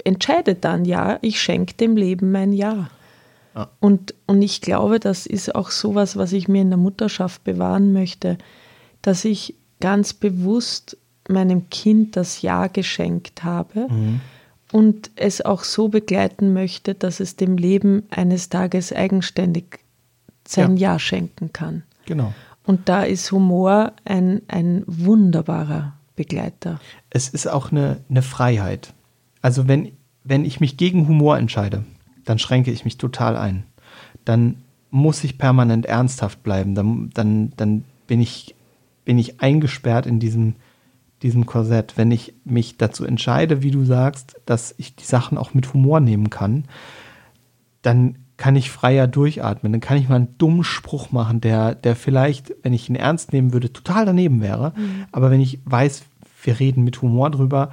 entscheide 0.08 0.56
dann, 0.56 0.86
ja, 0.86 1.20
ich 1.22 1.40
schenke 1.40 1.74
dem 1.76 1.98
Leben 1.98 2.32
mein 2.32 2.54
Ja. 2.54 2.90
ja. 3.56 3.70
Und, 3.80 4.16
und 4.26 4.42
ich 4.42 4.62
glaube, 4.62 5.00
das 5.00 5.26
ist 5.26 5.54
auch 5.54 5.70
sowas, 5.70 6.16
was 6.16 6.32
ich 6.34 6.48
mir 6.48 6.62
in 6.62 6.70
der 6.70 6.78
Mutterschaft 6.78 7.44
bewahren 7.44 7.94
möchte, 7.94 8.38
dass 9.02 9.26
ich 9.26 9.56
ganz 9.80 10.14
bewusst 10.14 10.98
meinem 11.30 11.70
Kind 11.70 12.16
das 12.16 12.42
Ja 12.42 12.68
geschenkt 12.68 13.44
habe 13.44 13.88
mhm. 13.90 14.22
und 14.72 15.12
es 15.18 15.42
auch 15.42 15.64
so 15.64 15.90
begleiten 15.90 16.54
möchte, 16.54 16.96
dass 16.96 17.20
es 17.20 17.36
dem 17.36 17.58
Leben 17.58 18.04
eines 18.10 18.48
Tages 18.48 18.94
eigenständig 18.94 19.80
sein 20.48 20.78
Ja, 20.78 20.94
ja 20.94 21.00
schenken 21.00 21.52
kann. 21.52 21.84
Genau. 22.06 22.34
Und 22.66 22.88
da 22.88 23.04
ist 23.04 23.32
Humor 23.32 23.92
ein, 24.06 24.42
ein 24.48 24.84
wunderbarer 24.88 25.94
Begleiter. 26.16 26.80
Es 27.10 27.28
ist 27.28 27.48
auch 27.48 27.72
eine, 27.72 28.02
eine 28.10 28.22
Freiheit. 28.22 28.94
Also 29.42 29.68
wenn, 29.68 29.97
wenn 30.28 30.46
ich 30.46 30.60
mich 30.60 30.78
gegen 30.78 31.08
Humor 31.08 31.38
entscheide, 31.38 31.84
dann 32.26 32.40
schränke 32.40 32.72
ich 32.72 32.86
mich 32.86 32.98
total 32.98 33.38
ein. 33.38 33.64
Dann 34.26 34.58
muss 34.90 35.24
ich 35.24 35.38
permanent 35.38 35.86
ernsthaft 35.86 36.44
bleiben. 36.44 36.76
Dann, 36.76 37.10
dann, 37.14 37.54
dann 37.56 37.86
bin, 38.08 38.20
ich, 38.20 38.56
bin 39.06 39.18
ich 39.18 39.40
eingesperrt 39.42 40.06
in 40.06 40.20
diesem, 40.20 40.56
diesem 41.22 41.46
Korsett. 41.46 41.94
Wenn 41.98 42.12
ich 42.12 42.34
mich 42.44 42.78
dazu 42.78 43.06
entscheide, 43.06 43.64
wie 43.64 43.72
du 43.72 43.86
sagst, 43.86 44.40
dass 44.46 44.76
ich 44.78 44.96
die 44.96 45.06
Sachen 45.06 45.38
auch 45.38 45.54
mit 45.54 45.74
Humor 45.74 46.00
nehmen 46.00 46.30
kann, 46.30 46.66
dann 47.82 48.18
kann 48.36 48.56
ich 48.56 48.70
freier 48.70 49.08
durchatmen. 49.08 49.72
Dann 49.72 49.82
kann 49.82 49.98
ich 49.98 50.10
mal 50.10 50.16
einen 50.16 50.38
dummen 50.38 50.64
Spruch 50.64 51.12
machen, 51.12 51.42
der, 51.42 51.74
der 51.74 51.96
vielleicht, 51.96 52.54
wenn 52.64 52.74
ich 52.74 52.90
ihn 52.90 52.96
ernst 52.96 53.34
nehmen 53.34 53.54
würde, 53.54 53.72
total 53.74 54.06
daneben 54.06 54.42
wäre. 54.42 54.74
Mhm. 54.76 55.06
Aber 55.12 55.32
wenn 55.32 55.42
ich 55.42 55.60
weiß, 55.66 56.04
wir 56.44 56.60
reden 56.60 56.84
mit 56.84 57.02
Humor 57.02 57.32
drüber, 57.32 57.72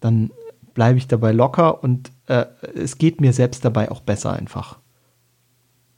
dann 0.00 0.30
bleibe 0.76 0.98
ich 0.98 1.08
dabei 1.08 1.32
locker 1.32 1.82
und 1.82 2.12
äh, 2.26 2.44
es 2.76 2.98
geht 2.98 3.20
mir 3.20 3.32
selbst 3.32 3.64
dabei 3.64 3.90
auch 3.90 4.00
besser 4.00 4.32
einfach. 4.32 4.78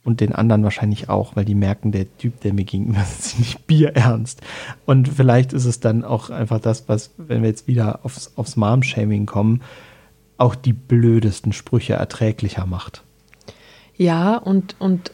Und 0.05 0.21
den 0.21 0.33
anderen 0.33 0.63
wahrscheinlich 0.63 1.09
auch, 1.09 1.35
weil 1.35 1.43
die 1.45 1.53
merken, 1.53 1.91
der 1.91 2.17
Typ, 2.17 2.39
der 2.39 2.53
mir 2.53 2.63
gegenüber 2.63 3.01
ist, 3.19 3.37
nicht 3.37 3.67
bierernst. 3.67 4.41
Und 4.85 5.09
vielleicht 5.09 5.53
ist 5.53 5.65
es 5.65 5.81
dann 5.81 6.03
auch 6.03 6.29
einfach 6.31 6.59
das, 6.59 6.87
was, 6.87 7.11
wenn 7.17 7.43
wir 7.43 7.49
jetzt 7.49 7.67
wieder 7.67 7.99
aufs, 8.03 8.31
aufs 8.37 8.55
Mom-Shaming 8.55 9.27
kommen, 9.27 9.61
auch 10.37 10.55
die 10.55 10.73
blödesten 10.73 11.51
Sprüche 11.51 11.93
erträglicher 11.93 12.65
macht. 12.65 13.03
Ja, 13.97 14.37
und, 14.37 14.77
und 14.79 15.11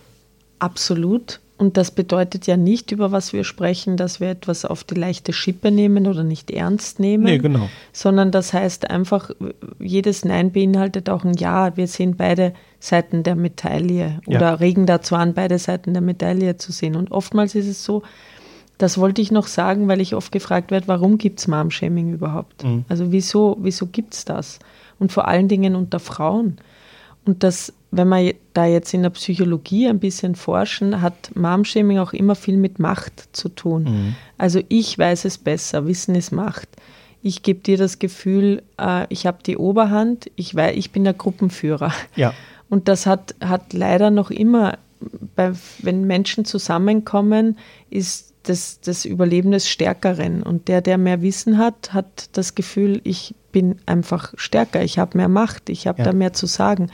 absolut. 0.60 1.40
Und 1.58 1.78
das 1.78 1.92
bedeutet 1.92 2.48
ja 2.48 2.58
nicht, 2.58 2.92
über 2.92 3.14
was 3.14 3.32
wir 3.32 3.46
sprechen, 3.46 3.96
dass 3.96 4.20
wir 4.20 4.30
etwas 4.30 4.66
auf 4.66 4.84
die 4.84 4.96
leichte 4.96 5.32
Schippe 5.32 5.72
nehmen 5.72 6.06
oder 6.06 6.24
nicht 6.24 6.52
ernst 6.52 7.00
nehmen. 7.00 7.24
Nee, 7.24 7.38
genau. 7.38 7.70
Sondern 7.94 8.32
das 8.32 8.52
heißt 8.52 8.90
einfach, 8.90 9.32
jedes 9.80 10.26
Nein 10.26 10.52
beinhaltet 10.52 11.10
auch 11.10 11.24
ein 11.24 11.36
Ja. 11.36 11.78
Wir 11.78 11.88
sehen 11.88 12.18
beide 12.18 12.54
Seiten 12.80 13.24
der 13.24 13.36
Medaille 13.36 14.20
oder 14.28 14.40
ja. 14.40 14.54
regen 14.56 14.86
dazu 14.86 15.16
an, 15.16 15.34
beide 15.34 15.58
Seiten 15.58 15.94
der 15.94 16.02
Medaille 16.02 16.58
zu 16.58 16.74
sehen. 16.74 16.98
Und 16.98 17.12
oftmals 17.12 17.56
ist 17.56 17.68
es 17.68 17.86
so, 17.86 18.04
das 18.78 18.98
wollte 18.98 19.22
ich 19.22 19.32
noch 19.32 19.48
sagen, 19.48 19.88
weil 19.88 20.02
ich 20.02 20.14
oft 20.14 20.34
gefragt 20.34 20.72
werde, 20.72 20.90
warum 20.90 21.18
gibt 21.18 21.40
es 21.40 21.48
Mom-Shaming 21.48 22.14
überhaupt? 22.14 22.66
Mhm. 22.66 22.84
Also 22.90 23.14
wieso, 23.14 23.58
wieso 23.62 23.88
gibt 23.88 24.14
es 24.14 24.26
das? 24.26 24.60
Und 25.00 25.14
vor 25.14 25.30
allen 25.30 25.48
Dingen 25.48 25.76
unter 25.76 26.00
Frauen. 26.00 26.58
Und 27.26 27.44
das 27.44 27.74
wenn 27.98 28.10
wir 28.10 28.36
da 28.54 28.66
jetzt 28.66 28.94
in 28.94 29.04
der 29.04 29.10
Psychologie 29.12 29.88
ein 29.88 30.00
bisschen 30.00 30.36
forschen, 30.36 31.02
hat 31.02 31.36
Momshaming 31.36 32.00
auch 32.00 32.14
immer 32.14 32.36
viel 32.36 32.58
mit 32.58 32.80
Macht 32.80 33.36
zu 33.36 33.50
tun. 33.50 33.84
Mhm. 33.84 34.16
Also 34.38 34.62
ich 34.70 34.98
weiß 34.98 35.26
es 35.26 35.38
besser, 35.38 35.88
Wissen 35.88 36.16
ist 36.16 36.32
Macht. 36.32 36.70
Ich 37.22 37.42
gebe 37.42 37.60
dir 37.60 37.78
das 37.78 38.00
Gefühl, 38.00 38.62
äh, 38.80 39.06
ich 39.10 39.26
habe 39.26 39.40
die 39.46 39.58
Oberhand, 39.58 40.30
ich, 40.36 40.54
weiß, 40.54 40.76
ich 40.76 40.92
bin 40.92 41.04
der 41.04 41.14
Gruppenführer. 41.14 41.92
Ja. 42.16 42.34
Und 42.70 42.88
das 42.88 43.06
hat, 43.06 43.36
hat 43.42 43.74
leider 43.74 44.12
noch 44.12 44.32
immer, 44.32 44.78
bei, 45.36 45.52
wenn 45.80 46.06
Menschen 46.06 46.46
zusammenkommen, 46.46 47.58
ist 47.90 48.34
das, 48.44 48.80
das 48.80 49.06
Überleben 49.06 49.52
des 49.52 49.68
Stärkeren. 49.68 50.44
Und 50.44 50.68
der, 50.68 50.82
der 50.82 50.98
mehr 50.98 51.22
Wissen 51.22 51.58
hat, 51.58 51.94
hat 51.94 52.30
das 52.34 52.56
Gefühl, 52.56 53.02
ich 53.04 53.34
bin 53.52 53.78
einfach 53.86 54.34
stärker, 54.38 54.84
ich 54.84 55.00
habe 55.00 55.18
mehr 55.18 55.30
Macht, 55.30 55.70
ich 55.70 55.88
habe 55.88 56.00
ja. 56.00 56.06
da 56.06 56.14
mehr 56.14 56.34
zu 56.34 56.46
sagen. 56.46 56.90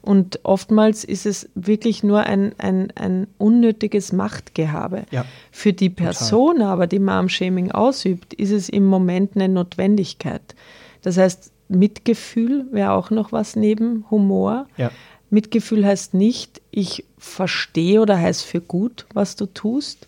Und 0.00 0.40
oftmals 0.44 1.04
ist 1.04 1.26
es 1.26 1.48
wirklich 1.54 2.02
nur 2.02 2.20
ein, 2.20 2.54
ein, 2.58 2.92
ein 2.94 3.26
unnötiges 3.36 4.12
Machtgehabe. 4.12 5.04
Ja, 5.10 5.24
Für 5.50 5.72
die 5.72 5.90
Person 5.90 6.56
total. 6.56 6.70
aber, 6.70 6.86
die 6.86 7.00
Mom-Shaming 7.00 7.72
ausübt, 7.72 8.32
ist 8.34 8.52
es 8.52 8.68
im 8.68 8.86
Moment 8.86 9.32
eine 9.34 9.48
Notwendigkeit. 9.48 10.54
Das 11.02 11.18
heißt, 11.18 11.52
Mitgefühl 11.68 12.66
wäre 12.70 12.92
auch 12.92 13.10
noch 13.10 13.32
was 13.32 13.56
neben 13.56 14.04
Humor. 14.10 14.66
Ja. 14.76 14.90
Mitgefühl 15.30 15.84
heißt 15.84 16.14
nicht, 16.14 16.62
ich 16.70 17.04
verstehe 17.18 18.00
oder 18.00 18.18
heißt 18.18 18.44
für 18.44 18.60
gut, 18.60 19.06
was 19.12 19.36
du 19.36 19.46
tust. 19.46 20.06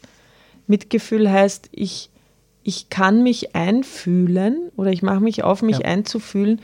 Mitgefühl 0.66 1.30
heißt, 1.30 1.68
ich, 1.72 2.10
ich 2.62 2.88
kann 2.88 3.22
mich 3.22 3.54
einfühlen 3.54 4.70
oder 4.76 4.92
ich 4.92 5.02
mache 5.02 5.20
mich 5.20 5.44
auf, 5.44 5.62
mich 5.62 5.80
ja. 5.80 5.86
einzufühlen 5.86 6.60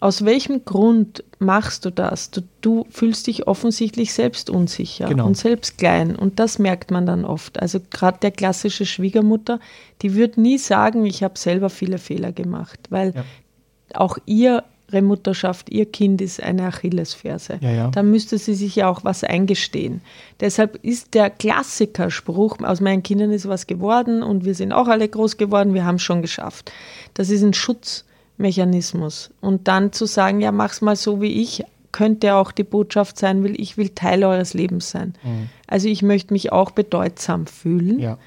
aus 0.00 0.24
welchem 0.24 0.64
Grund 0.64 1.24
machst 1.38 1.84
du 1.84 1.90
das? 1.90 2.30
Du, 2.30 2.42
du 2.60 2.86
fühlst 2.90 3.26
dich 3.26 3.48
offensichtlich 3.48 4.12
selbst 4.12 4.48
unsicher 4.48 5.08
genau. 5.08 5.26
und 5.26 5.36
selbst 5.36 5.78
klein. 5.78 6.14
Und 6.14 6.38
das 6.38 6.58
merkt 6.58 6.90
man 6.90 7.06
dann 7.06 7.24
oft. 7.24 7.60
Also 7.60 7.80
gerade 7.90 8.18
der 8.20 8.30
klassische 8.30 8.86
Schwiegermutter, 8.86 9.58
die 10.02 10.14
wird 10.14 10.36
nie 10.36 10.58
sagen, 10.58 11.04
ich 11.04 11.22
habe 11.22 11.38
selber 11.38 11.68
viele 11.68 11.98
Fehler 11.98 12.32
gemacht, 12.32 12.78
weil 12.90 13.12
ja. 13.14 13.24
auch 13.94 14.18
ihre 14.24 14.62
Mutterschaft, 15.02 15.68
ihr 15.68 15.86
Kind 15.86 16.20
ist 16.20 16.40
eine 16.40 16.68
Achillesferse. 16.68 17.58
Ja, 17.60 17.70
ja. 17.70 17.90
Da 17.90 18.04
müsste 18.04 18.38
sie 18.38 18.54
sich 18.54 18.76
ja 18.76 18.88
auch 18.88 19.02
was 19.02 19.24
eingestehen. 19.24 20.00
Deshalb 20.38 20.76
ist 20.84 21.14
der 21.14 21.28
Klassikerspruch, 21.28 22.58
aus 22.60 22.80
meinen 22.80 23.02
Kindern 23.02 23.32
ist 23.32 23.48
was 23.48 23.66
geworden 23.66 24.22
und 24.22 24.44
wir 24.44 24.54
sind 24.54 24.72
auch 24.72 24.86
alle 24.86 25.08
groß 25.08 25.38
geworden, 25.38 25.74
wir 25.74 25.84
haben 25.84 25.96
es 25.96 26.02
schon 26.02 26.22
geschafft. 26.22 26.70
Das 27.14 27.30
ist 27.30 27.42
ein 27.42 27.54
Schutz 27.54 28.04
Mechanismus. 28.38 29.30
Und 29.40 29.68
dann 29.68 29.92
zu 29.92 30.06
sagen, 30.06 30.40
ja, 30.40 30.52
mach's 30.52 30.80
mal 30.80 30.96
so 30.96 31.20
wie 31.20 31.42
ich, 31.42 31.64
könnte 31.92 32.34
auch 32.34 32.52
die 32.52 32.64
Botschaft 32.64 33.18
sein, 33.18 33.42
will 33.42 33.60
ich 33.60 33.76
will 33.76 33.90
Teil 33.90 34.24
eures 34.24 34.54
Lebens 34.54 34.90
sein. 34.90 35.14
Mhm. 35.22 35.48
Also 35.66 35.88
ich 35.88 36.02
möchte 36.02 36.32
mich 36.32 36.52
auch 36.52 36.70
bedeutsam 36.70 37.46
fühlen 37.46 37.98
ja. 37.98 38.18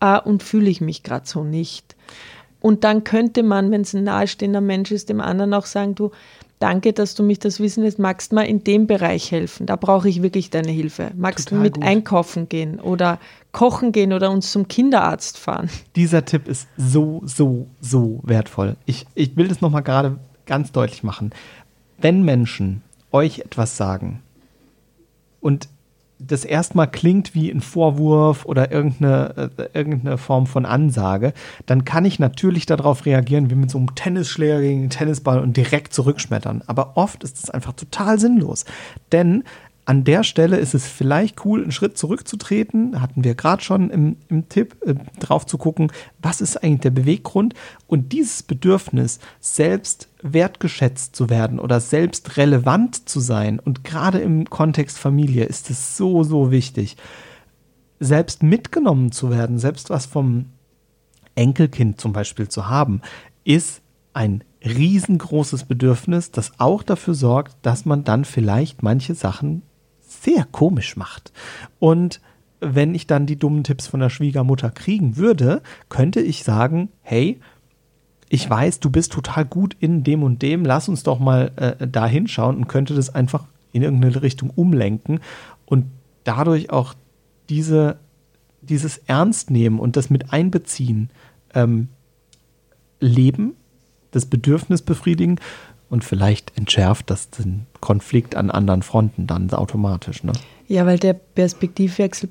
äh, 0.00 0.20
und 0.20 0.42
fühle 0.42 0.68
ich 0.68 0.80
mich 0.80 1.02
gerade 1.02 1.26
so 1.26 1.42
nicht. 1.42 1.96
Und 2.60 2.84
dann 2.84 3.04
könnte 3.04 3.42
man, 3.42 3.70
wenn 3.70 3.82
es 3.82 3.94
ein 3.94 4.04
nahestehender 4.04 4.60
Mensch 4.60 4.90
ist, 4.90 5.08
dem 5.08 5.20
anderen 5.20 5.54
auch 5.54 5.66
sagen, 5.66 5.94
du, 5.94 6.10
danke, 6.58 6.92
dass 6.92 7.14
du 7.14 7.22
mich 7.22 7.38
das 7.38 7.60
wissen 7.60 7.82
lässt, 7.84 7.98
magst 7.98 8.32
mal 8.32 8.42
in 8.42 8.64
dem 8.64 8.86
Bereich 8.86 9.30
helfen. 9.32 9.66
Da 9.66 9.76
brauche 9.76 10.08
ich 10.08 10.22
wirklich 10.22 10.50
deine 10.50 10.70
Hilfe. 10.70 11.10
Magst 11.16 11.48
Total 11.48 11.58
du 11.58 11.62
mit 11.64 11.74
gut. 11.74 11.84
einkaufen 11.84 12.48
gehen 12.48 12.80
oder 12.80 13.18
kochen 13.52 13.92
gehen 13.92 14.12
oder 14.12 14.30
uns 14.30 14.52
zum 14.52 14.68
Kinderarzt 14.68 15.38
fahren? 15.38 15.68
Dieser 15.96 16.24
Tipp 16.24 16.48
ist 16.48 16.68
so, 16.76 17.22
so, 17.24 17.66
so 17.80 18.20
wertvoll. 18.22 18.76
Ich, 18.86 19.06
ich 19.14 19.36
will 19.36 19.48
das 19.48 19.60
nochmal 19.60 19.82
gerade 19.82 20.18
ganz 20.46 20.72
deutlich 20.72 21.02
machen. 21.02 21.32
Wenn 21.98 22.22
Menschen 22.22 22.82
euch 23.12 23.40
etwas 23.40 23.76
sagen 23.76 24.22
und 25.40 25.68
das 26.18 26.44
erstmal 26.44 26.90
klingt 26.90 27.34
wie 27.34 27.50
ein 27.50 27.60
Vorwurf 27.60 28.44
oder 28.44 28.72
irgendeine, 28.72 29.50
äh, 29.56 29.68
irgendeine 29.74 30.18
Form 30.18 30.46
von 30.46 30.64
Ansage, 30.64 31.32
dann 31.66 31.84
kann 31.84 32.04
ich 32.04 32.18
natürlich 32.18 32.66
darauf 32.66 33.06
reagieren, 33.06 33.50
wie 33.50 33.54
mit 33.54 33.70
so 33.70 33.78
einem 33.78 33.94
Tennisschläger 33.94 34.60
gegen 34.60 34.82
den 34.82 34.90
Tennisball 34.90 35.40
und 35.40 35.56
direkt 35.56 35.92
zurückschmettern. 35.92 36.62
Aber 36.66 36.96
oft 36.96 37.22
ist 37.22 37.42
es 37.42 37.50
einfach 37.50 37.72
total 37.72 38.18
sinnlos. 38.18 38.64
Denn 39.12 39.44
an 39.86 40.02
der 40.02 40.24
Stelle 40.24 40.58
ist 40.58 40.74
es 40.74 40.84
vielleicht 40.86 41.44
cool, 41.44 41.62
einen 41.62 41.70
Schritt 41.70 41.96
zurückzutreten, 41.96 43.00
hatten 43.00 43.22
wir 43.22 43.36
gerade 43.36 43.62
schon 43.62 43.88
im, 43.90 44.16
im 44.28 44.48
Tipp, 44.48 44.76
äh, 44.84 44.96
drauf 45.20 45.46
zu 45.46 45.58
gucken, 45.58 45.92
was 46.20 46.40
ist 46.40 46.56
eigentlich 46.56 46.80
der 46.80 46.90
Beweggrund? 46.90 47.54
Und 47.86 48.12
dieses 48.12 48.42
Bedürfnis, 48.42 49.20
selbst 49.38 50.08
wertgeschätzt 50.22 51.14
zu 51.14 51.30
werden 51.30 51.60
oder 51.60 51.78
selbst 51.78 52.36
relevant 52.36 53.08
zu 53.08 53.20
sein 53.20 53.60
und 53.60 53.84
gerade 53.84 54.18
im 54.18 54.50
Kontext 54.50 54.98
Familie 54.98 55.44
ist 55.44 55.70
es 55.70 55.96
so, 55.96 56.24
so 56.24 56.50
wichtig, 56.50 56.96
selbst 58.00 58.42
mitgenommen 58.42 59.12
zu 59.12 59.30
werden, 59.30 59.58
selbst 59.58 59.88
was 59.88 60.04
vom 60.04 60.46
Enkelkind 61.36 62.00
zum 62.00 62.12
Beispiel 62.12 62.48
zu 62.48 62.68
haben, 62.68 63.02
ist 63.44 63.82
ein 64.14 64.42
riesengroßes 64.64 65.64
Bedürfnis, 65.64 66.32
das 66.32 66.58
auch 66.58 66.82
dafür 66.82 67.14
sorgt, 67.14 67.54
dass 67.62 67.84
man 67.84 68.02
dann 68.02 68.24
vielleicht 68.24 68.82
manche 68.82 69.14
Sachen 69.14 69.62
sehr 70.26 70.44
komisch 70.44 70.96
macht. 70.96 71.32
Und 71.78 72.20
wenn 72.60 72.94
ich 72.94 73.06
dann 73.06 73.26
die 73.26 73.38
dummen 73.38 73.62
Tipps 73.62 73.86
von 73.86 74.00
der 74.00 74.10
Schwiegermutter 74.10 74.70
kriegen 74.70 75.16
würde, 75.16 75.62
könnte 75.88 76.20
ich 76.20 76.42
sagen, 76.42 76.88
hey, 77.02 77.38
ich 78.28 78.48
weiß, 78.50 78.80
du 78.80 78.90
bist 78.90 79.12
total 79.12 79.44
gut 79.44 79.76
in 79.78 80.02
dem 80.02 80.24
und 80.24 80.42
dem, 80.42 80.64
lass 80.64 80.88
uns 80.88 81.04
doch 81.04 81.20
mal 81.20 81.52
äh, 81.56 81.86
da 81.86 82.06
hinschauen 82.06 82.56
und 82.56 82.66
könnte 82.66 82.94
das 82.94 83.14
einfach 83.14 83.46
in 83.72 83.82
irgendeine 83.82 84.20
Richtung 84.20 84.50
umlenken 84.50 85.20
und 85.64 85.86
dadurch 86.24 86.70
auch 86.70 86.94
diese, 87.48 87.98
dieses 88.62 88.98
Ernst 89.06 89.50
nehmen 89.50 89.78
und 89.78 89.96
das 89.96 90.10
mit 90.10 90.32
einbeziehen, 90.32 91.10
ähm, 91.54 91.88
leben, 92.98 93.54
das 94.10 94.26
Bedürfnis 94.26 94.82
befriedigen 94.82 95.38
und 95.88 96.04
vielleicht 96.04 96.56
entschärft 96.56 97.10
das 97.10 97.30
den 97.30 97.66
Konflikt 97.80 98.34
an 98.34 98.50
anderen 98.50 98.82
Fronten 98.82 99.26
dann 99.26 99.50
automatisch. 99.50 100.24
Ne? 100.24 100.32
Ja, 100.68 100.84
weil 100.86 100.98
der 100.98 101.12
Perspektivwechsel 101.12 102.28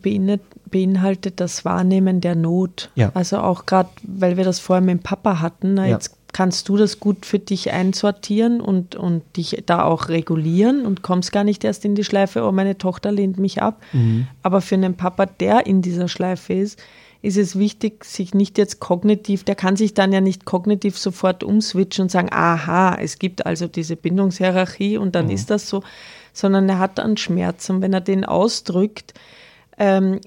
beinhaltet 0.70 1.39
das 1.39 1.64
Wahrnehmen 1.64 2.20
der 2.20 2.36
Not. 2.36 2.91
Ja. 2.95 3.12
Also 3.14 3.38
auch 3.38 3.66
gerade, 3.66 3.89
weil 4.03 4.36
wir 4.36 4.43
das 4.43 4.60
vorher 4.60 4.82
mit 4.82 4.99
dem 4.99 5.03
Papa 5.03 5.39
hatten, 5.39 5.76
na, 5.76 5.86
ja. 5.86 5.93
jetzt 5.93 6.18
kannst 6.34 6.68
du 6.68 6.76
das 6.76 6.99
gut 6.99 7.26
für 7.26 7.39
dich 7.39 7.72
einsortieren 7.72 8.60
und, 8.60 8.97
und 8.97 9.24
dich 9.38 9.64
da 9.66 9.84
auch 9.84 10.10
regulieren 10.10 10.86
und 10.86 11.01
kommst 11.01 11.32
gar 11.32 11.45
nicht 11.45 11.64
erst 11.64 11.86
in 11.86 11.95
die 11.95 12.03
Schleife, 12.03 12.43
oh, 12.43 12.51
meine 12.51 12.78
Tochter 12.78 13.14
lehnt 13.14 13.39
mich 13.39 13.62
ab. 13.62 13.82
Mhm. 13.93 14.28
Aber 14.43 14.60
für 14.60 14.76
einen 14.76 14.95
Papa, 14.95 15.28
der 15.28 15.66
in 15.66 15.82
dieser 15.82 16.10
Schleife 16.10 16.53
ist, 16.53 16.78
ist 17.26 17.38
es 17.38 17.57
wichtig, 17.57 18.05
sich 18.05 18.36
nicht 18.36 18.57
jetzt 18.57 18.80
kognitiv, 18.80 19.43
der 19.43 19.55
kann 19.55 19.76
sich 19.76 19.95
dann 19.95 20.13
ja 20.13 20.21
nicht 20.21 20.45
kognitiv 20.45 20.97
sofort 20.97 21.43
umswitchen 21.43 22.03
und 22.03 22.11
sagen, 22.11 22.30
aha, 22.32 22.95
es 23.01 23.17
gibt 23.17 23.45
also 23.45 23.67
diese 23.67 23.95
Bindungshierarchie 23.95 24.97
und 24.97 25.15
dann 25.15 25.26
mhm. 25.26 25.32
ist 25.32 25.49
das 25.49 25.67
so, 25.67 25.82
sondern 26.34 26.69
er 26.69 26.78
hat 26.78 26.99
dann 26.99 27.17
Schmerz 27.17 27.67
und 27.69 27.82
wenn 27.82 27.93
er 27.93 28.01
den 28.01 28.26
ausdrückt, 28.26 29.15
ähm, 29.80 30.21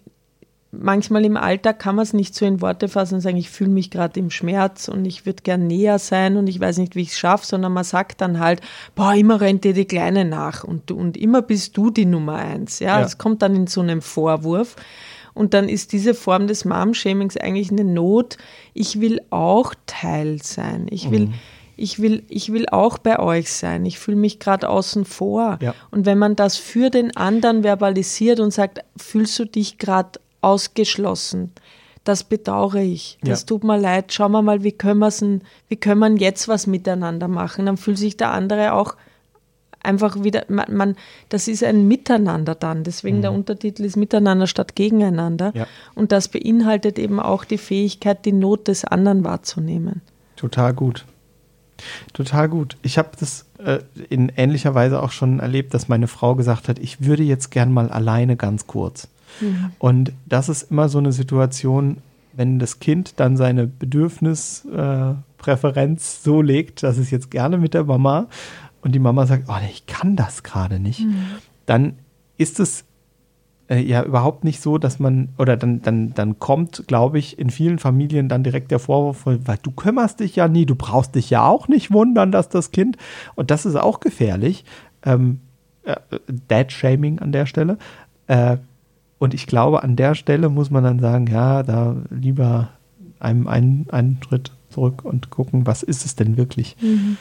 manchmal 0.72 1.24
im 1.24 1.36
Alltag 1.36 1.78
kann 1.78 1.94
man 1.94 2.02
es 2.02 2.12
nicht 2.12 2.34
so 2.34 2.44
in 2.44 2.60
Worte 2.60 2.88
fassen 2.88 3.14
und 3.14 3.20
sagen, 3.20 3.36
ich 3.36 3.48
fühle 3.48 3.70
mich 3.70 3.90
gerade 3.90 4.18
im 4.18 4.30
Schmerz 4.30 4.88
und 4.88 5.04
ich 5.04 5.24
würde 5.24 5.42
gern 5.44 5.66
näher 5.68 6.00
sein 6.00 6.36
und 6.36 6.48
ich 6.48 6.58
weiß 6.58 6.78
nicht, 6.78 6.96
wie 6.96 7.02
ich 7.02 7.10
es 7.10 7.18
schaffe, 7.18 7.46
sondern 7.46 7.72
man 7.72 7.84
sagt 7.84 8.20
dann 8.20 8.40
halt, 8.40 8.60
boah, 8.96 9.14
immer 9.14 9.40
rennt 9.40 9.62
dir 9.62 9.72
die 9.72 9.86
Kleine 9.86 10.24
nach 10.24 10.64
und, 10.64 10.90
und 10.90 11.16
immer 11.16 11.42
bist 11.42 11.76
du 11.76 11.90
die 11.90 12.06
Nummer 12.06 12.34
eins. 12.34 12.80
Ja, 12.80 13.00
es 13.00 13.18
kommt 13.18 13.42
dann 13.42 13.54
in 13.54 13.66
so 13.68 13.80
einem 13.80 14.02
Vorwurf. 14.02 14.76
Und 15.34 15.54
dann 15.54 15.68
ist 15.68 15.92
diese 15.92 16.14
Form 16.14 16.46
des 16.46 16.64
Mom-Shamings 16.64 17.36
eigentlich 17.36 17.70
eine 17.70 17.84
Not. 17.84 18.36
Ich 18.74 19.00
will 19.00 19.20
auch 19.30 19.74
Teil 19.86 20.42
sein. 20.42 20.86
Ich 20.90 21.10
will, 21.10 21.26
mhm. 21.26 21.34
ich 21.76 22.00
will, 22.00 22.22
ich 22.28 22.52
will 22.52 22.66
auch 22.68 22.98
bei 22.98 23.18
euch 23.18 23.52
sein. 23.52 23.86
Ich 23.86 23.98
fühle 23.98 24.16
mich 24.16 24.38
gerade 24.38 24.68
außen 24.68 25.04
vor. 25.04 25.58
Ja. 25.60 25.74
Und 25.90 26.06
wenn 26.06 26.18
man 26.18 26.36
das 26.36 26.56
für 26.56 26.90
den 26.90 27.16
anderen 27.16 27.62
verbalisiert 27.62 28.40
und 28.40 28.52
sagt, 28.52 28.80
fühlst 28.96 29.38
du 29.38 29.44
dich 29.44 29.78
gerade 29.78 30.20
ausgeschlossen. 30.40 31.52
Das 32.04 32.24
bedauere 32.24 32.82
ich. 32.82 33.18
Das 33.22 33.40
ja. 33.40 33.46
tut 33.46 33.64
mir 33.64 33.78
leid. 33.78 34.12
Schauen 34.12 34.32
wir 34.32 34.40
mal, 34.40 34.62
wie 34.62 34.72
können, 34.72 35.42
wie 35.68 35.76
können 35.76 36.00
wir 36.00 36.26
jetzt 36.26 36.48
was 36.48 36.66
miteinander 36.66 37.28
machen. 37.28 37.66
Dann 37.66 37.76
fühlt 37.76 37.98
sich 37.98 38.16
der 38.16 38.30
andere 38.30 38.72
auch 38.72 38.96
einfach 39.88 40.22
wieder, 40.22 40.44
man, 40.48 40.74
man 40.74 40.96
das 41.30 41.48
ist 41.48 41.64
ein 41.64 41.88
Miteinander 41.88 42.54
dann. 42.54 42.84
Deswegen 42.84 43.18
mhm. 43.18 43.22
der 43.22 43.32
Untertitel 43.32 43.84
ist 43.84 43.96
Miteinander 43.96 44.46
statt 44.46 44.76
Gegeneinander. 44.76 45.52
Ja. 45.54 45.66
Und 45.94 46.12
das 46.12 46.28
beinhaltet 46.28 46.98
eben 46.98 47.18
auch 47.18 47.44
die 47.44 47.58
Fähigkeit, 47.58 48.24
die 48.24 48.32
Not 48.32 48.68
des 48.68 48.84
anderen 48.84 49.24
wahrzunehmen. 49.24 50.02
Total 50.36 50.74
gut. 50.74 51.06
Total 52.12 52.48
gut. 52.48 52.76
Ich 52.82 52.98
habe 52.98 53.10
das 53.18 53.46
äh, 53.58 53.78
in 54.08 54.30
ähnlicher 54.36 54.74
Weise 54.74 55.02
auch 55.02 55.12
schon 55.12 55.40
erlebt, 55.40 55.74
dass 55.74 55.88
meine 55.88 56.08
Frau 56.08 56.34
gesagt 56.34 56.68
hat, 56.68 56.78
ich 56.78 57.04
würde 57.04 57.22
jetzt 57.22 57.50
gern 57.50 57.72
mal 57.72 57.88
alleine 57.88 58.36
ganz 58.36 58.66
kurz. 58.66 59.08
Mhm. 59.40 59.70
Und 59.78 60.12
das 60.26 60.48
ist 60.48 60.70
immer 60.70 60.88
so 60.88 60.98
eine 60.98 61.12
Situation, 61.12 61.98
wenn 62.34 62.58
das 62.58 62.80
Kind 62.80 63.20
dann 63.20 63.36
seine 63.36 63.66
Bedürfnispräferenz 63.66 66.02
äh, 66.02 66.24
so 66.24 66.42
legt, 66.42 66.82
dass 66.82 66.98
es 66.98 67.10
jetzt 67.10 67.30
gerne 67.30 67.58
mit 67.58 67.74
der 67.74 67.84
Mama 67.84 68.26
und 68.88 68.92
die 68.94 69.00
Mama 69.00 69.26
sagt, 69.26 69.44
oh, 69.48 69.68
ich 69.70 69.84
kann 69.84 70.16
das 70.16 70.42
gerade 70.42 70.80
nicht, 70.80 71.00
mhm. 71.00 71.26
dann 71.66 71.92
ist 72.38 72.58
es 72.58 72.86
äh, 73.68 73.80
ja 73.80 74.02
überhaupt 74.02 74.44
nicht 74.44 74.62
so, 74.62 74.78
dass 74.78 74.98
man, 74.98 75.28
oder 75.36 75.58
dann, 75.58 75.82
dann, 75.82 76.14
dann 76.14 76.38
kommt, 76.38 76.84
glaube 76.86 77.18
ich, 77.18 77.38
in 77.38 77.50
vielen 77.50 77.78
Familien 77.78 78.30
dann 78.30 78.42
direkt 78.42 78.70
der 78.70 78.78
Vorwurf, 78.78 79.26
weil 79.26 79.58
du 79.62 79.72
kümmerst 79.72 80.20
dich 80.20 80.36
ja 80.36 80.48
nie, 80.48 80.64
du 80.64 80.74
brauchst 80.74 81.16
dich 81.16 81.28
ja 81.28 81.44
auch 81.46 81.68
nicht 81.68 81.90
wundern, 81.90 82.32
dass 82.32 82.48
das 82.48 82.70
Kind, 82.70 82.96
und 83.34 83.50
das 83.50 83.66
ist 83.66 83.76
auch 83.76 84.00
gefährlich, 84.00 84.64
ähm, 85.02 85.40
äh, 85.82 85.96
Dad-Shaming 86.48 87.18
an 87.18 87.30
der 87.30 87.44
Stelle, 87.44 87.76
äh, 88.26 88.56
und 89.18 89.34
ich 89.34 89.46
glaube, 89.46 89.82
an 89.82 89.96
der 89.96 90.14
Stelle 90.14 90.48
muss 90.48 90.70
man 90.70 90.82
dann 90.82 90.98
sagen, 90.98 91.26
ja, 91.26 91.62
da 91.62 91.94
lieber 92.08 92.70
einem 93.20 93.48
einen, 93.48 93.86
einen 93.90 94.18
Schritt 94.26 94.52
zurück 94.70 95.04
und 95.04 95.28
gucken, 95.28 95.66
was 95.66 95.82
ist 95.82 96.06
es 96.06 96.16
denn 96.16 96.38
wirklich. 96.38 96.74
Mhm. 96.80 97.18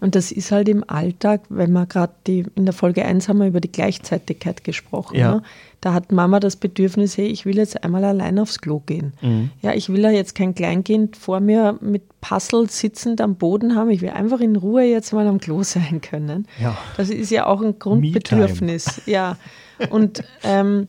Und 0.00 0.14
das 0.14 0.32
ist 0.32 0.50
halt 0.50 0.68
im 0.68 0.84
Alltag, 0.88 1.42
wenn 1.48 1.72
wir 1.72 1.86
gerade 1.86 2.12
in 2.26 2.64
der 2.64 2.72
Folge 2.72 3.04
1 3.04 3.28
haben 3.28 3.38
wir 3.38 3.46
über 3.46 3.60
die 3.60 3.70
Gleichzeitigkeit 3.70 4.64
gesprochen. 4.64 5.16
Ja. 5.16 5.34
Ne? 5.36 5.42
Da 5.80 5.94
hat 5.94 6.12
Mama 6.12 6.40
das 6.40 6.56
Bedürfnis, 6.56 7.16
hey, 7.16 7.26
ich 7.26 7.46
will 7.46 7.56
jetzt 7.56 7.82
einmal 7.84 8.04
allein 8.04 8.38
aufs 8.38 8.60
Klo 8.60 8.80
gehen. 8.80 9.12
Mhm. 9.20 9.50
Ja, 9.62 9.74
ich 9.74 9.88
will 9.88 10.00
ja 10.00 10.10
jetzt 10.10 10.34
kein 10.34 10.54
Kleinkind 10.54 11.16
vor 11.16 11.40
mir 11.40 11.78
mit 11.80 12.02
Puzzle 12.20 12.68
sitzend 12.68 13.20
am 13.20 13.36
Boden 13.36 13.74
haben. 13.74 13.90
Ich 13.90 14.00
will 14.00 14.10
einfach 14.10 14.40
in 14.40 14.56
Ruhe 14.56 14.84
jetzt 14.84 15.12
mal 15.12 15.26
am 15.26 15.38
Klo 15.40 15.62
sein 15.64 16.00
können. 16.00 16.46
Ja. 16.60 16.76
Das 16.96 17.10
ist 17.10 17.30
ja 17.30 17.46
auch 17.46 17.60
ein 17.60 17.78
Grundbedürfnis. 17.78 19.02
Ja. 19.06 19.36
Und 19.90 20.22
ähm, 20.44 20.88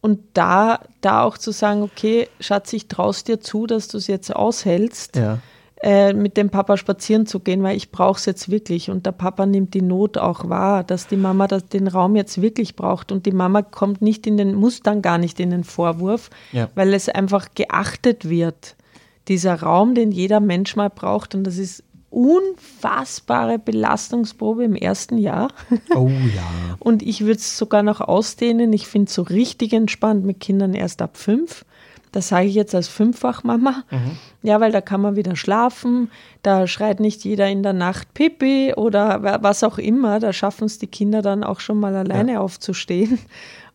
und 0.00 0.20
da, 0.34 0.80
da 1.00 1.24
auch 1.24 1.38
zu 1.38 1.50
sagen, 1.50 1.82
okay, 1.82 2.28
Schatz, 2.38 2.72
ich 2.72 2.86
traust 2.86 3.26
dir 3.26 3.40
zu, 3.40 3.66
dass 3.66 3.88
du 3.88 3.98
es 3.98 4.06
jetzt 4.06 4.34
aushältst, 4.34 5.16
ja. 5.16 5.40
Äh, 5.80 6.12
mit 6.12 6.36
dem 6.36 6.50
Papa 6.50 6.76
spazieren 6.76 7.26
zu 7.26 7.40
gehen, 7.40 7.62
weil 7.62 7.76
ich 7.76 7.92
brauche 7.92 8.18
es 8.18 8.26
jetzt 8.26 8.50
wirklich. 8.50 8.90
Und 8.90 9.06
der 9.06 9.12
Papa 9.12 9.46
nimmt 9.46 9.74
die 9.74 9.82
Not 9.82 10.18
auch 10.18 10.48
wahr, 10.48 10.82
dass 10.82 11.06
die 11.06 11.16
Mama 11.16 11.46
das, 11.46 11.66
den 11.66 11.86
Raum 11.86 12.16
jetzt 12.16 12.42
wirklich 12.42 12.74
braucht. 12.74 13.12
Und 13.12 13.26
die 13.26 13.32
Mama 13.32 13.62
kommt 13.62 14.02
nicht 14.02 14.26
in 14.26 14.36
den, 14.36 14.54
muss 14.54 14.80
dann 14.80 15.02
gar 15.02 15.18
nicht 15.18 15.38
in 15.38 15.50
den 15.50 15.64
Vorwurf, 15.64 16.30
ja. 16.52 16.68
weil 16.74 16.94
es 16.94 17.08
einfach 17.08 17.48
geachtet 17.54 18.28
wird. 18.28 18.76
Dieser 19.28 19.62
Raum, 19.62 19.94
den 19.94 20.10
jeder 20.10 20.40
Mensch 20.40 20.74
mal 20.74 20.90
braucht. 20.90 21.34
Und 21.34 21.44
das 21.44 21.58
ist 21.58 21.84
unfassbare 22.10 23.58
Belastungsprobe 23.58 24.64
im 24.64 24.74
ersten 24.74 25.18
Jahr. 25.18 25.48
Oh 25.94 26.08
ja. 26.34 26.76
Und 26.78 27.02
ich 27.02 27.20
würde 27.20 27.38
es 27.38 27.56
sogar 27.56 27.82
noch 27.82 28.00
ausdehnen. 28.00 28.72
Ich 28.72 28.86
finde 28.86 29.08
es 29.08 29.14
so 29.14 29.22
richtig 29.22 29.72
entspannt 29.72 30.24
mit 30.24 30.40
Kindern 30.40 30.74
erst 30.74 31.02
ab 31.02 31.16
fünf. 31.16 31.64
Das 32.12 32.28
sage 32.28 32.46
ich 32.46 32.54
jetzt 32.54 32.74
als 32.74 32.88
Fünffachmama. 32.88 33.84
Mhm. 33.90 34.18
Ja, 34.42 34.60
weil 34.60 34.72
da 34.72 34.80
kann 34.80 35.00
man 35.00 35.16
wieder 35.16 35.36
schlafen. 35.36 36.10
Da 36.42 36.66
schreit 36.66 37.00
nicht 37.00 37.24
jeder 37.24 37.48
in 37.48 37.62
der 37.62 37.72
Nacht 37.72 38.14
Pipi 38.14 38.74
oder 38.76 39.42
was 39.42 39.64
auch 39.64 39.78
immer. 39.78 40.20
Da 40.20 40.32
schaffen 40.32 40.64
es 40.64 40.78
die 40.78 40.86
Kinder 40.86 41.22
dann 41.22 41.44
auch 41.44 41.60
schon 41.60 41.80
mal 41.80 41.94
alleine 41.94 42.34
ja. 42.34 42.40
aufzustehen. 42.40 43.18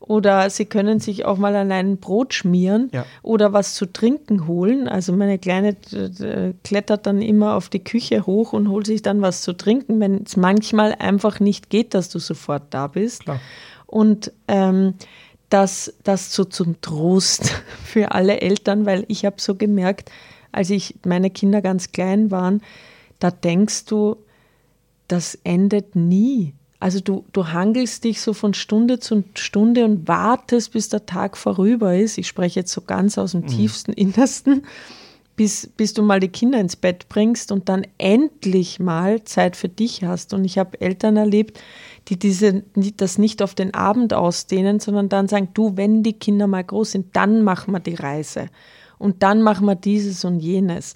Oder 0.05 0.49
sie 0.49 0.65
können 0.65 0.99
sich 0.99 1.23
auch 1.23 1.37
mal 1.37 1.55
allein 1.55 1.91
ein 1.91 1.97
Brot 1.97 2.33
schmieren 2.33 2.89
ja. 2.91 3.05
oder 3.21 3.53
was 3.53 3.73
zu 3.73 3.85
trinken 3.85 4.47
holen. 4.47 4.89
Also 4.89 5.13
meine 5.13 5.39
Kleine 5.39 5.77
klettert 6.63 7.07
dann 7.07 7.21
immer 7.21 7.55
auf 7.55 7.69
die 7.69 7.83
Küche 7.83 8.25
hoch 8.25 8.51
und 8.51 8.67
holt 8.67 8.85
sich 8.85 9.01
dann 9.01 9.21
was 9.21 9.41
zu 9.41 9.53
trinken, 9.53 10.01
wenn 10.01 10.23
es 10.25 10.35
manchmal 10.35 10.93
einfach 10.99 11.39
nicht 11.39 11.69
geht, 11.69 11.93
dass 11.93 12.09
du 12.09 12.19
sofort 12.19 12.63
da 12.71 12.87
bist. 12.87 13.23
Klar. 13.23 13.39
Und 13.85 14.33
ähm, 14.49 14.95
das, 15.53 15.93
das 16.03 16.33
so 16.33 16.45
zum 16.45 16.81
Trost 16.81 17.53
für 17.85 18.11
alle 18.11 18.41
Eltern, 18.41 18.85
weil 18.87 19.05
ich 19.07 19.23
habe 19.23 19.35
so 19.39 19.53
gemerkt, 19.53 20.11
als 20.51 20.71
ich 20.71 20.95
meine 21.05 21.29
Kinder 21.29 21.61
ganz 21.61 21.91
klein 21.91 22.31
waren, 22.31 22.61
da 23.19 23.29
denkst 23.29 23.85
du, 23.85 24.17
das 25.07 25.37
endet 25.43 25.95
nie. 25.95 26.53
Also 26.79 26.99
du, 26.99 27.23
du 27.33 27.49
hangelst 27.49 28.03
dich 28.03 28.19
so 28.19 28.33
von 28.33 28.53
Stunde 28.53 28.99
zu 28.99 29.23
Stunde 29.35 29.85
und 29.85 30.07
wartest, 30.07 30.73
bis 30.73 30.89
der 30.89 31.05
Tag 31.05 31.37
vorüber 31.37 31.95
ist. 31.95 32.17
Ich 32.17 32.27
spreche 32.27 32.61
jetzt 32.61 32.73
so 32.73 32.81
ganz 32.81 33.17
aus 33.17 33.31
dem 33.31 33.41
mhm. 33.41 33.47
tiefsten 33.47 33.93
Innersten. 33.93 34.63
bis, 35.35 35.67
bis 35.77 35.93
du 35.93 36.03
mal 36.03 36.19
die 36.19 36.27
Kinder 36.29 36.59
ins 36.59 36.75
Bett 36.75 37.09
bringst 37.09 37.51
und 37.51 37.69
dann 37.69 37.87
endlich 37.97 38.79
mal 38.79 39.23
Zeit 39.23 39.55
für 39.55 39.69
dich 39.69 40.03
hast. 40.03 40.33
Und 40.33 40.45
ich 40.45 40.57
habe 40.57 40.79
Eltern 40.81 41.17
erlebt, 41.17 41.59
die 42.09 42.17
diese, 42.17 42.63
das 42.97 43.17
nicht 43.17 43.41
auf 43.41 43.55
den 43.55 43.73
Abend 43.73 44.13
ausdehnen, 44.13 44.79
sondern 44.79 45.09
dann 45.09 45.27
sagen, 45.27 45.49
du, 45.53 45.77
wenn 45.77 46.03
die 46.03 46.13
Kinder 46.13 46.47
mal 46.47 46.63
groß 46.63 46.91
sind, 46.91 47.15
dann 47.15 47.43
machen 47.43 47.71
wir 47.71 47.79
die 47.79 47.95
Reise. 47.95 48.47
Und 48.99 49.23
dann 49.23 49.41
machen 49.41 49.65
wir 49.65 49.75
dieses 49.75 50.25
und 50.25 50.39
jenes. 50.39 50.95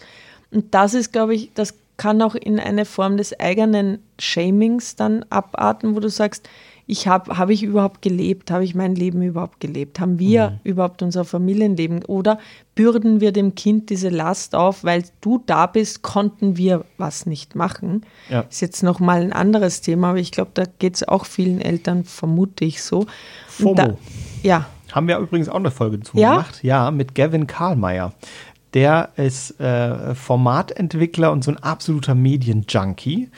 Und 0.51 0.74
das 0.74 0.93
ist, 0.93 1.12
glaube 1.12 1.36
ich, 1.36 1.51
das 1.53 1.74
kann 1.97 2.22
auch 2.22 2.36
in 2.36 2.60
eine 2.60 2.86
Form 2.86 3.18
des 3.18 3.38
eigenen 3.39 3.99
Shamings 4.20 4.95
dann 4.95 5.26
abarten, 5.30 5.95
wo 5.95 5.99
du 5.99 6.10
sagst, 6.10 6.47
ich 6.89 7.05
habe, 7.05 7.38
habe 7.38 7.51
ich 7.51 7.63
überhaupt 7.63 8.01
gelebt? 8.01 8.49
Habe 8.49 8.63
ich 8.63 8.73
mein 8.73 8.95
Leben 8.95 9.21
überhaupt 9.21 9.59
gelebt? 9.59 9.99
Haben 9.99 10.19
wir 10.19 10.51
mhm. 10.51 10.59
überhaupt 10.63 11.01
unser 11.01 11.25
Familienleben? 11.25 12.05
Oder 12.05 12.39
bürden 12.75 13.19
wir 13.19 13.33
dem 13.33 13.55
Kind 13.55 13.89
diese 13.89 14.07
Last 14.07 14.55
auf, 14.55 14.85
weil 14.85 15.03
du 15.19 15.43
da 15.45 15.67
bist, 15.67 16.01
konnten 16.01 16.55
wir 16.55 16.85
was 16.97 17.25
nicht 17.25 17.55
machen? 17.55 18.05
Ja. 18.29 18.45
Ist 18.49 18.61
jetzt 18.61 18.83
nochmal 18.83 19.21
ein 19.21 19.33
anderes 19.33 19.81
Thema, 19.81 20.11
aber 20.11 20.19
ich 20.19 20.31
glaube, 20.31 20.51
da 20.53 20.63
geht 20.79 20.95
es 20.95 21.05
auch 21.05 21.25
vielen 21.25 21.59
Eltern, 21.59 22.05
vermute 22.05 22.63
ich 22.63 22.81
so. 22.81 23.05
FOMO. 23.49 23.75
Da, 23.75 23.97
ja. 24.41 24.65
Haben 24.93 25.09
wir 25.09 25.17
übrigens 25.17 25.49
auch 25.49 25.55
eine 25.55 25.71
Folge 25.71 25.99
zu 25.99 26.17
ja? 26.17 26.31
gemacht. 26.31 26.63
Ja, 26.63 26.89
mit 26.91 27.15
Gavin 27.15 27.47
Karlmeier. 27.47 28.13
Der 28.73 29.09
ist 29.17 29.59
äh, 29.59 30.15
Formatentwickler 30.15 31.33
und 31.33 31.43
so 31.43 31.51
ein 31.51 31.57
absoluter 31.57 32.15
Medienjunkie 32.15 33.29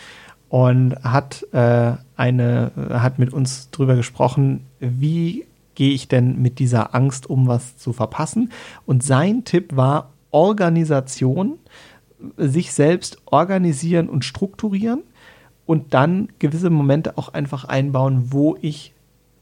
und 0.50 0.96
hat 1.04 1.46
äh, 1.54 1.94
eine 2.20 2.72
hat 2.90 3.18
mit 3.18 3.34
uns 3.34 3.70
drüber 3.72 3.96
gesprochen, 3.96 4.66
wie 4.80 5.46
gehe 5.76 5.94
ich 5.94 6.10
denn 6.10 6.42
mit 6.42 6.60
dieser 6.60 6.94
Angst 6.94 7.30
um, 7.30 7.48
was 7.48 7.78
zu 7.78 7.94
verpassen? 7.94 8.52
Und 8.86 9.02
sein 9.04 9.46
Tipp 9.46 9.76
war 9.76 10.10
Organisation, 10.30 11.58
sich 12.36 12.74
selbst 12.74 13.18
organisieren 13.26 14.10
und 14.10 14.26
strukturieren 14.26 15.04
und 15.66 15.94
dann 15.94 16.28
gewisse 16.40 16.70
Momente 16.70 17.18
auch 17.18 17.34
einfach 17.34 17.64
einbauen, 17.64 18.34
wo 18.34 18.58
ich 18.62 18.94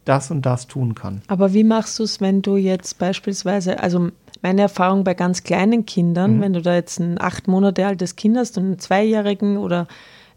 das 0.05 0.29
und 0.29 0.45
das 0.45 0.67
tun 0.67 0.93
kann. 0.93 1.23
Aber 1.27 1.53
wie 1.53 1.63
machst 1.63 1.97
du 1.97 2.03
es, 2.03 2.21
wenn 2.21 2.43
du 2.43 2.55
jetzt 2.55 2.99
beispielsweise, 2.99 3.79
also 3.79 4.09
meine 4.43 4.61
Erfahrung 4.61 5.03
bei 5.03 5.15
ganz 5.15 5.41
kleinen 5.41 5.87
Kindern, 5.87 6.37
mhm. 6.37 6.41
wenn 6.41 6.53
du 6.53 6.61
da 6.61 6.75
jetzt 6.75 6.99
ein 6.99 7.19
acht 7.19 7.47
Monate 7.47 7.87
altes 7.87 8.15
Kind 8.15 8.37
hast 8.37 8.57
und 8.59 8.65
einen 8.65 8.79
Zweijährigen 8.79 9.57
oder 9.57 9.87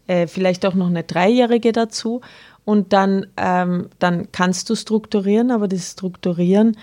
äh, 0.07 0.27
vielleicht 0.27 0.65
auch 0.65 0.73
noch 0.73 0.87
eine 0.87 1.03
Dreijährige 1.03 1.71
dazu. 1.71 2.21
Und 2.63 2.93
dann, 2.93 3.25
ähm, 3.37 3.89
dann 3.99 4.31
kannst 4.31 4.69
du 4.69 4.75
strukturieren, 4.75 5.51
aber 5.51 5.67
das 5.67 5.91
Strukturieren 5.91 6.77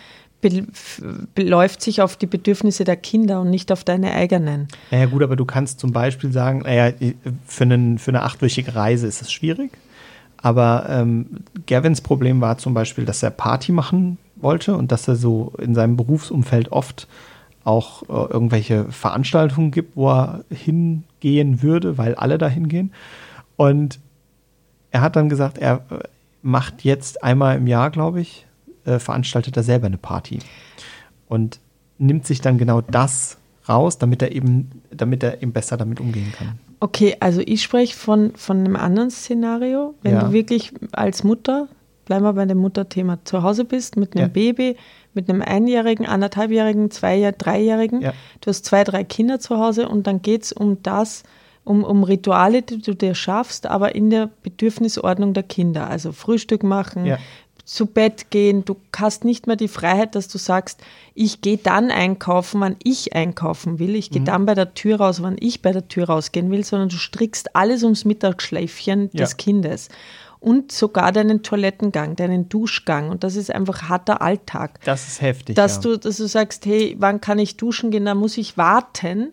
beläuft 1.35 1.83
sich 1.83 2.01
auf 2.01 2.17
die 2.17 2.27
Bedürfnisse 2.27 2.85
der 2.85 2.97
Kinder 2.97 3.41
und 3.41 3.51
nicht 3.51 3.73
auf 3.73 3.83
deine 3.83 4.13
eigenen. 4.13 4.69
Naja 4.91 5.07
gut, 5.07 5.23
aber 5.23 5.35
du 5.35 5.45
kannst 5.45 5.81
zum 5.81 5.93
Beispiel 5.93 6.33
sagen, 6.33 6.61
naja, 6.61 6.95
für, 7.45 7.65
einen, 7.65 7.99
für 7.99 8.13
eine 8.13 8.23
achtwöchige 8.23 8.75
Reise 8.75 9.09
ist 9.09 9.21
es 9.21 9.33
schwierig. 9.33 9.73
Aber 10.41 10.87
ähm, 10.89 11.27
Gavins 11.67 12.01
Problem 12.01 12.41
war 12.41 12.59
zum 12.59 12.73
Beispiel, 12.73 13.05
dass 13.05 13.23
er 13.25 13.31
Party 13.31 13.73
machen 13.73 14.19
wollte 14.37 14.77
und 14.77 14.93
dass 14.93 15.09
er 15.09 15.17
so 15.17 15.53
in 15.59 15.75
seinem 15.75 15.97
Berufsumfeld 15.97 16.71
oft 16.71 17.09
auch 17.65 18.03
äh, 18.05 18.33
irgendwelche 18.33 18.85
Veranstaltungen 18.93 19.73
gibt, 19.73 19.97
wo 19.97 20.11
er 20.11 20.45
hingehen 21.21 21.63
würde, 21.63 21.99
weil 21.99 22.15
alle 22.15 22.39
da 22.39 22.49
hingehen. 22.49 22.93
Und 23.57 24.01
er 24.91 25.01
hat 25.01 25.17
dann 25.17 25.29
gesagt, 25.29 25.59
er 25.59 25.85
äh, 25.91 25.99
macht 26.43 26.85
jetzt 26.85 27.23
einmal 27.23 27.57
im 27.57 27.67
Jahr, 27.67 27.91
glaube 27.91 28.21
ich, 28.21 28.47
äh, 28.85 28.99
veranstaltet 28.99 29.57
er 29.57 29.63
selber 29.63 29.87
eine 29.87 29.99
Party. 29.99 30.39
Und 31.29 31.61
nimmt 31.99 32.27
sich 32.27 32.41
dann 32.41 32.59
genau 32.59 32.81
das 32.81 33.39
raus, 33.69 33.99
damit 33.99 34.23
er 34.23 34.33
eben, 34.33 34.83
damit 34.91 35.23
er 35.23 35.43
eben 35.43 35.53
besser 35.53 35.77
damit 35.77 36.01
umgehen 36.01 36.33
kann. 36.37 36.59
Okay, 36.81 37.17
also 37.21 37.43
ich 37.45 37.63
spreche 37.63 37.95
von, 37.97 38.35
von 38.37 38.59
einem 38.59 38.77
anderen 38.77 39.11
Szenario. 39.11 39.95
Wenn 40.03 40.15
ja. 40.15 40.25
du 40.25 40.33
wirklich 40.33 40.73
als 40.93 41.25
Mutter, 41.25 41.69
bleiben 42.05 42.25
wir 42.25 42.33
bei 42.33 42.47
dem 42.47 42.59
Mutterthema, 42.59 43.19
zu 43.25 43.43
Hause 43.43 43.65
bist 43.65 43.97
mit 43.97 44.15
einem 44.15 44.27
ja. 44.27 44.29
Baby, 44.29 44.77
mit 45.15 45.29
einem 45.29 45.43
Einjährigen, 45.43 46.07
anderthalbjährigen, 46.07 46.91
Zwei-, 46.91 47.33
Dreijährigen. 47.37 48.01
Ja. 48.01 48.13
Du 48.41 48.49
hast 48.49 48.65
zwei, 48.65 48.85
drei 48.85 49.05
Kinder 49.05 49.41
zu 49.41 49.59
Hause 49.59 49.89
und 49.89 50.07
dann 50.07 50.23
geht 50.23 50.45
es 50.45 50.53
um 50.53 50.83
das, 50.83 51.23
um, 51.65 51.85
um 51.85 52.03
Rituale, 52.03 52.63
die 52.63 52.81
du 52.81 52.95
dir 52.95 53.15
schaffst, 53.15 53.67
aber 53.67 53.95
in 53.95 54.11
der 54.11 54.31
Bedürfnisordnung 54.43 55.35
der 55.35 55.43
Kinder. 55.43 55.89
Also 55.89 56.13
Frühstück 56.13 56.63
machen, 56.63 57.05
ja. 57.05 57.19
zu 57.65 57.87
Bett 57.87 58.31
gehen. 58.31 58.65
Du 58.65 58.77
hast 58.97 59.25
nicht 59.25 59.47
mehr 59.47 59.57
die 59.57 59.69
Freiheit, 59.69 60.15
dass 60.15 60.29
du 60.29 60.39
sagst, 60.39 60.81
ich 61.15 61.41
gehe 61.41 61.59
dann 61.59 61.91
einkaufen, 61.91 62.61
wann 62.61 62.77
ich 62.83 63.15
einkaufen 63.15 63.79
will. 63.79 63.97
Ich 63.97 64.11
gehe 64.11 64.21
mhm. 64.21 64.27
dann 64.27 64.47
bei 64.47 64.55
der 64.55 64.75
Tür 64.75 64.99
raus, 64.99 65.23
wann 65.23 65.37
ich 65.39 65.63
bei 65.63 65.73
der 65.73 65.89
Tür 65.89 66.07
rausgehen 66.07 66.51
will, 66.51 66.65
sondern 66.65 66.89
du 66.89 66.97
strickst 66.97 67.55
alles 67.57 67.83
ums 67.83 68.05
Mittagsschläfchen 68.05 69.11
ja. 69.13 69.25
des 69.25 69.37
Kindes 69.37 69.89
und 70.41 70.73
sogar 70.73 71.13
deinen 71.13 71.43
Toilettengang, 71.43 72.17
deinen 72.17 72.49
Duschgang. 72.49 73.11
Und 73.11 73.25
das 73.25 73.37
ist 73.37 73.53
einfach 73.53 73.89
harter 73.89 74.23
Alltag. 74.23 74.81
Das 74.85 75.09
ist 75.09 75.21
heftig. 75.21 75.57
Dass, 75.57 75.77
ja. 75.77 75.83
du, 75.83 75.99
dass 75.99 76.17
du 76.19 76.27
sagst, 76.27 76.67
hey, 76.67 76.97
wann 76.99 77.21
kann 77.21 77.39
ich 77.39 77.57
duschen 77.57 77.91
gehen? 77.91 78.05
Da 78.05 78.15
muss 78.15 78.39
ich 78.39 78.57
warten, 78.57 79.33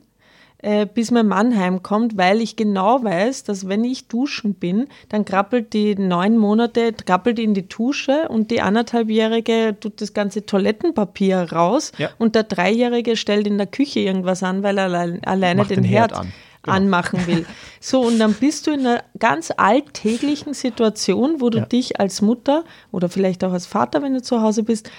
äh, 0.60 0.88
bis 0.88 1.12
mein 1.12 1.28
Mann 1.28 1.56
heimkommt, 1.56 2.18
weil 2.18 2.41
ich 2.41 2.56
genau 2.56 3.03
weiß, 3.03 3.43
dass 3.43 3.68
wenn 3.68 3.84
ich 3.84 4.08
duschen 4.08 4.56
bin, 4.56 4.88
dann 5.10 5.24
krabbelt 5.24 5.74
die 5.74 5.95
neun 5.95 6.38
Monate, 6.38 6.91
krabbelt 6.93 7.38
in 7.38 7.53
die 7.53 7.68
Dusche 7.68 8.28
und 8.30 8.49
die 8.49 8.62
anderthalbjährige 8.62 9.76
tut 9.80 10.01
das 10.01 10.14
ganze 10.14 10.45
Toilettenpapier 10.45 11.51
raus 11.51 11.91
ja. 11.99 12.10
und 12.18 12.34
der 12.34 12.43
Dreijährige 12.43 13.16
stellt 13.16 13.45
in 13.45 13.58
der 13.58 13.68
Küche 13.68 13.99
irgendwas 13.99 14.41
an, 14.41 14.64
weil 14.64 14.80
er 14.80 14.86
allein, 14.86 15.24
alleine 15.24 15.66
den, 15.66 15.84
den, 15.84 15.84
Herd, 15.84 16.14
Herd 16.14 16.22
an 16.22 16.34
genau. 16.66 16.78
anmachen 16.78 17.26
will. 17.28 17.45
So, 17.80 18.01
und 18.01 18.18
dann 18.18 18.34
bist 18.34 18.66
du 18.66 18.72
in 18.72 18.80
einer 18.80 19.03
ganz 19.20 19.51
alltäglichen 19.55 20.55
Situation, 20.55 21.39
wo 21.39 21.51
du 21.51 21.59
ja. 21.59 21.66
dich 21.68 21.99
als 21.99 22.24
Mutter 22.24 22.63
oder 22.91 23.09
vielleicht 23.09 23.43
auch 23.43 23.53
als 23.53 23.68
Vater, 23.68 24.01
wenn 24.01 24.16
du 24.16 24.24
zu 24.24 24.41
Hause 24.41 24.63
bist, 24.63 24.89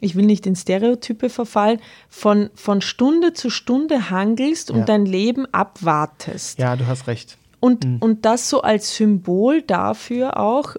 ich 0.00 0.14
will 0.14 0.26
nicht 0.26 0.46
in 0.46 0.54
Stereotype 0.54 1.30
verfallen, 1.30 1.80
von, 2.10 2.50
von 2.54 2.82
Stunde 2.82 3.32
zu 3.32 3.48
Stunde 3.48 4.10
hangelst 4.10 4.70
und 4.70 4.80
ja. 4.80 4.84
dein 4.84 5.06
Leben 5.06 5.46
abwartest. 5.52 6.58
Ja, 6.58 6.76
du 6.76 6.86
hast 6.86 7.06
recht. 7.06 7.38
Und, 7.64 7.86
mhm. 7.86 7.96
und 8.00 8.26
das 8.26 8.50
so 8.50 8.60
als 8.60 8.94
Symbol 8.94 9.62
dafür 9.62 10.38
auch, 10.38 10.76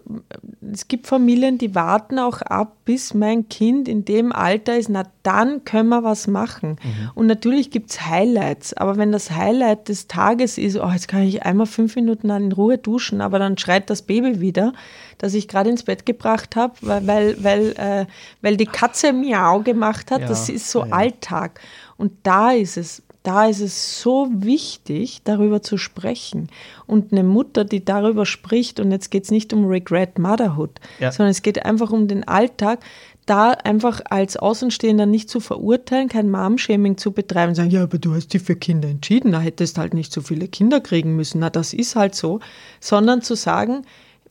es 0.71 0.87
gibt 0.87 1.07
Familien, 1.07 1.57
die 1.57 1.73
warten 1.73 2.19
auch 2.19 2.43
ab, 2.43 2.75
bis 2.85 3.15
mein 3.15 3.49
Kind 3.49 3.87
in 3.87 4.05
dem 4.05 4.31
Alter 4.31 4.77
ist, 4.77 4.89
na 4.89 5.01
dann 5.23 5.65
können 5.65 5.89
wir 5.89 6.03
was 6.03 6.27
machen. 6.27 6.77
Mhm. 6.83 7.09
Und 7.15 7.25
natürlich 7.25 7.71
gibt 7.71 7.89
es 7.89 8.05
Highlights, 8.05 8.75
aber 8.75 8.97
wenn 8.97 9.11
das 9.11 9.31
Highlight 9.31 9.89
des 9.89 10.05
Tages 10.05 10.59
ist, 10.59 10.77
oh, 10.77 10.91
jetzt 10.91 11.07
kann 11.07 11.23
ich 11.23 11.41
einmal 11.41 11.65
fünf 11.65 11.95
Minuten 11.95 12.29
in 12.29 12.51
Ruhe 12.51 12.77
duschen, 12.77 13.19
aber 13.19 13.39
dann 13.39 13.57
schreit 13.57 13.89
das 13.89 14.03
Baby 14.03 14.39
wieder, 14.39 14.71
das 15.17 15.33
ich 15.33 15.47
gerade 15.47 15.71
ins 15.71 15.81
Bett 15.81 16.05
gebracht 16.05 16.55
habe, 16.55 16.75
weil, 16.81 17.07
weil, 17.07 17.43
weil, 17.43 17.71
äh, 17.77 18.05
weil 18.43 18.57
die 18.57 18.67
Katze 18.67 19.11
Miau 19.11 19.61
gemacht 19.61 20.11
hat, 20.11 20.21
ja, 20.21 20.27
das 20.27 20.49
ist 20.49 20.69
so 20.69 20.81
ja, 20.81 20.85
ja. 20.85 20.93
Alltag. 20.93 21.59
Und 21.97 22.11
da 22.21 22.51
ist 22.51 22.77
es 22.77 23.01
da 23.25 23.47
ist 23.47 23.59
es 23.59 24.01
so 24.01 24.29
wichtig, 24.31 25.21
darüber 25.23 25.61
zu 25.61 25.77
sprechen. 25.77 26.49
Und 26.85 27.11
eine 27.11 27.23
Mutter, 27.23 27.65
die 27.65 27.83
darüber 27.83 28.25
spricht, 28.25 28.79
und 28.79 28.91
jetzt 28.91 29.09
geht 29.09 29.23
es 29.23 29.31
nicht 29.31 29.51
um 29.51 29.65
Regret 29.65 30.19
Motherhood, 30.19 30.79
ja. 30.99 31.11
sondern 31.11 31.31
es 31.31 31.41
geht 31.41 31.65
einfach 31.65 31.91
um 31.91 32.07
den 32.07 32.27
Alltag, 32.27 32.79
da 33.25 33.51
einfach 33.51 34.01
als 34.07 34.37
Außenstehender 34.37 35.07
nicht 35.07 35.31
zu 35.31 35.39
verurteilen, 35.39 36.07
kein 36.07 36.29
Mom-Shaming 36.29 36.97
zu 36.97 37.11
betreiben, 37.11 37.49
und 37.49 37.55
sagen, 37.55 37.71
ja, 37.71 37.81
aber 37.81 37.97
du 37.97 38.13
hast 38.13 38.33
dich 38.33 38.43
für 38.43 38.55
Kinder 38.55 38.87
entschieden, 38.87 39.31
da 39.31 39.39
hättest 39.39 39.79
halt 39.79 39.95
nicht 39.95 40.13
so 40.13 40.21
viele 40.21 40.47
Kinder 40.47 40.79
kriegen 40.79 41.15
müssen, 41.15 41.39
na, 41.39 41.49
das 41.49 41.73
ist 41.73 41.95
halt 41.95 42.13
so, 42.13 42.39
sondern 42.79 43.23
zu 43.23 43.35
sagen, 43.35 43.81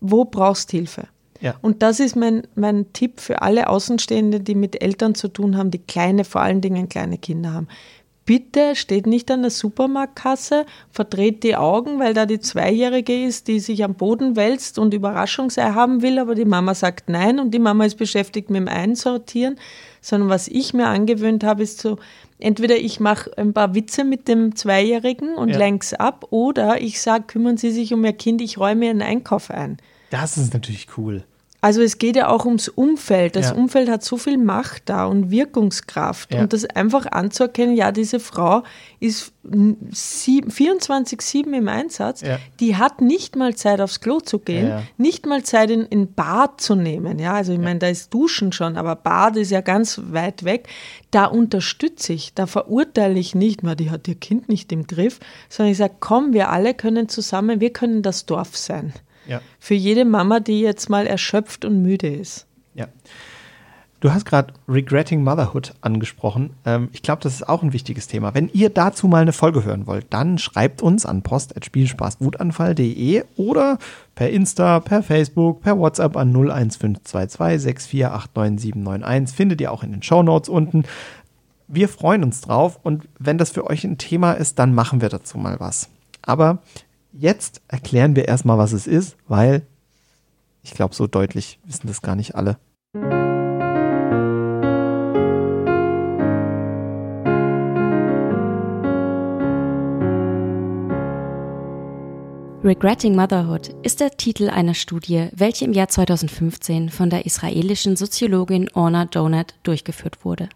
wo 0.01 0.25
brauchst 0.25 0.71
Hilfe? 0.71 1.09
Ja. 1.41 1.57
Und 1.61 1.83
das 1.83 1.99
ist 1.99 2.15
mein, 2.15 2.47
mein 2.55 2.93
Tipp 2.93 3.19
für 3.19 3.43
alle 3.43 3.69
Außenstehende, 3.69 4.39
die 4.39 4.55
mit 4.55 4.81
Eltern 4.81 5.17
zu 5.17 5.27
tun 5.27 5.57
haben, 5.57 5.73
die 5.73 5.79
kleine, 5.79 6.25
vor 6.25 6.43
allen 6.43 6.61
Dingen 6.61 6.89
kleine 6.89 7.19
Kinder 7.19 7.53
haben 7.53 7.67
bitte 8.27 8.77
steht 8.77 9.07
nicht 9.07 9.31
an 9.31 9.43
der 9.43 9.51
Supermarktkasse, 9.51 10.67
verdreht 10.91 11.43
die 11.43 11.57
Augen, 11.57 11.99
weil 11.99 12.15
da 12.15 12.27
die 12.27 12.41
Zweijährige 12.41 13.25
ist, 13.25 13.49
die 13.49 13.61
sich 13.61 13.85
am 13.85 13.95
Boden 13.95 14.37
wälzt 14.37 14.79
und 14.79 14.95
Überraschungsei 14.95 15.73
haben 15.73 16.03
will, 16.03 16.19
aber 16.19 16.35
die 16.35 16.45
Mama 16.45 16.75
sagt 16.75 17.09
nein 17.09 17.39
und 17.39 17.53
die 17.53 17.59
Mama 17.59 17.85
ist 17.85 17.97
beschäftigt 17.97 18.51
mit 18.51 18.61
dem 18.61 18.69
Einsortieren, 18.69 19.57
sondern 20.01 20.29
was 20.29 20.49
ich 20.49 20.75
mir 20.75 20.87
angewöhnt 20.87 21.45
habe, 21.45 21.63
ist 21.63 21.81
so, 21.81 21.99
entweder 22.39 22.77
ich 22.77 23.01
mache 23.01 23.31
ein 23.37 23.53
paar 23.53 23.75
Witze 23.75 24.05
mit 24.05 24.29
dem 24.29 24.57
Zweijährigen 24.57 25.35
und 25.35 25.51
ja. 25.51 25.59
lenk's 25.59 25.95
ab 25.95 26.27
oder 26.31 26.81
ich 26.81 27.01
sage, 27.01 27.25
kümmern 27.27 27.57
Sie 27.57 27.71
sich 27.71 27.93
um 27.93 28.05
Ihr 28.05 28.13
Kind, 28.13 28.41
ich 28.41 28.59
räume 28.59 28.87
Ihren 28.87 29.03
Einkauf 29.03 29.51
ein. 29.51 29.79
Das 30.11 30.37
ist 30.37 30.55
natürlich 30.55 30.87
cool. 30.97 31.25
Also 31.65 31.81
es 31.81 31.97
geht 31.97 32.15
ja 32.17 32.29
auch 32.29 32.45
ums 32.45 32.69
Umfeld. 32.69 33.37
Das 33.37 33.47
Ja. 33.47 33.55
Umfeld 33.55 33.89
hat 33.89 34.05
so 34.05 34.19
viel 34.19 34.37
Macht 34.37 34.83
da 34.91 35.07
und 35.07 35.31
Wirkungskraft. 35.31 36.35
Ja. 36.35 36.41
Und 36.43 36.53
das 36.53 36.67
einfach 36.67 37.07
anzuerkennen, 37.11 37.75
ja, 37.75 37.91
diese 37.91 38.21
Frau 38.21 38.65
ist 39.01 39.33
n- 39.51 39.79
sieb- 39.91 40.53
24-7 40.53 41.55
im 41.55 41.69
Einsatz, 41.69 42.21
Ja. 42.21 42.39
die 42.61 42.77
hat 42.77 43.01
nicht 43.01 43.35
mal 43.35 43.55
Zeit 43.55 43.81
aufs 43.81 44.01
Klo 44.01 44.21
zu 44.21 44.41
gehen, 44.41 44.83
nicht 44.99 45.25
mal 45.25 45.43
Zeit 45.43 45.71
in, 45.71 45.87
in 45.87 46.13
Bad 46.13 46.61
zu 46.61 46.75
nehmen. 46.75 47.19
Ja, 47.19 47.33
also 47.33 47.55
ich 47.55 47.59
meine, 47.59 47.79
da 47.79 47.89
ist 47.89 48.13
Duschen 48.13 48.53
schon, 48.53 48.77
aber 48.77 48.95
Bad 48.95 49.37
ist 49.37 49.51
ja 49.51 49.63
ganz 49.63 50.01
weit 50.11 50.45
weg. 50.45 50.69
Da 51.13 51.25
unterstütze 51.25 52.13
ich, 52.13 52.35
da 52.35 52.47
verurteile 52.47 53.19
ich 53.19 53.35
nicht, 53.35 53.63
mal, 53.63 53.75
die 53.75 53.91
hat 53.91 54.07
ihr 54.07 54.17
Kind 54.17 54.51
nicht 54.51 54.71
im 54.71 54.87
Griff, 54.87 55.19
sondern 55.49 55.73
ich 55.73 55.79
sage, 55.79 55.95
komm, 56.01 56.35
wir 56.35 56.51
alle 56.51 56.75
können 56.75 57.09
zusammen, 57.09 57.61
wir 57.61 57.71
können 57.73 58.03
das 58.03 58.27
Dorf 58.27 58.55
sein. 58.55 58.93
Ja. 59.27 59.41
Für 59.59 59.75
jede 59.75 60.05
Mama, 60.05 60.41
die 60.41 60.61
jetzt 60.61 60.91
mal 60.91 61.07
erschöpft 61.07 61.65
und 61.65 61.83
müde 61.83 62.09
ist. 62.09 62.47
Ja. 62.75 62.89
Du 64.05 64.13
hast 64.13 64.27
gerade 64.27 64.53
Regretting 64.69 65.25
Motherhood 65.25 65.73
angesprochen. 65.81 66.51
Ähm, 66.67 66.91
ich 66.93 67.01
glaube, 67.01 67.23
das 67.23 67.37
ist 67.37 67.49
auch 67.49 67.63
ein 67.63 67.73
wichtiges 67.73 68.07
Thema. 68.07 68.35
Wenn 68.35 68.51
ihr 68.53 68.69
dazu 68.69 69.09
mal 69.09 69.23
eine 69.23 69.33
Folge 69.33 69.65
hören 69.65 69.87
wollt, 69.87 70.05
dann 70.11 70.37
schreibt 70.37 70.83
uns 70.83 71.07
an 71.07 71.23
post.spielspaßwutanfall.de 71.23 73.25
oder 73.37 73.79
per 74.15 74.29
Insta, 74.29 74.81
per 74.81 75.03
Facebook, 75.03 75.63
per 75.63 75.79
WhatsApp 75.79 76.19
an 76.19 76.37
01522 76.37 78.05
6489791. 78.05 79.35
Findet 79.35 79.63
ihr 79.63 79.73
auch 79.73 79.83
in 79.83 79.93
den 79.93 80.03
Shownotes 80.03 80.51
unten. 80.51 80.83
Wir 81.67 81.89
freuen 81.89 82.25
uns 82.25 82.43
drauf 82.43 82.79
und 82.83 83.09
wenn 83.19 83.39
das 83.39 83.53
für 83.53 83.67
euch 83.67 83.85
ein 83.85 83.97
Thema 83.97 84.33
ist, 84.33 84.59
dann 84.59 84.75
machen 84.75 85.01
wir 85.01 85.09
dazu 85.09 85.39
mal 85.39 85.61
was. 85.61 85.89
Aber 86.21 86.59
jetzt 87.15 87.63
erklären 87.69 88.17
wir 88.17 88.29
erstmal, 88.29 88.59
was 88.59 88.73
es 88.73 88.87
ist, 88.87 89.17
weil 89.29 89.63
ich 90.63 90.73
glaube, 90.73 90.95
so 90.95 91.07
deutlich 91.07 91.59
wissen 91.65 91.87
das 91.87 92.03
gar 92.03 92.17
nicht 92.17 92.35
alle. 92.35 92.59
Regretting 102.65 103.15
Motherhood 103.15 103.75
ist 103.83 104.01
der 104.01 104.13
Titel 104.13 104.49
einer 104.49 104.73
Studie, 104.73 105.29
welche 105.35 105.67
im 105.67 105.75
Jahr 105.75 105.89
2015 105.89 106.89
von 106.89 107.11
der 107.11 107.27
israelischen 107.27 107.95
Soziologin 107.95 108.71
Orna 108.73 109.05
Donat 109.05 109.55
durchgeführt 109.65 110.25
wurde. 110.25 110.49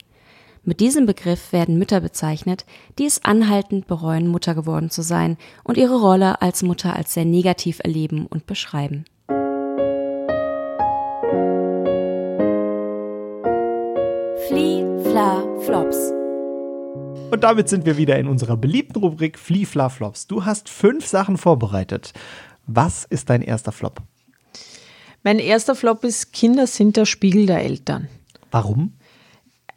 Mit 0.69 0.81
diesem 0.81 1.07
Begriff 1.07 1.55
werden 1.55 1.79
Mütter 1.79 2.03
bezeichnet, 2.03 2.66
die 2.99 3.07
es 3.07 3.25
anhaltend 3.25 3.87
bereuen, 3.87 4.29
Mutter 4.29 4.55
geworden 4.55 4.91
zu 4.91 5.01
sein 5.01 5.39
und 5.64 5.79
ihre 5.79 5.99
Rolle 5.99 6.43
als 6.43 6.62
Mutter 6.62 6.95
als 6.95 7.14
sehr 7.14 7.25
negativ 7.25 7.81
erleben 7.83 8.27
und 8.27 8.45
beschreiben. 8.45 9.07
Flee, 14.47 14.85
Fla, 15.05 15.43
Flops. 15.61 16.12
Und 17.31 17.45
damit 17.45 17.71
sind 17.71 17.87
wir 17.87 17.97
wieder 17.97 18.19
in 18.19 18.29
unserer 18.29 18.59
beliebten 18.59 18.99
Rubrik 18.99 19.39
Flee 19.39 19.64
Fla 19.64 19.89
Flops. 19.89 20.27
Du 20.27 20.45
hast 20.45 20.69
fünf 20.69 21.07
Sachen 21.07 21.39
vorbereitet. 21.39 22.12
Was 22.66 23.07
ist 23.07 23.31
dein 23.31 23.41
erster 23.41 23.73
Flop? 23.73 24.03
Mein 25.23 25.39
erster 25.39 25.75
Flop 25.75 26.05
ist, 26.05 26.35
Kinder 26.35 26.66
sind 26.66 26.99
der 26.99 27.07
Spiegel 27.07 27.47
der 27.47 27.62
Eltern. 27.62 28.09
Warum? 28.51 28.97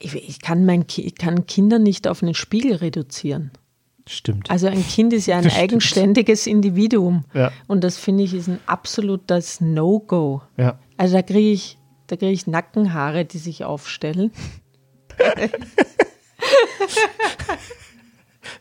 Ich, 0.03 0.15
ich, 0.15 0.41
kann 0.41 0.65
mein, 0.65 0.85
ich 0.95 1.15
kann 1.15 1.45
Kinder 1.45 1.79
nicht 1.79 2.07
auf 2.07 2.23
einen 2.23 2.33
Spiegel 2.33 2.75
reduzieren. 2.75 3.51
Stimmt. 4.07 4.49
Also 4.49 4.67
ein 4.67 4.85
Kind 4.85 5.13
ist 5.13 5.27
ja 5.27 5.37
ein 5.37 5.43
Das 5.43 5.53
stimmt. 5.53 5.71
eigenständiges 5.71 6.47
Individuum. 6.47 7.25
Ja. 7.33 7.51
Und 7.67 7.83
das 7.83 7.97
finde 7.97 8.23
ich 8.23 8.33
ist 8.33 8.47
ein 8.49 8.59
absolutes 8.65 9.61
No-Go. 9.61 10.41
ja. 10.57 10.79
Also 10.97 11.15
da 11.15 11.21
kriege 11.23 11.51
ich, 11.51 11.77
da 12.07 12.15
kriege 12.15 12.31
ich 12.31 12.45
Nackenhaare, 12.45 13.25
die 13.25 13.39
sich 13.39 13.63
aufstellen. 13.63 14.31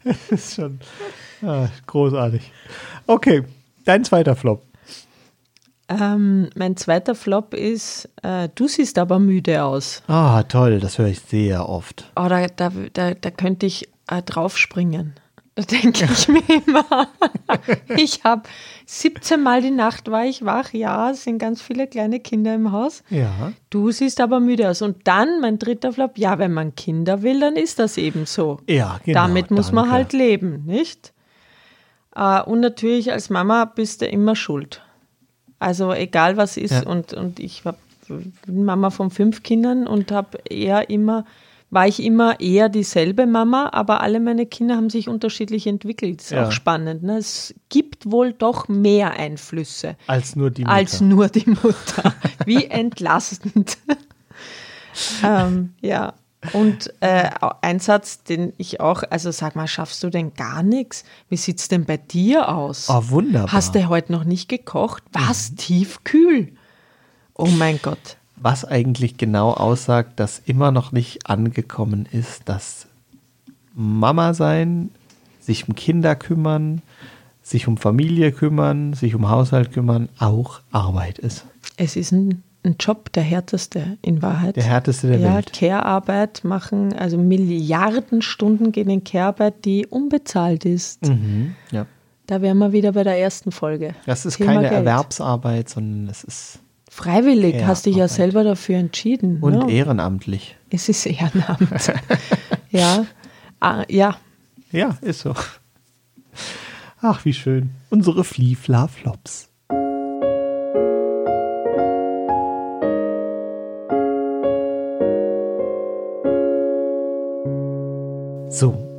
Das 0.05 0.17
ist 0.31 0.55
schon 0.55 0.81
ah, 1.43 1.69
großartig. 1.87 2.53
Okay, 3.07 3.45
dein 3.85 4.05
zweiter 4.05 4.35
Flop. 4.37 4.63
Ähm, 5.91 6.51
mein 6.55 6.77
zweiter 6.77 7.17
Flop 7.17 7.53
ist, 7.53 8.09
äh, 8.23 8.49
du 8.55 8.69
siehst 8.69 8.97
aber 8.97 9.19
müde 9.19 9.65
aus. 9.65 10.03
Ah, 10.07 10.45
toll, 10.45 10.79
das 10.79 10.99
höre 10.99 11.09
ich 11.09 11.21
sehr 11.21 11.69
oft. 11.69 12.11
Oh, 12.15 12.27
da, 12.29 12.47
da, 12.47 12.71
da, 12.93 13.15
da 13.15 13.31
könnte 13.31 13.67
ich 13.67 13.89
äh, 14.09 14.23
draufspringen. 14.23 15.15
Da 15.57 15.63
denke 15.65 16.05
ich 16.13 16.29
mir 16.29 16.43
immer, 16.65 17.09
ich 17.97 18.23
habe 18.23 18.43
17 18.87 19.43
Mal 19.43 19.63
die 19.63 19.73
Nacht 19.73 20.09
war 20.11 20.25
ich 20.25 20.45
wach. 20.45 20.73
Ja, 20.73 21.11
es 21.11 21.25
sind 21.25 21.39
ganz 21.39 21.61
viele 21.61 21.89
kleine 21.89 22.21
Kinder 22.21 22.55
im 22.55 22.71
Haus. 22.71 23.03
Ja. 23.11 23.53
Du 23.69 23.91
siehst 23.91 24.21
aber 24.21 24.39
müde 24.39 24.71
aus. 24.71 24.83
Und 24.83 25.09
dann 25.09 25.41
mein 25.41 25.59
dritter 25.59 25.93
Flop, 25.93 26.19
ja, 26.19 26.39
wenn 26.39 26.53
man 26.53 26.77
Kinder 26.77 27.23
will, 27.23 27.41
dann 27.41 27.57
ist 27.57 27.81
das 27.81 27.99
eben 27.99 28.27
so. 28.27 28.61
Ja, 28.69 29.01
genau. 29.05 29.23
Damit 29.23 29.51
muss 29.51 29.73
man 29.73 29.87
danke. 29.87 29.93
halt 29.93 30.13
leben, 30.13 30.63
nicht? 30.67 31.13
Äh, 32.15 32.43
und 32.43 32.61
natürlich 32.61 33.11
als 33.11 33.29
Mama 33.29 33.65
bist 33.65 34.03
du 34.03 34.07
immer 34.07 34.37
schuld. 34.37 34.83
Also 35.61 35.93
egal 35.93 36.37
was 36.37 36.57
ist. 36.57 36.73
Ja. 36.73 36.87
Und, 36.87 37.13
und 37.13 37.39
ich 37.39 37.63
bin 38.09 38.65
Mama 38.65 38.91
von 38.91 39.11
fünf 39.11 39.45
Kindern 39.45 39.87
und 39.87 40.11
habe 40.11 40.39
eher 40.49 40.91
immer, 40.91 41.25
war 41.71 41.87
ich 41.87 42.03
immer 42.03 42.41
eher 42.41 42.69
dieselbe 42.69 43.27
Mama, 43.27 43.69
aber 43.73 44.01
alle 44.01 44.19
meine 44.19 44.47
Kinder 44.47 44.75
haben 44.75 44.91
sich 44.91 45.09
unterschiedlich 45.09 45.67
entwickelt. 45.69 46.23
Ist 46.23 46.31
Ja. 46.33 46.47
auch 46.49 46.53
spannend. 46.53 47.03
Ne? 47.05 47.19
Es 47.19 47.55
gibt 47.69 48.11
wohl 48.11 48.33
doch 48.33 48.67
mehr 48.67 49.13
Einflüsse 49.13 49.97
Als 50.09 50.35
nur 50.35 50.51
die 50.51 50.63
Mutter. 50.63 50.75
als 50.75 51.01
nur 51.01 51.29
die 51.29 51.49
Mutter. 51.51 52.15
Wie 52.47 52.65
entlastend. 52.65 53.79
ähm, 55.25 55.75
ja. 55.81 56.15
Und 56.53 56.93
äh, 57.01 57.29
ein 57.61 57.81
Satz, 57.81 58.23
den 58.23 58.55
ich 58.57 58.81
auch, 58.81 59.03
also 59.11 59.31
sag 59.31 59.57
mal, 59.57 59.69
schaffst 59.69 60.03
du 60.03 60.09
denn 60.09 60.33
gar 60.35 60.63
nichts? 60.63 61.05
Wie 61.29 61.37
sieht's 61.37 61.69
denn 61.69 61.85
bei 61.85 61.99
dir 61.99 62.49
aus? 62.49 62.89
Oh, 62.89 63.11
wunderbar. 63.11 63.53
Hast 63.53 63.75
du 63.75 63.89
heute 63.89 64.13
noch 64.13 64.25
nicht 64.25 64.49
gekocht? 64.49 65.03
Was? 65.13 65.55
Tiefkühl? 65.55 66.53
Oh 67.35 67.47
mein 67.47 67.79
Gott. 67.83 68.17
Was 68.37 68.65
eigentlich 68.65 69.19
genau 69.19 69.53
aussagt, 69.53 70.19
dass 70.19 70.41
immer 70.47 70.71
noch 70.71 70.93
nicht 70.93 71.27
angekommen 71.29 72.09
ist, 72.11 72.49
dass 72.49 72.87
Mama 73.75 74.33
sein, 74.33 74.91
sich 75.41 75.69
um 75.69 75.75
Kinder 75.75 76.17
kümmern, 76.17 76.81
sich 77.43 77.69
um 77.69 77.77
Familie 77.77 78.33
kümmern, 78.33 78.95
sich 78.95 79.15
um 79.15 79.29
Haushalt 79.29 79.73
kümmern, 79.73 80.09
auch 80.19 80.61
Arbeit 80.71 81.19
ist. 81.19 81.45
Es 81.77 81.97
ist 81.97 82.13
ein, 82.13 82.43
ein 82.63 82.77
Job, 82.79 83.13
der 83.13 83.23
härteste 83.23 83.99
in 84.03 84.23
Wahrheit. 84.23 84.57
Der 84.57 84.65
härteste 84.65 85.09
der 85.09 85.19
ja, 85.19 85.35
Welt. 85.35 85.53
Care-Arbeit 85.53 86.45
machen, 86.45 86.93
also 86.93 87.17
Milliarden 87.17 88.23
Stunden 88.23 88.73
gehen 88.73 88.91
in 88.91 89.05
Care-Arbeit, 89.05 89.65
die 89.65 89.87
unbezahlt 89.87 90.65
ist. 90.65 91.07
Mhm. 91.07 91.55
Ja. 91.71 91.87
Da 92.27 92.43
wären 92.43 92.59
wir 92.59 92.73
wieder 92.73 92.93
bei 92.93 93.03
der 93.03 93.19
ersten 93.19 93.51
Folge. 93.51 93.95
Das 94.07 94.27
ist 94.27 94.37
Thema 94.37 94.55
keine 94.55 94.69
Geld. 94.69 94.73
Erwerbsarbeit, 94.75 95.69
sondern 95.69 96.09
es 96.09 96.23
ist 96.23 96.61
Freiwillig, 96.91 97.65
hast 97.65 97.87
dich 97.87 97.97
ja 97.97 98.09
selber 98.09 98.43
dafür 98.43 98.77
entschieden. 98.79 99.39
und 99.41 99.67
ne? 99.67 99.71
ehrenamtlich. 99.71 100.57
Es 100.71 100.89
ist 100.89 101.07
Ehrenamt. 101.07 101.93
ja. 102.71 103.07
Ah, 103.61 103.85
ja, 103.89 104.17
Ja, 104.73 104.97
ist 105.01 105.21
so. 105.21 105.35
Ach, 107.01 107.25
wie 107.25 107.33
schön. 107.33 107.71
Unsere 107.91 108.25
Fliefla-Flops. 108.25 109.50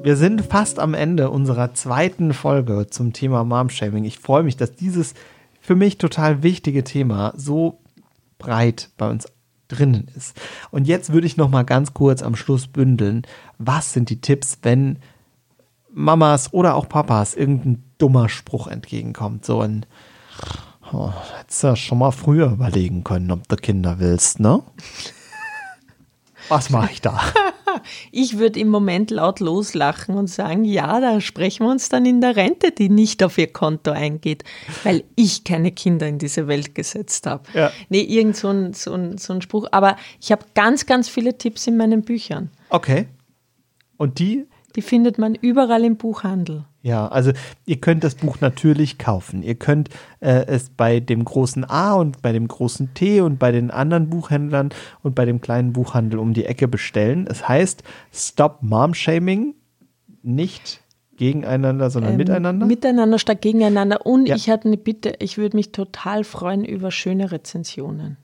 Wir 0.03 0.15
sind 0.15 0.41
fast 0.41 0.79
am 0.79 0.93
Ende 0.93 1.29
unserer 1.29 1.73
zweiten 1.73 2.33
Folge 2.33 2.87
zum 2.89 3.13
Thema 3.13 3.43
Mom-Shaming. 3.43 4.03
Ich 4.03 4.19
freue 4.19 4.43
mich, 4.43 4.57
dass 4.57 4.73
dieses 4.73 5.13
für 5.59 5.75
mich 5.75 5.97
total 5.97 6.43
wichtige 6.43 6.83
Thema 6.83 7.33
so 7.35 7.79
breit 8.39 8.89
bei 8.97 9.09
uns 9.09 9.27
drinnen 9.67 10.07
ist. 10.15 10.35
Und 10.71 10.87
jetzt 10.87 11.13
würde 11.13 11.27
ich 11.27 11.37
noch 11.37 11.49
mal 11.49 11.63
ganz 11.63 11.93
kurz 11.93 12.23
am 12.23 12.35
Schluss 12.35 12.67
bündeln. 12.67 13.21
Was 13.57 13.93
sind 13.93 14.09
die 14.09 14.21
Tipps, 14.21 14.57
wenn 14.63 14.97
Mamas 15.93 16.51
oder 16.53 16.75
auch 16.75 16.89
Papas 16.89 17.35
irgendein 17.35 17.83
dummer 17.97 18.27
Spruch 18.27 18.67
entgegenkommt? 18.67 19.45
So 19.45 19.61
ein, 19.61 19.85
oh, 20.91 21.11
hättest 21.37 21.63
du 21.63 21.67
ja 21.67 21.75
schon 21.75 21.99
mal 21.99 22.11
früher 22.11 22.51
überlegen 22.51 23.03
können, 23.03 23.31
ob 23.31 23.47
du 23.47 23.55
Kinder 23.55 23.99
willst, 23.99 24.39
ne? 24.39 24.63
Was 26.49 26.71
mache 26.71 26.91
ich 26.91 27.01
da? 27.01 27.21
ich 28.11 28.37
würde 28.37 28.59
im 28.59 28.69
Moment 28.69 29.11
laut 29.11 29.39
loslachen 29.39 30.15
und 30.15 30.27
sagen, 30.27 30.63
ja, 30.65 30.99
da 30.99 31.21
sprechen 31.21 31.65
wir 31.65 31.71
uns 31.71 31.89
dann 31.89 32.05
in 32.05 32.21
der 32.21 32.35
Rente, 32.35 32.71
die 32.71 32.89
nicht 32.89 33.23
auf 33.23 33.37
ihr 33.37 33.51
Konto 33.51 33.91
eingeht, 33.91 34.43
weil 34.83 35.03
ich 35.15 35.43
keine 35.43 35.71
Kinder 35.71 36.07
in 36.07 36.17
diese 36.17 36.47
Welt 36.47 36.75
gesetzt 36.75 37.27
habe. 37.27 37.43
Ja. 37.53 37.71
Nee, 37.89 38.01
irgend 38.01 38.35
so 38.35 38.49
ein, 38.49 38.73
so, 38.73 38.93
ein, 38.93 39.17
so 39.17 39.33
ein 39.33 39.41
Spruch. 39.41 39.67
Aber 39.71 39.95
ich 40.19 40.31
habe 40.31 40.45
ganz, 40.53 40.85
ganz 40.85 41.09
viele 41.09 41.37
Tipps 41.37 41.67
in 41.67 41.77
meinen 41.77 42.03
Büchern. 42.03 42.49
Okay. 42.69 43.07
Und 43.97 44.19
die? 44.19 44.45
Die 44.75 44.81
findet 44.81 45.17
man 45.17 45.35
überall 45.35 45.83
im 45.83 45.97
Buchhandel. 45.97 46.65
Ja, 46.83 47.07
also 47.07 47.31
ihr 47.65 47.79
könnt 47.79 48.03
das 48.03 48.15
Buch 48.15 48.41
natürlich 48.41 48.97
kaufen. 48.97 49.43
Ihr 49.43 49.55
könnt 49.55 49.89
äh, 50.19 50.45
es 50.47 50.69
bei 50.69 50.99
dem 50.99 51.23
großen 51.23 51.63
A 51.63 51.93
und 51.93 52.21
bei 52.23 52.31
dem 52.31 52.47
großen 52.47 52.93
T 52.95 53.21
und 53.21 53.37
bei 53.37 53.51
den 53.51 53.69
anderen 53.69 54.09
Buchhändlern 54.09 54.69
und 55.03 55.13
bei 55.13 55.25
dem 55.25 55.41
kleinen 55.41 55.73
Buchhandel 55.73 56.17
um 56.17 56.33
die 56.33 56.45
Ecke 56.45 56.67
bestellen. 56.67 57.27
Es 57.29 57.47
heißt 57.47 57.83
Stop 58.11 58.59
Mom 58.61 58.95
Shaming, 58.95 59.53
nicht 60.23 60.81
gegeneinander, 61.17 61.91
sondern 61.91 62.13
ähm, 62.13 62.17
miteinander. 62.17 62.65
Miteinander 62.65 63.19
statt 63.19 63.43
gegeneinander. 63.43 64.03
Und 64.03 64.25
ja. 64.25 64.35
ich 64.35 64.49
hatte 64.49 64.67
eine 64.67 64.77
Bitte, 64.77 65.13
ich 65.19 65.37
würde 65.37 65.55
mich 65.55 65.71
total 65.71 66.23
freuen 66.23 66.65
über 66.65 66.89
schöne 66.89 67.31
Rezensionen. 67.31 68.17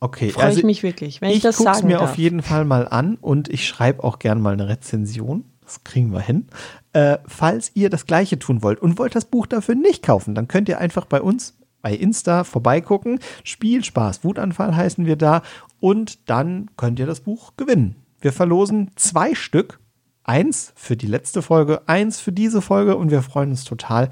Okay, 0.00 0.28
freue 0.28 0.44
also 0.44 0.58
ich 0.58 0.64
mich 0.64 0.82
wirklich, 0.82 1.22
wenn 1.22 1.30
ich, 1.30 1.36
ich 1.36 1.42
das 1.42 1.56
sagen 1.56 1.68
Ich 1.70 1.82
gucke 1.82 1.94
es 1.94 2.00
mir 2.00 2.02
auf 2.02 2.18
jeden 2.18 2.42
Fall 2.42 2.66
mal 2.66 2.86
an 2.86 3.16
und 3.20 3.48
ich 3.48 3.66
schreibe 3.66 4.04
auch 4.04 4.18
gern 4.18 4.42
mal 4.42 4.52
eine 4.52 4.68
Rezension. 4.68 5.44
Das 5.64 5.84
kriegen 5.84 6.12
wir 6.12 6.20
hin. 6.20 6.46
Äh, 6.92 7.18
falls 7.26 7.72
ihr 7.74 7.90
das 7.90 8.06
gleiche 8.06 8.38
tun 8.38 8.62
wollt 8.62 8.80
und 8.80 8.98
wollt 8.98 9.14
das 9.14 9.26
Buch 9.26 9.46
dafür 9.46 9.74
nicht 9.74 10.02
kaufen, 10.02 10.34
dann 10.34 10.48
könnt 10.48 10.68
ihr 10.68 10.78
einfach 10.78 11.04
bei 11.04 11.20
uns 11.20 11.58
bei 11.82 11.94
Insta 11.94 12.44
vorbeigucken. 12.44 13.20
Spiel, 13.44 13.84
Spaß, 13.84 14.24
Wutanfall 14.24 14.74
heißen 14.74 15.06
wir 15.06 15.16
da. 15.16 15.42
Und 15.80 16.28
dann 16.28 16.70
könnt 16.76 16.98
ihr 16.98 17.06
das 17.06 17.20
Buch 17.20 17.52
gewinnen. 17.56 17.96
Wir 18.20 18.32
verlosen 18.32 18.90
zwei 18.96 19.34
Stück. 19.34 19.78
Eins 20.24 20.72
für 20.76 20.96
die 20.96 21.06
letzte 21.06 21.40
Folge, 21.40 21.80
eins 21.86 22.20
für 22.20 22.32
diese 22.32 22.60
Folge. 22.60 22.96
Und 22.96 23.10
wir 23.10 23.22
freuen 23.22 23.50
uns 23.50 23.64
total, 23.64 24.10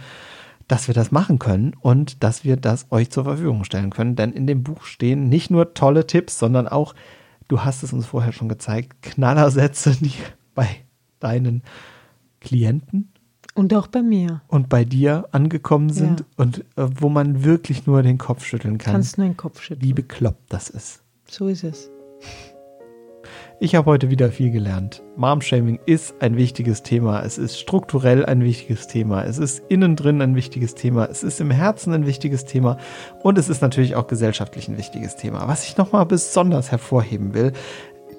dass 0.68 0.88
wir 0.88 0.94
das 0.94 1.12
machen 1.12 1.38
können 1.38 1.74
und 1.80 2.22
dass 2.24 2.44
wir 2.44 2.56
das 2.56 2.86
euch 2.90 3.10
zur 3.10 3.24
Verfügung 3.24 3.64
stellen 3.64 3.90
können. 3.90 4.16
Denn 4.16 4.32
in 4.32 4.46
dem 4.46 4.62
Buch 4.62 4.84
stehen 4.84 5.28
nicht 5.28 5.50
nur 5.50 5.74
tolle 5.74 6.06
Tipps, 6.06 6.38
sondern 6.38 6.68
auch, 6.68 6.94
du 7.48 7.62
hast 7.64 7.82
es 7.82 7.92
uns 7.92 8.06
vorher 8.06 8.32
schon 8.32 8.48
gezeigt, 8.48 9.02
Knallersätze, 9.02 9.96
die 10.00 10.12
bei 10.54 10.68
deinen 11.20 11.62
Klienten 12.40 13.12
und 13.56 13.72
auch 13.74 13.86
bei 13.86 14.02
mir. 14.02 14.42
Und 14.48 14.68
bei 14.68 14.84
dir 14.84 15.28
angekommen 15.32 15.90
sind 15.90 16.20
ja. 16.20 16.26
und 16.36 16.60
äh, 16.76 16.88
wo 17.00 17.08
man 17.08 17.42
wirklich 17.42 17.86
nur 17.86 18.02
den 18.02 18.18
Kopf 18.18 18.44
schütteln 18.44 18.78
kann. 18.78 18.92
Kannst 18.92 19.18
nur 19.18 19.26
den 19.26 19.36
Kopf 19.36 19.62
schütteln. 19.62 19.88
Wie 19.88 19.94
bekloppt 19.94 20.52
das 20.52 20.68
ist. 20.68 21.02
So 21.28 21.48
ist 21.48 21.64
es. 21.64 21.90
Ich 23.58 23.74
habe 23.74 23.90
heute 23.90 24.10
wieder 24.10 24.30
viel 24.30 24.50
gelernt. 24.50 25.02
Momshaming 25.16 25.80
ist 25.86 26.14
ein 26.20 26.36
wichtiges 26.36 26.82
Thema. 26.82 27.22
Es 27.22 27.38
ist 27.38 27.58
strukturell 27.58 28.26
ein 28.26 28.42
wichtiges 28.42 28.86
Thema. 28.86 29.24
Es 29.24 29.38
ist 29.38 29.62
innen 29.70 29.96
drin 29.96 30.20
ein 30.20 30.36
wichtiges 30.36 30.74
Thema. 30.74 31.06
Es 31.06 31.22
ist 31.22 31.40
im 31.40 31.50
Herzen 31.50 31.94
ein 31.94 32.04
wichtiges 32.04 32.44
Thema. 32.44 32.76
Und 33.22 33.38
es 33.38 33.48
ist 33.48 33.62
natürlich 33.62 33.96
auch 33.96 34.08
gesellschaftlich 34.08 34.68
ein 34.68 34.76
wichtiges 34.76 35.16
Thema. 35.16 35.48
Was 35.48 35.66
ich 35.66 35.78
nochmal 35.78 36.04
besonders 36.04 36.70
hervorheben 36.70 37.32
will, 37.32 37.54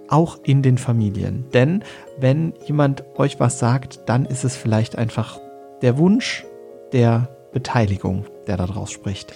auch 0.09 0.39
in 0.43 0.61
den 0.61 0.77
Familien. 0.77 1.45
Denn 1.53 1.83
wenn 2.17 2.53
jemand 2.65 3.03
euch 3.17 3.39
was 3.39 3.59
sagt, 3.59 4.01
dann 4.07 4.25
ist 4.25 4.43
es 4.43 4.55
vielleicht 4.55 4.97
einfach 4.97 5.39
der 5.81 5.97
Wunsch 5.97 6.45
der 6.93 7.29
Beteiligung, 7.51 8.25
der 8.47 8.57
daraus 8.57 8.91
spricht. 8.91 9.33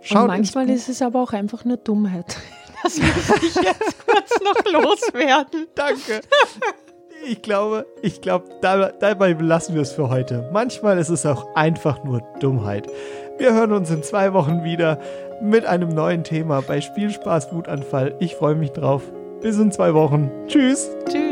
Schaut 0.00 0.22
Und 0.22 0.26
manchmal 0.28 0.70
ist 0.70 0.88
es 0.88 1.02
aber 1.02 1.22
auch 1.22 1.32
einfach 1.32 1.64
nur 1.64 1.76
Dummheit. 1.76 2.36
Das 2.82 2.96
muss 2.96 3.42
ich 3.42 3.54
jetzt 3.56 4.06
kurz 4.06 4.40
noch 4.42 4.72
loswerden. 4.72 5.66
Danke. 5.74 6.22
Ich 7.26 7.42
glaube, 7.42 7.84
ich 8.00 8.22
glaube, 8.22 8.48
dabei 8.62 9.34
belassen 9.34 9.74
wir 9.74 9.82
es 9.82 9.92
für 9.92 10.08
heute. 10.08 10.48
Manchmal 10.50 10.96
ist 10.96 11.10
es 11.10 11.26
auch 11.26 11.54
einfach 11.54 12.02
nur 12.04 12.22
Dummheit. 12.40 12.88
Wir 13.36 13.52
hören 13.52 13.72
uns 13.72 13.90
in 13.90 14.02
zwei 14.02 14.32
Wochen 14.32 14.64
wieder 14.64 14.98
mit 15.42 15.66
einem 15.66 15.90
neuen 15.90 16.24
Thema 16.24 16.62
bei 16.62 16.80
Spielspaß 16.80 17.52
Wutanfall. 17.52 18.16
Ich 18.18 18.36
freue 18.36 18.54
mich 18.54 18.70
drauf. 18.70 19.02
Bis 19.40 19.58
in 19.58 19.72
zwei 19.72 19.94
Wochen. 19.94 20.30
Tschüss. 20.46 20.90
Tschüss. 21.08 21.29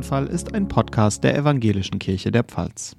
Spielspaß 0.00 0.10
Wutanfall 0.10 0.26
ist 0.28 0.54
ein 0.54 0.66
Podcast 0.68 1.24
der 1.24 1.36
Evangelischen 1.36 1.98
Kirche 1.98 2.30
der 2.30 2.44
Pfalz. 2.44 2.96